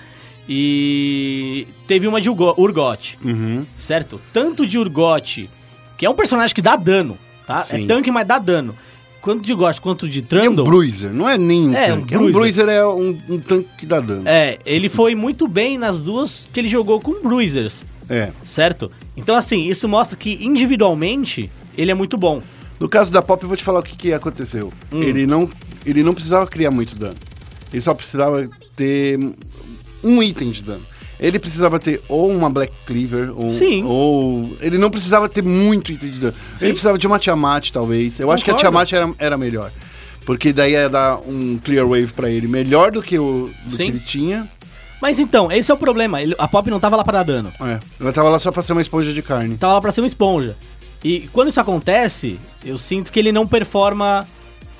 [0.48, 3.64] e teve uma de Urgo- Urgot, Uhum.
[3.78, 4.20] certo?
[4.32, 5.48] Tanto de Urgot,
[5.96, 7.16] que é um personagem que dá dano,
[7.46, 7.64] tá?
[7.64, 7.84] Sim.
[7.84, 8.74] É tanque, mas dá dano.
[9.22, 10.64] Quanto de Urgot quanto de É um Trundle...
[10.64, 12.14] bruiser, não é nem um É, tanque.
[12.16, 12.64] um Um bruiser.
[12.64, 14.22] bruiser é um, um tanque que dá dano.
[14.26, 18.30] É, ele foi muito bem nas duas que ele jogou com Bruisers, É.
[18.44, 18.90] certo?
[19.16, 22.42] Então, assim, isso mostra que individualmente ele é muito bom.
[22.80, 24.72] No caso da Pop, eu vou te falar o que, que aconteceu.
[24.90, 25.02] Hum.
[25.02, 25.48] Ele, não,
[25.84, 27.14] ele não precisava criar muito dano.
[27.72, 29.18] Ele só precisava ter
[30.02, 30.80] um item de dano.
[31.20, 33.84] Ele precisava ter ou uma Black Cleaver, ou, Sim.
[33.84, 34.56] ou...
[34.62, 36.34] Ele não precisava ter muito item de dano.
[36.54, 36.64] Sim.
[36.64, 38.18] Ele precisava de uma Tiamat, talvez.
[38.18, 38.70] Eu acho que a Concordo.
[38.86, 39.70] Tiamat era, era melhor.
[40.24, 43.82] Porque daí ia dar um Clear Wave pra ele melhor do que o do que
[43.82, 44.48] ele tinha.
[45.02, 46.22] Mas então, esse é o problema.
[46.22, 47.52] ele- a Pop não tava lá pra dar dano.
[47.60, 47.78] É.
[48.00, 49.56] Ela tava lá só pra ser uma esponja de carne.
[49.58, 50.56] Tava lá pra ser uma esponja.
[51.02, 54.26] E quando isso acontece, eu sinto que ele não performa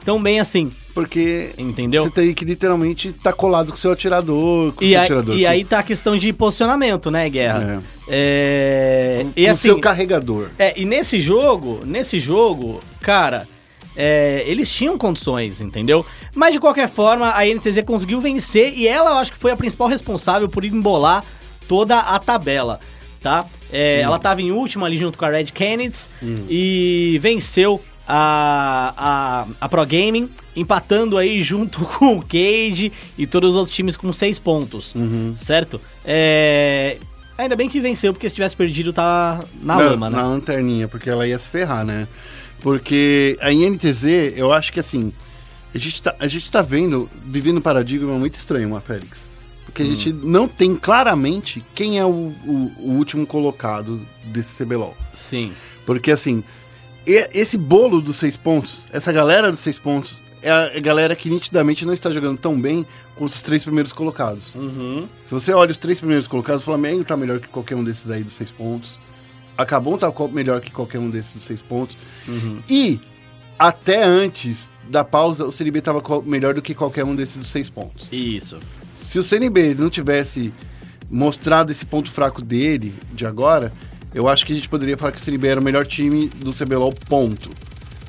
[0.05, 2.05] tão bem assim, Porque entendeu?
[2.05, 5.37] você tem que literalmente estar colado com o seu atirador, com E, seu aí, atirador.
[5.37, 7.83] e com- aí tá a questão de posicionamento, né, Guerra?
[8.09, 9.25] É.
[9.37, 10.49] E com o assim, seu carregador.
[10.59, 13.47] É, e nesse jogo, nesse jogo, cara,
[13.97, 16.05] é, eles tinham condições, entendeu?
[16.35, 19.57] Mas de qualquer forma, a NTZ conseguiu vencer e ela, eu acho que foi a
[19.57, 21.25] principal responsável por embolar
[21.69, 22.81] toda a tabela,
[23.23, 23.45] tá?
[23.73, 26.09] É, Ela tava em último ali junto com a Red Canids
[26.49, 33.51] e venceu a, a, a Pro Gaming, empatando aí junto com o Cage e todos
[33.51, 34.93] os outros times com seis pontos,
[35.37, 35.81] certo?
[36.05, 36.97] É,
[37.39, 40.17] ainda bem que venceu, porque se tivesse perdido tá na lama, né?
[40.17, 42.09] Na lanterninha, porque ela ia se ferrar, né?
[42.61, 44.05] Porque a INTZ,
[44.37, 45.13] eu acho que assim,
[45.75, 49.30] a gente tá, a gente tá vendo, vivendo um paradigma muito estranho, a Félix.
[49.71, 49.89] Porque a Hum.
[49.95, 54.97] gente não tem claramente quem é o, o- o último colocado desse CBLOL.
[55.15, 55.53] Sim.
[55.87, 56.43] Porque assim,
[57.07, 61.15] esse bolo dos seis pontos, essa galera dos seis pontos, é a é a galera
[61.17, 62.85] que nitidamente não está jogando tão bem
[63.17, 64.55] com os três primeiros colocados.
[64.55, 65.07] Uhum.
[65.27, 68.11] Se você olha os três primeiros colocados, o Flamengo tá melhor que qualquer um desses
[68.11, 68.93] aí dos seis pontos.
[69.59, 71.97] A Cabum tá melhor que qualquer um desses dos seis pontos.
[72.69, 72.99] E
[73.59, 77.49] até antes da pausa, o CNB tava co- melhor do que qualquer um desses dos
[77.49, 78.09] seis pontos.
[78.11, 78.59] Isso.
[79.01, 80.53] Se o CNB não tivesse
[81.11, 83.73] mostrado esse ponto fraco dele de agora,
[84.15, 86.53] eu acho que a gente poderia falar que o CNB era o melhor time do
[86.53, 87.51] CBLOL, ponto.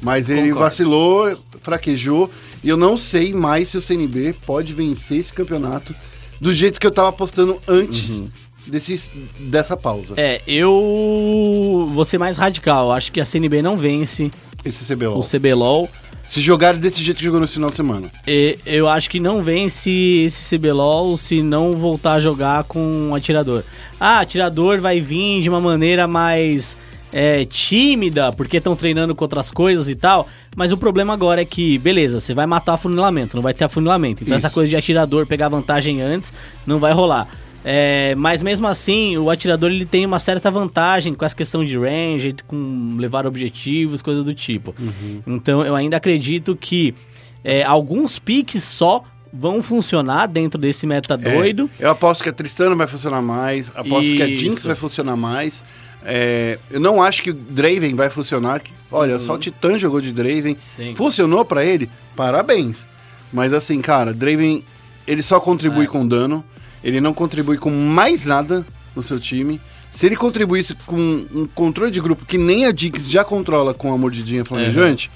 [0.02, 0.60] Mas ele Concordo.
[0.60, 2.30] vacilou, fraquejou,
[2.64, 5.94] e eu não sei mais se o CNB pode vencer esse campeonato
[6.40, 8.24] do jeito que eu tava apostando antes
[8.66, 9.10] desse,
[9.40, 10.16] dessa pausa.
[10.18, 12.92] É, eu vou ser mais radical.
[12.92, 14.32] Acho que a CNB não vence
[14.66, 15.20] Esse CBLOL.
[15.20, 15.90] o CBLOL.
[16.32, 18.10] Se jogar desse jeito que jogou no final de semana.
[18.26, 23.14] E eu acho que não vence esse CBLOL se não voltar a jogar com um
[23.14, 23.66] atirador.
[24.00, 26.78] Ah, atirador vai vir de uma maneira mais
[27.12, 30.26] é, tímida, porque estão treinando com outras coisas e tal.
[30.56, 34.24] Mas o problema agora é que, beleza, você vai matar afunilamento, não vai ter afunilamento.
[34.24, 34.46] Então Isso.
[34.46, 36.32] essa coisa de atirador pegar vantagem antes
[36.66, 37.28] não vai rolar.
[37.64, 41.78] É, mas mesmo assim, o atirador ele tem uma certa vantagem com essa questão de
[41.78, 44.74] range, com levar objetivos, coisa do tipo.
[44.80, 45.22] Uhum.
[45.28, 46.96] Então eu ainda acredito que
[47.44, 51.70] é, alguns piques só vão funcionar dentro desse meta doido.
[51.80, 54.68] É, eu aposto que a Tristana vai funcionar mais, aposto que a Jinx Isso.
[54.68, 55.64] vai funcionar mais.
[56.04, 58.60] É, eu não acho que o Draven vai funcionar.
[58.60, 60.54] que- olha, só o Titã jogou de Draven.
[60.54, 60.58] Uhum.
[60.68, 60.96] Sim.
[60.96, 61.88] Funcionou pra ele?
[62.16, 62.88] Parabéns.
[63.32, 64.64] Mas assim, cara, Draven,
[65.08, 65.88] ele só contribui É.
[65.88, 66.44] com dano.
[66.84, 69.60] Ele não contribui com mais nada no seu time.
[69.92, 70.98] Se ele contribuísse com
[71.34, 75.12] um controle de grupo que nem a Jinx já controla com a mordidinha flamejante,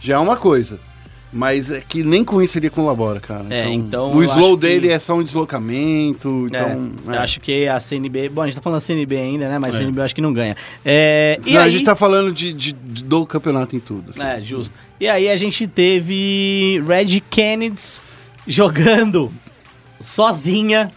[0.00, 0.78] já é uma coisa.
[1.32, 3.44] Mas é que nem com isso ele colabora, cara.
[3.50, 6.46] É, então o eu slow acho que- dele é só um deslocamento.
[6.48, 7.16] Então, É, é.
[7.16, 8.28] Eu acho que a CNB.
[8.30, 9.58] Bom, a gente tá falando da CNB ainda, né?
[9.58, 9.78] Mas É.
[9.78, 10.56] a CNB eu acho que não ganha.
[10.84, 14.10] É, e Não, aí, a gente tá falando de, de- de- do campeonato em tudo.
[14.10, 14.22] assim.
[14.22, 14.72] É, justo.
[15.00, 18.00] E aí a gente teve Red Kennedy
[18.46, 19.30] jogando
[20.00, 20.90] sozinha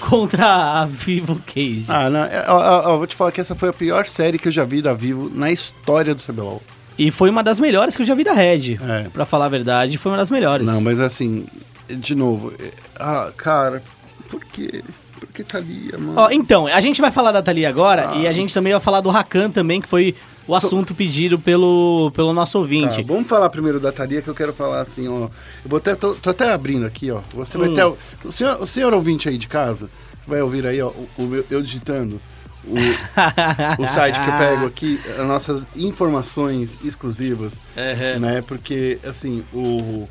[0.00, 0.46] contra
[0.82, 1.84] a Vivo Cage.
[1.88, 4.48] Ah, não, ó, ó, ó, vou te falar que essa foi a pior série que
[4.48, 6.62] eu já vi da Vivo na história do CBLOL.
[6.98, 8.78] E foi uma das melhores que eu já vi da Red.
[8.88, 9.08] É.
[9.12, 10.66] Pra falar a verdade, foi uma das melhores.
[10.66, 11.46] Não, mas assim,
[11.88, 13.82] de novo, é- ah, cara,
[14.30, 14.82] por quê?
[15.18, 16.14] Por que Thalia, mano?
[16.16, 18.16] Ó, então, a gente vai falar da Thalia agora Ah.
[18.16, 20.14] e a gente também vai falar do Rakan também, que foi
[20.46, 23.02] o So- assunto pedido pelo, pelo nosso Tá, ouvinte.
[23.02, 25.24] vamos falar primeiro da Thalia, que eu quero falar assim, ó.
[25.24, 25.30] Eu
[25.64, 27.20] vou até, tô, tô até abrindo aqui, ó.
[27.34, 27.74] Você vai Hum.
[27.74, 27.84] ter.
[28.28, 29.88] O senhor, o senhor ouvinte aí de casa
[30.26, 32.20] vai ouvir aí, ó, o, o eu digitando
[32.66, 32.74] o,
[33.82, 38.20] o site que eu pego aqui, as nossas informações exclusivas, Uhum.
[38.20, 38.42] né?
[38.46, 40.08] Porque, assim, o.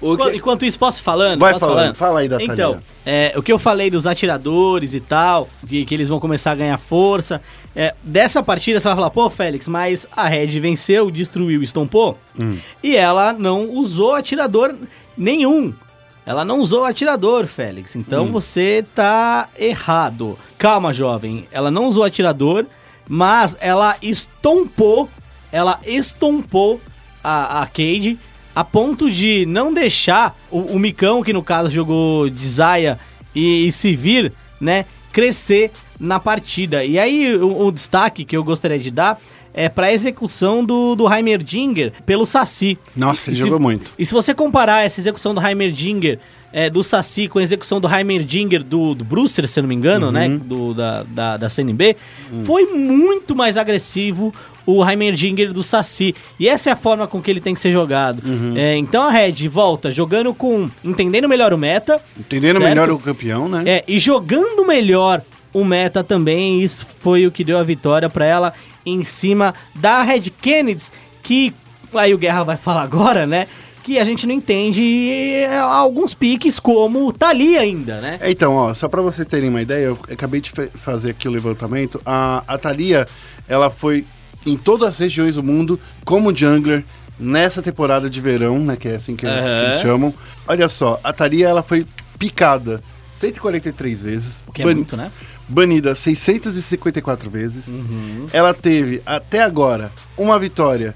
[0.00, 1.40] que- enquanto isso, posso falando?
[1.40, 5.00] Vai Posso falando, fala aí da Então, é, o que eu falei dos atiradores e
[5.00, 7.40] tal, que, que eles vão começar a ganhar força.
[7.78, 12.56] é, dessa partida você vai falar, pô, Félix, mas a Red venceu, destruiu, estompou, Hum.
[12.82, 14.74] e ela não usou atirador
[15.16, 15.74] nenhum.
[16.24, 17.94] Ela não usou atirador, Félix.
[17.94, 18.00] Hum.
[18.00, 20.38] Então você tá errado.
[20.58, 21.46] Calma, jovem.
[21.52, 22.64] Ela não usou atirador,
[23.08, 25.08] mas ela estompou,
[25.52, 26.80] ela estompou
[27.22, 28.18] a, a Cade
[28.56, 32.98] a ponto de não deixar o, o Micão, que no caso jogou de Zaya
[33.34, 35.70] e, e Sivir, né, crescer
[36.00, 36.82] na partida.
[36.84, 39.20] E aí o, o destaque que eu gostaria de dar
[39.52, 42.78] é para a execução do, do Heimerdinger pelo Saci.
[42.96, 43.92] Nossa, E ele se- jogou muito.
[43.98, 46.18] E se você comparar essa execução do Heimerdinger
[46.56, 50.10] é, do Saci com a execução do Heimerdinger do, do Brewster, se não me engano,
[50.10, 50.26] né?
[50.42, 51.98] Do, da, da, da CNB,
[52.44, 54.32] foi muito mais agressivo
[54.64, 56.14] o Heimerdinger do Saci.
[56.40, 58.22] E essa é a forma com que ele tem que ser jogado.
[58.56, 60.70] É, então a Red volta jogando com.
[60.82, 62.00] entendendo melhor o meta.
[62.18, 62.68] Entendendo certo?
[62.70, 63.62] melhor o campeão, né?
[63.66, 65.20] É, e jogando melhor
[65.52, 68.54] o meta também, isso foi o que deu a vitória pra ela
[68.86, 70.84] em cima da Red Kennedy,
[71.22, 71.52] que
[71.94, 73.46] aí o Guerra vai falar agora, né?
[73.86, 78.18] Que a gente não entende alguns piques como Thalia ainda, né?
[78.20, 81.28] É, Então, ó, só pra vocês terem uma ideia, eu acabei de fa- fazer aqui
[81.28, 82.00] o levantamento.
[82.04, 83.06] A, a Thalia,
[83.48, 84.04] ela foi
[84.44, 86.84] em todas as regiões do mundo como jungler
[87.16, 88.74] nessa temporada de verão, né?
[88.74, 89.68] Que é assim que, Aham.
[89.70, 90.12] eles chamam.
[90.48, 91.86] Olha só, a Thalia, ela foi
[92.18, 92.82] picada
[93.20, 94.42] 143 vezes.
[94.48, 95.12] O que é ban- muito, né?
[95.48, 97.68] Banida 654 vezes.
[97.68, 98.26] Uhum.
[98.32, 100.92] Ela teve, até agora, uma vitória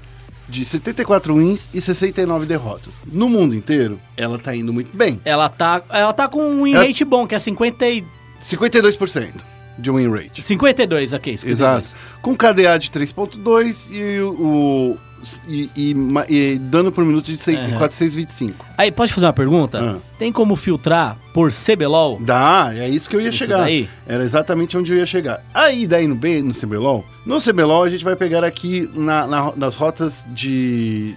[0.51, 2.93] de 74 wins e 69 derrotas.
[3.11, 5.19] No mundo inteiro, ela tá indo muito bem.
[5.23, 8.03] Ela tá, ela tá com um win Ela- rate bom, que é 50 e...
[8.43, 9.29] 52%
[9.79, 10.41] de win rate.
[10.41, 11.37] 52, ok.
[11.37, 11.59] 52.
[11.87, 11.95] Exato.
[12.21, 14.97] Com KDA de 3.2 e o.
[15.47, 15.95] E, e
[16.29, 17.77] e dano por minuto de cem- Aham.
[17.77, 18.65] 425.
[18.77, 19.97] Aí, pode fazer uma pergunta?
[19.97, 19.99] Ah.
[20.17, 22.19] Tem como filtrar por CBLOL?
[22.21, 23.57] Dá, é isso que eu ia Isso chegar.
[23.59, 23.87] daí?
[24.07, 25.43] Era exatamente onde eu ia chegar.
[25.53, 29.53] Aí, daí no B, no CBLOL, no CBLOL a gente vai pegar aqui na, na-
[29.55, 31.15] nas rotas de.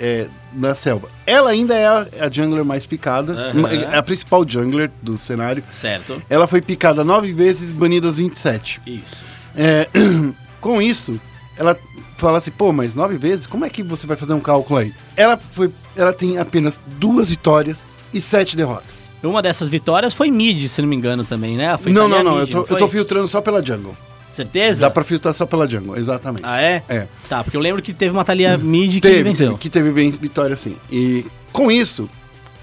[0.00, 1.08] É, na selva.
[1.26, 3.52] Ela ainda é a, a jungler mais picada,
[3.92, 5.62] é a principal jungler do cenário.
[5.70, 6.22] Certo.
[6.30, 8.80] Ela foi picada 9 vezes, banidas 27.
[8.86, 9.24] Isso.
[9.56, 9.88] É,
[10.60, 11.20] com isso,
[11.56, 11.76] ela
[12.18, 14.92] fala assim, pô, mas nove vezes, como é que você vai fazer um cálculo aí?
[15.16, 17.78] Ela, foi, ela tem apenas duas vitórias
[18.12, 18.98] e sete derrotas.
[19.22, 21.76] Uma dessas vitórias foi mid, se não me engano, também, né?
[21.86, 22.78] Não, não, não, eu mid, tô, eu foi?
[22.78, 23.96] tô filtrando só pela jungle.
[24.32, 24.80] Certeza?
[24.82, 26.42] Dá pra filtrar só pela jungle, exatamente.
[26.44, 26.82] Ah, é?
[26.88, 27.06] É.
[27.28, 29.48] Tá, porque eu lembro que teve uma Thalia mid que Teve, venceu.
[29.48, 30.76] teve, que teve vitória sim.
[30.92, 32.08] E com isso,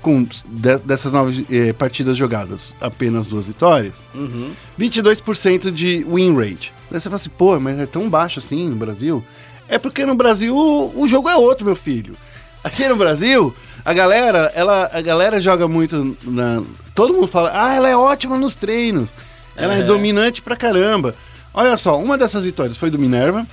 [0.02, 4.52] com de- dessas nove eh, partidas jogadas, apenas duas vitórias, Uhum.
[4.80, 6.72] 22% de win rate.
[6.90, 9.22] Daí você fala assim, pô, mas é tão baixo assim no Brasil?
[9.68, 12.16] É porque no Brasil o, o jogo é outro, meu filho.
[12.64, 16.62] Aqui no Brasil, a galera, ela, a galera joga muito na.
[16.94, 19.10] Todo mundo fala, ah, ela é ótima nos treinos.
[19.56, 19.84] Ela é, É.
[19.84, 21.16] dominante pra caramba.
[21.54, 23.46] Olha só, uma dessas vitórias foi do Minerva,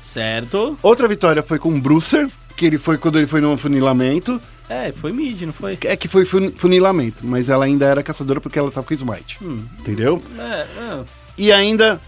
[0.00, 0.76] Certo.
[0.82, 4.40] outra vitória foi com o Brucer, que ele foi quando ele foi no funilamento.
[4.68, 5.78] É, foi mid, não foi?
[5.84, 9.38] É que foi fun- funilamento, mas ela ainda era caçadora porque ela tava com smite.
[9.78, 10.22] Entendeu?
[10.38, 11.00] É, é.
[11.36, 12.00] E ainda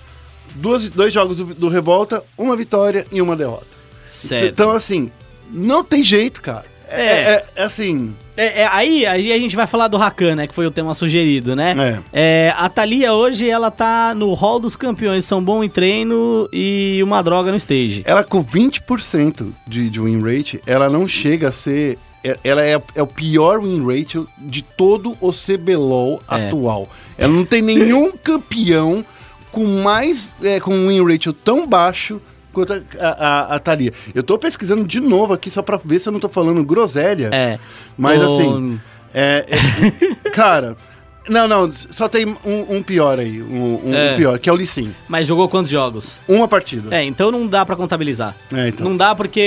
[0.55, 3.67] duas, dois jogos do, do Revolta, uma vitória e uma derrota.
[4.05, 4.47] Certo.
[4.53, 5.11] Então, assim,
[5.51, 6.65] não tem jeito, cara.
[6.89, 7.07] É, É.
[7.33, 8.15] é- é assim.
[8.37, 10.47] É, é, aí, aí a gente vai falar do Rakan, né?
[10.47, 12.03] Que foi o tema sugerido, né?
[12.13, 15.25] É, a Thalia hoje, ela tá no hall dos campeões.
[15.25, 18.03] São bom em treino e uma droga no stage.
[18.05, 21.99] Ela com 20% de, de win rate, ela não chega a ser.
[22.23, 26.49] é- Ela é, é o pior win rate de todo o CBLOL É.
[26.49, 26.89] atual.
[27.17, 29.03] Ela não tem nenhum campeão
[29.57, 30.31] com mais.
[30.43, 32.21] É, com um win rate tão baixo
[32.53, 32.79] quanto a,
[33.09, 33.91] a, a- Thalia.
[34.15, 37.31] Eu tô pesquisando de novo aqui só pra ver se eu não tô falando groselha.
[37.33, 37.59] É.
[37.97, 38.81] Mas O- assim.
[39.15, 40.77] É, é- cara.
[41.29, 43.43] Não, não, só tem um, um pior aí.
[43.43, 44.15] Um, um É.
[44.15, 44.95] pior, que é o Lissim.
[45.09, 46.19] Mas jogou quantos jogos?
[46.29, 46.95] Uma partida.
[46.95, 48.33] É, então não dá pra contabilizar.
[48.53, 48.89] É, então.
[48.89, 49.41] Não dá porque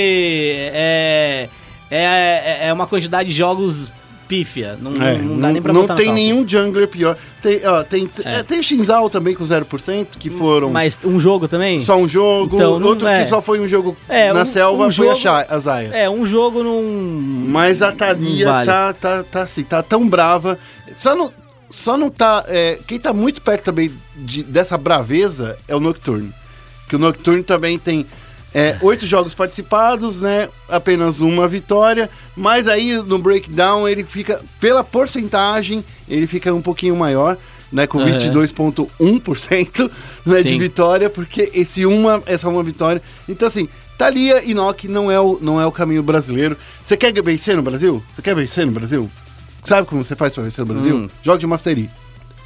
[0.74, 1.48] é,
[1.90, 3.92] é, é uma quantidade de jogos
[4.30, 4.78] pífia.
[4.80, 7.18] Não, É, não dá nem pra não tem nenhum jungler pior.
[7.42, 8.36] Tem, ó, tem, É.
[8.36, 11.82] é, tem o Shinzal também com 0%, que foram Mas um jogo também?
[11.82, 12.56] só um jogo.
[12.56, 13.24] Então, não outro é.
[13.24, 15.58] que só foi um jogo É, na um- selva um foi a, jogo- Shai- a
[15.60, 15.90] Zaya.
[15.92, 16.82] É, um jogo não.
[17.50, 18.66] Mas a Thalia Não vale.
[18.68, 20.60] tá, tá, tá assim, tá tão brava.
[20.96, 21.32] Só não,
[21.70, 22.46] só não tá.
[22.48, 26.32] é, quem tá muito perto também de- dessa braveza é o Nocturne.
[26.88, 28.06] Que o Nocturne também tem
[28.54, 30.50] é, oito jogos participados, né?
[30.68, 32.10] Apenas uma vitória.
[32.36, 37.38] Mas aí no breakdown ele fica, pela porcentagem, ele fica um pouquinho maior.
[37.72, 38.18] Né, com Aham.
[38.18, 39.92] 22,1%
[40.26, 43.00] né, de vitória, porque esse uma, essa uma vitória.
[43.28, 46.58] Então, assim, Thalia e Nock não é, o, não é o caminho brasileiro.
[46.82, 48.04] Você quer vencer no Brasil?
[48.12, 49.08] Você quer vencer no Brasil?
[49.64, 50.96] Sabe como você faz pra vencer no Brasil?
[50.96, 51.10] Hum.
[51.22, 51.92] Joga de Mastery.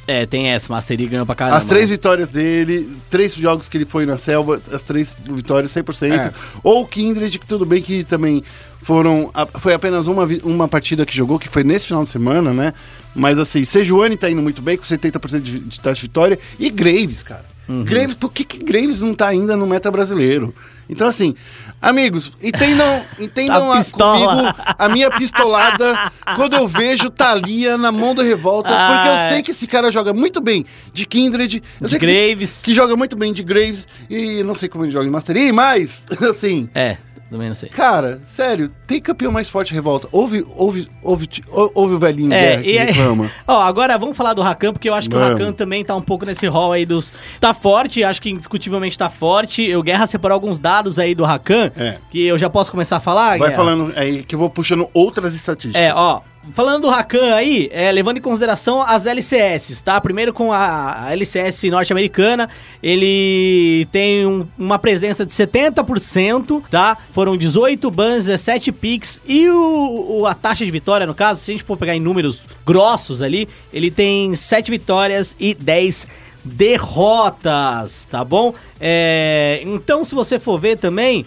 [0.06, 0.72] É, tem essa.
[0.72, 1.56] Mastery ganhou pra caramba.
[1.58, 1.96] As três né?
[1.96, 6.12] vitórias dele, três jogos que ele foi na selva, as três vitórias 100%.
[6.12, 6.32] É.
[6.62, 8.42] Ou Kindred, que tudo bem que também
[8.82, 9.30] foram.
[9.58, 12.74] Foi apenas uma, uma partida que jogou, que foi nesse final de semana, né?
[13.14, 16.38] Mas assim, Sejuani tá indo muito bem, com 70% de, de taxa de vitória.
[16.58, 17.53] E Graves, cara.
[17.68, 17.84] Uhum.
[17.84, 20.54] Graves, por que, que Graves não tá ainda no meta brasileiro?
[20.88, 21.34] Então, assim,
[21.80, 28.14] amigos, entendam, entendam Tá a, comigo a minha pistolada quando eu vejo Thalia na mão
[28.14, 28.78] da revolta, porque
[29.08, 32.06] Ah, eu sei que esse cara joga muito bem de Kindred, eu De sei que
[32.06, 32.60] Graves.
[32.62, 36.02] que joga muito bem de Graves e não sei como ele joga em Mastery, mas
[36.28, 36.98] assim, É,
[37.34, 37.68] também não sei.
[37.68, 40.08] cara, sério, tem campeão mais forte revolta.
[40.12, 43.30] Ouve, ouve, ouve, ou- ouve o velhinho É, e aí- reclama.
[43.46, 45.18] Ó, agora vamos falar do Rakan, porque eu acho que o.
[45.18, 47.12] Rakan também tá um pouco nesse hall aí dos.
[47.40, 49.74] Tá forte, acho que indiscutivelmente tá forte.
[49.74, 51.98] O Guerra separou alguns dados aí do Rakan, É.
[52.10, 53.38] que eu já posso começar a falar.
[53.38, 53.56] Vai Guerra?
[53.56, 55.80] falando aí que eu vou puxando outras estatísticas.
[55.82, 56.20] É, ó.
[56.52, 60.00] Falando do Rakan aí, é, levando em consideração as LCS, tá?
[60.00, 62.48] Primeiro com a, a LCS norte-americana,
[62.82, 66.98] ele tem um- uma presença de 70%, tá?
[67.12, 71.50] Foram 18 bans, 17 picks e o, o- a taxa de vitória, no caso, se
[71.50, 76.06] a gente for pegar em números grossos ali, ele tem 7 vitórias e 10
[76.44, 78.54] derrotas, tá bom?
[78.80, 81.24] É, então, se você for ver também,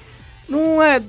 [0.48, 1.02] não é.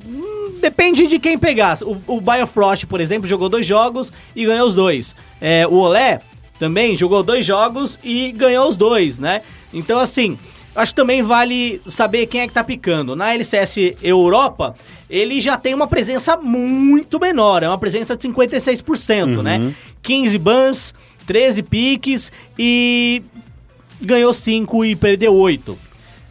[0.60, 1.78] Depende de quem pegar.
[1.82, 5.14] O, o Biofrost, por exemplo, jogou dois jogos e ganhou os dois.
[5.40, 6.20] É, o Olé
[6.58, 9.42] também jogou dois jogos e ganhou os dois, né?
[9.72, 10.36] Então, assim,
[10.74, 13.14] acho que também vale saber quem é que tá picando.
[13.14, 14.74] Na LCS Europa,
[15.08, 19.72] ele já tem uma presença muito menor, é uma presença de 56%, né?
[20.02, 20.94] 15 bans,
[21.26, 23.22] 13 piques e
[24.00, 25.78] ganhou 5 e perdeu 8,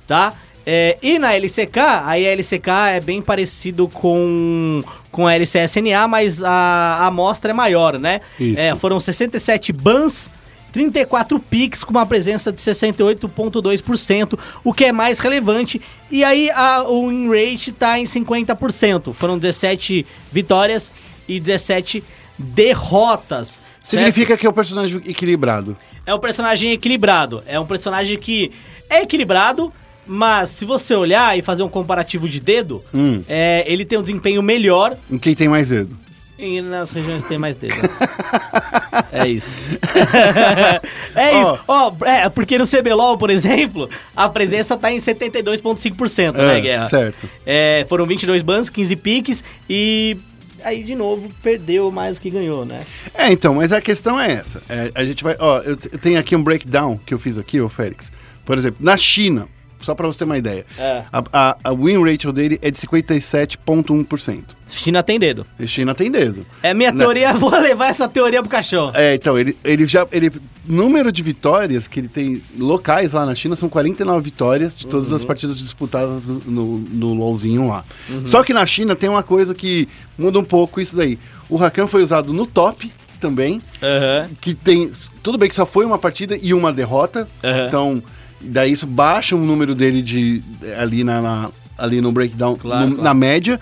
[0.07, 0.33] tá?
[0.69, 6.43] É, e na LCK, aí a LCK é bem parecido com, com a LCSNA, mas
[6.43, 8.19] a, a amostra é maior, né?
[8.37, 8.59] Isso.
[8.59, 10.29] É, foram 67 bans,
[10.73, 15.81] 34 picks com uma presença de 68,2%, o que é mais relevante.
[16.11, 19.13] E aí a, o win rate tá em 50%.
[19.13, 20.91] Foram 17 vitórias
[21.29, 22.03] e 17
[22.37, 23.61] derrotas.
[23.81, 24.03] certo?
[24.03, 25.77] Significa que é o personagem equilibrado.
[26.05, 27.41] É um personagem equilibrado.
[27.47, 28.51] É um personagem que
[28.89, 29.71] é equilibrado,
[30.07, 33.23] mas se você olhar e fazer um comparativo de dedo, Hum.
[33.27, 35.97] é, ele tem um desempenho melhor Em quem tem mais dedo.
[36.39, 37.75] e nas regiões que tem mais dedo.
[39.11, 39.57] é isso.
[41.15, 41.59] é isso.
[41.67, 46.89] Ó, é, porque no CBLOL, por exemplo, a presença tá em 72,5%, né, É, Guerra?
[46.89, 47.29] certo.
[47.45, 50.17] É, foram 22 bans, 15 piques e
[50.63, 52.81] aí, de novo, perdeu mais do que ganhou, né?
[53.13, 54.61] É, então, mas a questão é essa.
[54.69, 55.35] É, a gente vai.
[55.39, 58.11] Ó, eu, eu tenho aqui um breakdown que eu fiz aqui, ô Félix.
[58.45, 59.47] Por exemplo, na China,
[59.79, 60.65] só pra você ter uma ideia.
[60.77, 61.03] É.
[61.11, 64.43] A, a, a win ratio dele é de 57,1%.
[64.67, 65.45] China tem dedo.
[65.65, 66.45] China tem dedo.
[66.61, 66.97] É minha Né?
[66.99, 68.91] teoria, vou levar essa teoria pro cachorro.
[68.95, 70.05] É, então, ele, ele já.
[70.11, 70.31] Ele,
[70.65, 75.09] número de vitórias que ele tem locais lá na China são 49 vitórias de todas
[75.09, 75.15] Uhum.
[75.15, 77.85] as partidas disputadas no, no, LOLzinho lá.
[78.25, 79.87] Só que na China tem uma coisa que
[80.17, 81.17] muda um pouco isso daí.
[81.49, 82.91] O Rakan foi usado no top
[83.21, 83.61] também.
[83.81, 84.29] Aham.
[84.41, 84.91] que tem.
[85.23, 87.27] Tudo bem que só foi uma partida e uma derrota.
[87.67, 88.03] Então,
[88.41, 90.41] daí isso baixa o número dele de
[90.79, 93.03] ali na, na- ali no breakdown, Claro, no- claro.
[93.03, 93.59] na média.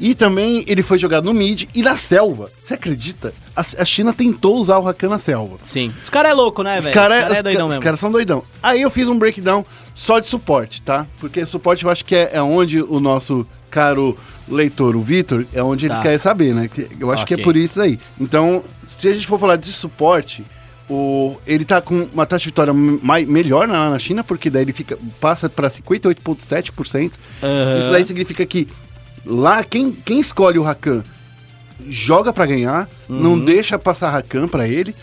[0.00, 2.50] E também ele foi jogado no mid e na selva.
[2.60, 3.32] Você acredita?
[3.54, 5.56] A, a China tentou usar o Rakan na selva.
[5.62, 5.92] Sim.
[6.02, 7.82] Os caras é louco, né, Os caras Os cara é doidão os mesmo.
[7.82, 8.42] caras são doidão.
[8.60, 9.64] Aí eu fiz um breakdown
[9.94, 11.06] só de suporte, tá?
[11.20, 14.16] Porque suporte eu acho que é, é onde o nosso caro
[14.48, 15.94] leitor, o Vitor, é onde Tá.
[15.94, 16.68] ele quer saber, né?
[16.98, 17.98] Eu acho que é por isso aí.
[18.20, 18.64] Então,
[18.98, 20.44] se a gente for falar de suporte,
[20.88, 24.62] o, ele tá com uma taxa de vitória mai, melhor na, na China, porque daí
[24.62, 27.12] ele fica, passa para 58,7%.
[27.42, 27.78] Aham.
[27.78, 28.68] Isso daí significa que
[29.24, 31.02] lá, quem, quem escolhe o Rakan
[31.88, 33.44] joga pra ganhar, não Uhum.
[33.44, 34.94] deixa passar Rakan pra ele.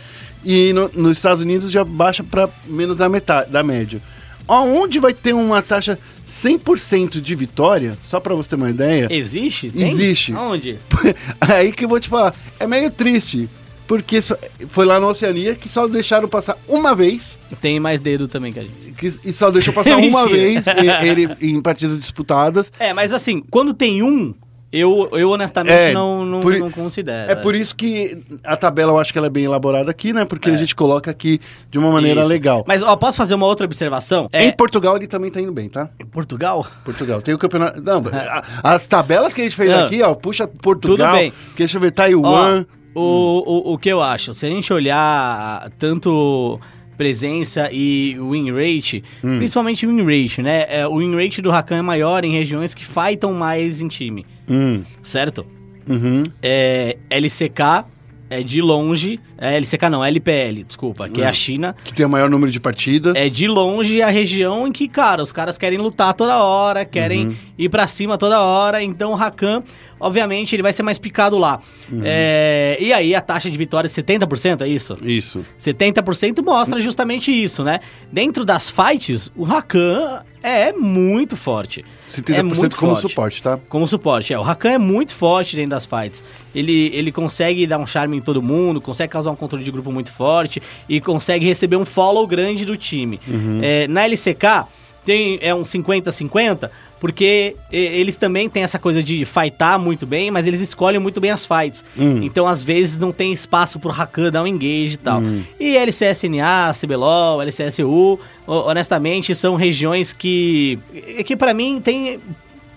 [0.44, 4.02] E no- nos Estados Unidos já baixa pra menos da metade, da média.
[4.48, 9.70] Aonde vai ter uma taxa 100% de vitória, só pra você ter uma ideia, Existe?
[9.70, 9.92] Tem?
[9.92, 10.34] Existe.
[10.34, 10.78] Aonde?
[11.40, 13.48] aí que eu vou te falar, é meio triste.
[13.92, 14.38] Porque só-
[14.70, 18.60] foi lá na Oceania que só deixaram passar uma vez, Tem mais dedo também que
[18.60, 18.94] a gente.
[18.98, 22.72] que, e só deixou passar uma vez e- ele em partidas disputadas.
[22.80, 24.34] É, mas assim, quando tem um,
[24.72, 27.30] eu, eu honestamente É, não, não, por não considero.
[27.30, 30.24] É por isso que a tabela eu acho que ela é bem elaborada aqui, né?
[30.24, 32.30] Porque a gente coloca aqui de uma maneira Isso.
[32.30, 32.64] legal.
[32.66, 34.30] Mas, ó, posso fazer uma outra observação?
[34.32, 35.90] É, Em Portugal ele também tá indo bem, tá?
[36.14, 36.66] Portugal?
[36.86, 37.22] Portugal.
[37.22, 37.82] Tem o campeonato.
[37.82, 39.84] Não, a- as tabelas que a gente fez Não.
[39.84, 41.08] aqui, ó, puxa Portugal.
[41.10, 41.32] Tudo bem.
[41.32, 42.62] Que deixa eu ver, Taiwan.
[42.70, 44.34] Ó, o, o, o que eu acho?
[44.34, 46.60] Se a gente olhar tanto
[46.98, 49.38] presença e win rate, Hum.
[49.38, 50.66] principalmente win rate, né?
[50.70, 54.26] É, o win rate do Rakan é maior em regiões que fightam mais em time,
[54.50, 55.46] Hum, certo?
[55.90, 56.24] uhum.
[56.44, 57.86] É, LCK
[58.32, 61.76] é de longe, é LCK não, LPL, desculpa, que é a China.
[61.84, 63.14] Que tem o maior número de partidas.
[63.16, 67.28] É de longe a região em que, cara, os caras querem lutar toda hora, querem
[67.28, 67.36] Uhum.
[67.58, 68.82] ir pra cima toda hora.
[68.82, 69.62] Então o Rakan,
[70.00, 71.60] obviamente, ele vai ser mais picado lá.
[71.92, 72.02] Uhum.
[72.06, 74.98] É, e aí a taxa de vitória é 70%, é isso?
[75.04, 75.46] Isso.
[75.60, 77.80] 70% mostra justamente isso, né?
[78.12, 81.86] Dentro das fights, o Rakan é muito forte.
[82.12, 83.02] 70% é muito como forte.
[83.10, 83.60] suporte, tá?
[83.70, 84.40] Como suporte, é.
[84.40, 86.24] O Rakan é muito forte dentro das fights.
[86.54, 89.92] Ele, ele consegue dar um charme em todo mundo, consegue causar um controle de grupo
[89.92, 93.20] muito forte e consegue receber um follow grande do time.
[93.62, 94.68] É, na LCK,
[95.06, 96.70] tem, é um 50-50,
[97.02, 101.32] porque eles também têm essa coisa de fightar muito bem, mas eles escolhem muito bem
[101.32, 101.84] as fights.
[101.98, 105.20] Então, às vezes, não tem espaço pro Rakan dar um engage e tal.
[105.60, 110.78] E LCSNA, CBLOL, LCSU, ho- honestamente, são regiões que,
[111.26, 112.20] que para mim, tem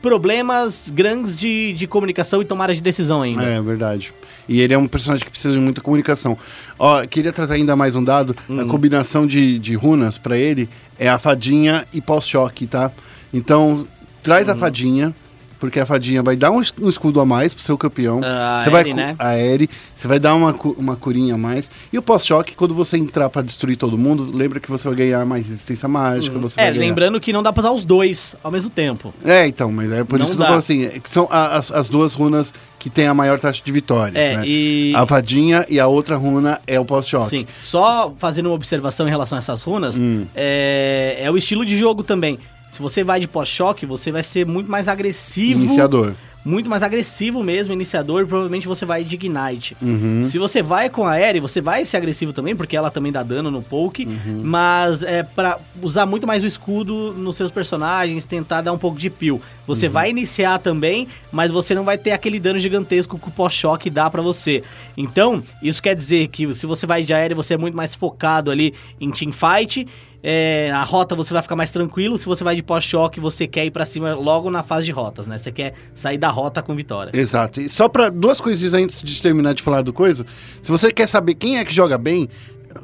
[0.00, 3.42] problemas grandes de, de comunicação e tomada de decisão ainda.
[3.42, 4.12] É verdade.
[4.48, 6.36] E ele é um personagem que precisa de muita comunicação.
[6.78, 8.36] Ó, queria trazer ainda mais um dado.
[8.48, 8.60] Hum.
[8.60, 10.68] A combinação de, de runas pra ele
[10.98, 12.90] é a fadinha e pós-choque, tá?
[13.32, 13.86] Então,
[14.24, 14.52] traz Hum.
[14.52, 15.14] a fadinha,
[15.60, 18.20] porque a fadinha vai dar um, um escudo a mais pro seu campeão.
[18.24, 19.16] A Você vai Eri, cu- né?
[19.18, 19.70] A Eri.
[19.96, 21.70] Você vai dar uma, uma curinha a mais.
[21.90, 25.24] E o pós-choque, quando você entrar pra destruir todo mundo, lembra que você vai ganhar
[25.24, 26.38] mais resistência mágica.
[26.40, 29.14] Você É, vai lembrando que não dá pra usar os dois ao mesmo tempo.
[29.24, 30.44] É, então, mas é por Não isso que eu dá.
[30.44, 33.62] tô falando assim, é que são as, as duas runas que tem a maior taxa
[33.64, 34.42] de vitórias, É, né?
[34.46, 37.30] e- A vadinha e a outra runa é o pós-choque.
[37.30, 37.46] Sim.
[37.62, 40.26] Só fazendo uma observação em relação a essas runas, Hum.
[40.34, 42.38] é, é o estilo de jogo também.
[42.74, 45.62] Se você vai de pós-choque, você vai ser muito mais agressivo.
[45.62, 46.12] Iniciador.
[46.44, 49.74] Muito mais agressivo mesmo, iniciador, provavelmente você vai de Ignite.
[49.80, 50.22] Uhum.
[50.24, 53.22] Se você vai com a Aerie, você vai ser agressivo também, porque ela também dá
[53.22, 54.40] dano no poke, Uhum.
[54.42, 58.98] mas é pra usar muito mais o escudo nos seus personagens, tentar dar um pouco
[58.98, 59.40] de peel.
[59.68, 59.92] Você Uhum.
[59.92, 64.10] vai iniciar também, mas você não vai ter aquele dano gigantesco que o pós-choque dá
[64.10, 64.62] pra você.
[64.98, 68.50] Então, isso quer dizer que se você vai de Aerie, você é muito mais focado
[68.50, 69.86] ali em teamfight,
[70.26, 72.16] é, a rota você vai ficar mais tranquilo.
[72.16, 75.26] Se você vai de pós-choque, você quer ir pra cima logo na fase de rotas,
[75.26, 75.36] né?
[75.36, 77.10] Você quer sair da rota com vitória.
[77.12, 77.60] Exato.
[77.60, 80.24] E só pra duas coisinhas antes de terminar de falar do coisa,
[80.62, 82.26] se você quer saber quem é que joga bem,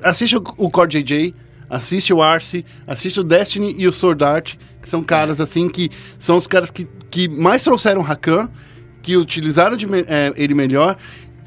[0.03, 1.35] assiste o, o Core JJ,
[1.71, 5.89] assiste o Arce, assiste o Destiny e o Sword Art, que são caras assim que
[6.19, 8.51] são os caras que, que mais trouxeram Rakan,
[9.01, 10.95] que utilizaram de é, ele melhor.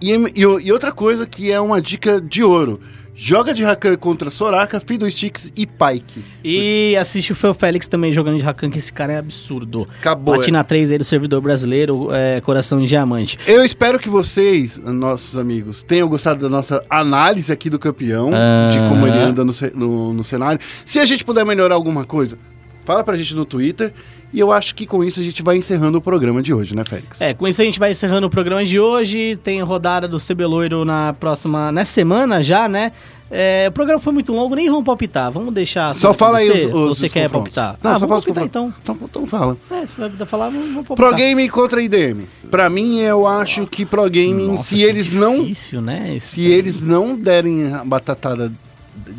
[0.02, 2.82] E, e e outra coisa que é uma dica de ouro.
[3.16, 6.24] Joga de Rakan contra Soraka, Fiddlesticks e Pyke.
[6.44, 9.88] E assiste o Fel Félix também jogando de Rakan, que esse cara é absurdo.
[10.00, 13.38] Acabou, Platina 3 aí do servidor brasileiro, é, coração de diamante.
[13.46, 18.32] Eu espero que vocês, nossos amigos, tenham gostado da nossa análise aqui do campeão,
[18.72, 20.60] de como ele anda no, no- no cenário.
[20.84, 22.38] Se a gente puder melhorar alguma coisa,
[22.86, 23.94] fala pra gente no Twitter.
[24.34, 26.84] E eu acho que com isso a gente vai encerrando o programa de hoje, né,
[26.84, 27.22] Félix?
[27.22, 29.36] É, com isso a gente vai encerrando o programa de hoje.
[29.44, 31.72] Tem rodada do Cebeloiro na próxima.
[31.72, 32.92] nessa semana já, né?
[33.30, 35.32] É, o programa foi muito longo, nem vamos palpitar.
[35.32, 35.94] Vamos deixar.
[35.94, 37.54] Só fala aí você, os, os Você os quer confrontos.
[37.56, 37.78] palpitar?
[37.84, 38.74] Não, ah, só vamos palpitar então.
[38.82, 38.98] então.
[39.04, 39.56] Então fala.
[39.70, 41.10] É, se vai falar, vamos, vamos palpitar.
[41.10, 42.24] Pro Game contra IDM.
[42.50, 46.16] Pra mim, eu acho que Pro Game, Nossa, se eles não difícil, né?
[46.16, 48.52] Esse- se eles não derem a batatada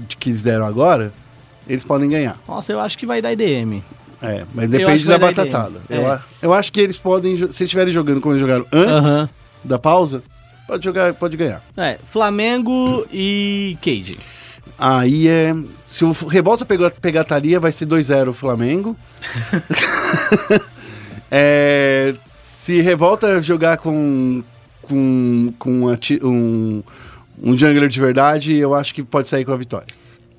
[0.08, 1.12] de que eles deram agora,
[1.68, 2.38] eles podem ganhar.
[2.46, 3.82] Nossa, eu acho que vai dar IDM.
[4.22, 5.80] É, mas depende da batatada.
[5.88, 6.20] Eu, É.
[6.40, 9.28] eu acho que eles podem, se eles estiverem jogando como eles jogaram antes Aham.
[9.62, 10.22] da pausa,
[10.66, 11.62] pode jogar, pode ganhar.
[11.76, 14.18] É, Flamengo e Cade.
[14.78, 15.54] Aí é.
[15.86, 18.96] Se o Revolta pegar a Thalia, vai ser 2-0 o Flamengo.
[21.36, 22.14] É,
[22.62, 24.42] se Revolta jogar com,
[24.82, 26.82] com, com a um,
[27.42, 29.88] um jungler de verdade, eu acho que pode sair com a vitória.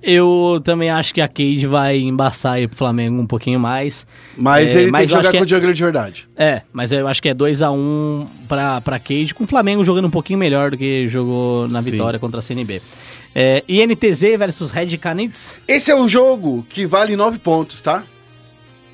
[0.08, 4.06] Eu também acho que a Cade vai embaçar aí pro Flamengo um pouquinho mais.
[4.38, 5.84] Mas É, ele tem mas que eu acho jogar que com é- o jungler de
[5.84, 6.28] verdade.
[6.38, 10.12] É, mas eu acho que é 2x1 pra, pra Cade, com o Flamengo jogando um
[10.12, 12.82] pouquinho melhor do que jogou na vitória contra a CNB.
[13.34, 15.56] É, INTZ versus Red Canids.
[15.68, 18.04] Esse é um jogo que vale 9 pontos, tá?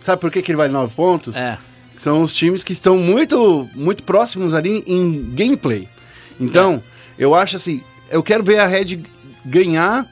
[0.01, 1.35] Sabe por que, que ele vale 9 pontos?
[1.35, 1.57] É.
[1.97, 5.87] São os times que estão muito, muito próximos ali em gameplay.
[6.39, 6.81] Então,
[7.19, 8.99] eu acho assim, eu quero ver a Red
[9.45, 10.07] ganhar,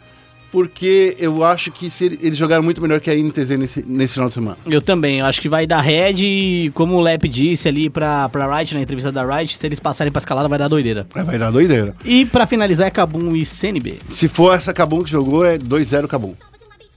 [0.52, 4.14] porque eu acho que se ele- eles jogaram muito melhor que a INTZ nesse, nesse
[4.14, 4.58] final de semana.
[4.66, 8.28] Eu também, eu acho que vai dar Red e, como o Lep disse ali pra,
[8.30, 11.06] pra Wright, na entrevista da Wright, se eles passarem pra escalada vai dar doideira.
[11.14, 11.94] Vai- Vai dar doideira.
[12.04, 14.00] E pra finalizar é Kabum e CNB.
[14.10, 16.34] Se for essa Kabum que jogou, é 2-0 Kabum.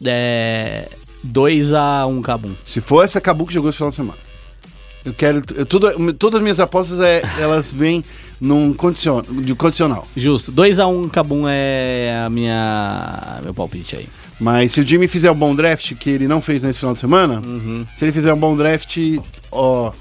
[0.05, 0.89] É.
[1.25, 2.51] 2x1 Kabum.
[2.67, 4.19] Se for essa Kabum que jogou esse final de semana.
[5.05, 5.43] Eu quero.
[5.57, 8.05] eu- tudo, todas as minhas apostas, é, elas vêm
[8.41, 10.07] num condicion, de condicional.
[10.17, 10.51] Justo.
[10.53, 13.41] 2x1 Kabum é a minha.
[13.43, 14.09] meu palpite aí.
[14.41, 17.01] Mas se o Jimmy fizer um bom draft, que ele não fez nesse final de
[17.01, 17.85] semana, Uhum.
[17.99, 18.97] se ele fizer um bom draft,
[19.51, 19.93] ó.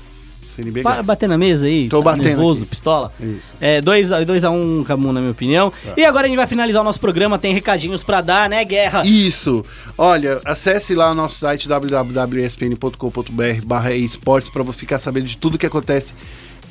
[0.52, 1.02] CNB ganha.
[1.04, 1.88] bater na mesa aí?
[1.90, 2.70] Tô tá batendo nervoso, aqui.
[2.70, 3.14] pistola?
[3.20, 3.56] Isso.
[3.60, 5.72] É 2x1 um, Kabum, na minha opinião.
[5.96, 7.40] E agora a gente vai finalizar o nosso programa.
[7.40, 9.06] Tem recadinhos pra dar, né, Guerra?
[9.06, 9.66] Isso.
[9.98, 15.58] Olha, acesse lá o nosso site www.espn.com.br barra esportes para você ficar sabendo de tudo
[15.58, 16.14] que acontece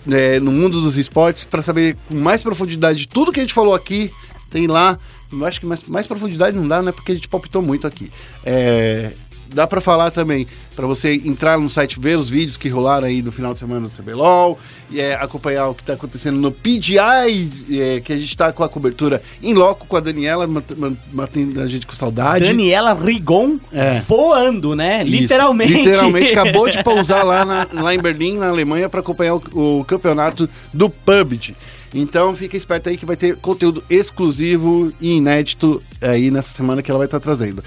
[0.07, 3.55] né, no mundo dos esportes, para saber com mais profundidade de tudo que a gente
[3.55, 4.11] falou aqui,
[4.51, 4.98] tem lá.
[5.32, 6.90] Eu acho que mais, mais profundidade não dá, né?
[6.90, 8.11] Porque a gente palpitou muito aqui.
[8.44, 9.12] É,
[9.52, 10.47] dá para falar também,
[10.77, 13.89] para você entrar no site, ver os vídeos que rolaram aí do final de semana
[13.89, 14.59] do CBLOL,
[14.90, 18.62] e é, acompanhar o que está acontecendo no PGI, é, que a gente está com
[18.64, 22.44] a cobertura em loco com a Daniela, mat- mat- matando a gente com saudade.
[22.44, 24.01] Daniela Rigon É.
[24.01, 25.02] voando, né?
[25.02, 25.10] Isso.
[25.22, 25.72] Literalmente.
[25.72, 29.85] Literalmente acabou de pousar lá, na- lá em Berlim, na Alemanha, para acompanhar o, o
[29.85, 31.55] campeonato do PUBG.
[31.93, 36.90] Então fica esperto aí que vai ter conteúdo exclusivo e inédito aí nessa semana que
[36.90, 37.64] ela vai estar trazendo.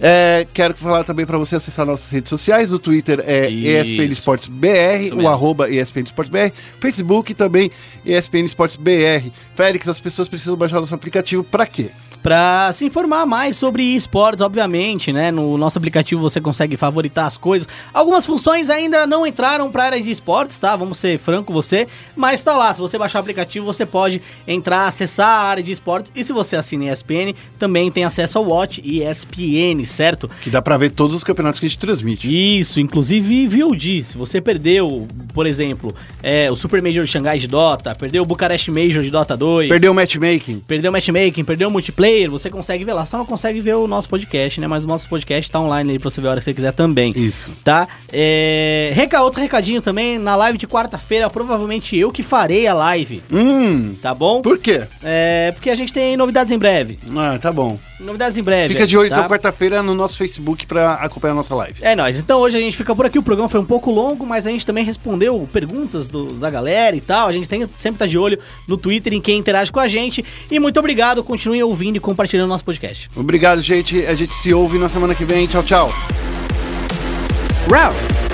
[0.00, 2.72] É, quero falar também para você acessar nossas redes sociais.
[2.72, 3.90] O Twitter é Isso.
[3.90, 7.70] ESPN Esportes BR, o arroba ESPN Esportes BR, Facebook também
[8.06, 9.28] ESPN Esportes BR.
[9.56, 11.90] Félix, as pessoas precisam baixar o nosso aplicativo para quê?
[12.22, 15.30] Pra se informar mais sobre esportes, obviamente, né?
[15.30, 17.68] No nosso aplicativo você consegue favoritar as coisas.
[17.94, 20.74] Algumas funções ainda não entraram pra área de esportes, tá?
[20.76, 21.86] Vamos ser franco com você,
[22.16, 22.72] mas tá lá.
[22.74, 26.12] Se você baixar o aplicativo, você pode entrar, acessar a área de esportes.
[26.14, 30.28] E se você assina ESPN, também tem acesso ao Watch ESPN, certo?
[30.42, 32.28] Que dá para ver todos os campeonatos que a gente transmite.
[32.58, 34.04] Isso, inclusive VOD.
[34.04, 38.26] Se você perdeu, por exemplo, é, o Super Major de Xangai de Dota, perdeu o
[38.26, 40.60] Bucarest Major de Dota 2, Perdeu o matchmaking.
[40.66, 43.04] Perdeu o matchmaking, perdeu o multiplayer, você consegue ver lá.
[43.04, 44.66] Só não consegue ver o nosso podcast, né?
[44.66, 46.72] Mas o nosso podcast tá online aí pra você ver a hora que você quiser
[46.72, 47.12] também.
[47.16, 47.52] Isso.
[47.64, 47.86] Tá?
[48.12, 48.92] É...
[48.94, 49.22] Reca...
[49.22, 54.14] Outro recadinho também, na live de quarta-feira, provavelmente eu que farei a live, Hum, tá
[54.14, 54.40] bom?
[54.42, 54.82] por quê?
[55.02, 55.50] É...
[55.52, 56.98] Porque a gente tem novidades em breve.
[57.16, 57.78] Ah, tá bom.
[58.00, 58.74] Novidades em breve.
[58.74, 59.16] Fica de olho tá?
[59.16, 61.80] então quarta-feira no nosso Facebook pra acompanhar a nossa live.
[61.82, 62.20] É nóis.
[62.20, 63.18] Então hoje a gente fica por aqui.
[63.18, 66.94] O programa foi um pouco longo, mas a gente também respondeu perguntas do- da galera
[66.94, 67.26] e tal.
[67.26, 70.24] A gente tem, sempre tá de olho no Twitter em quem interage com a gente.
[70.48, 71.24] E muito obrigado.
[71.24, 73.08] Continuem ouvindo e compartilhando nosso podcast.
[73.14, 74.06] Obrigado, gente.
[74.06, 75.46] A gente se ouve na semana que vem.
[75.46, 75.92] Tchau, tchau.
[77.70, 78.27] Round!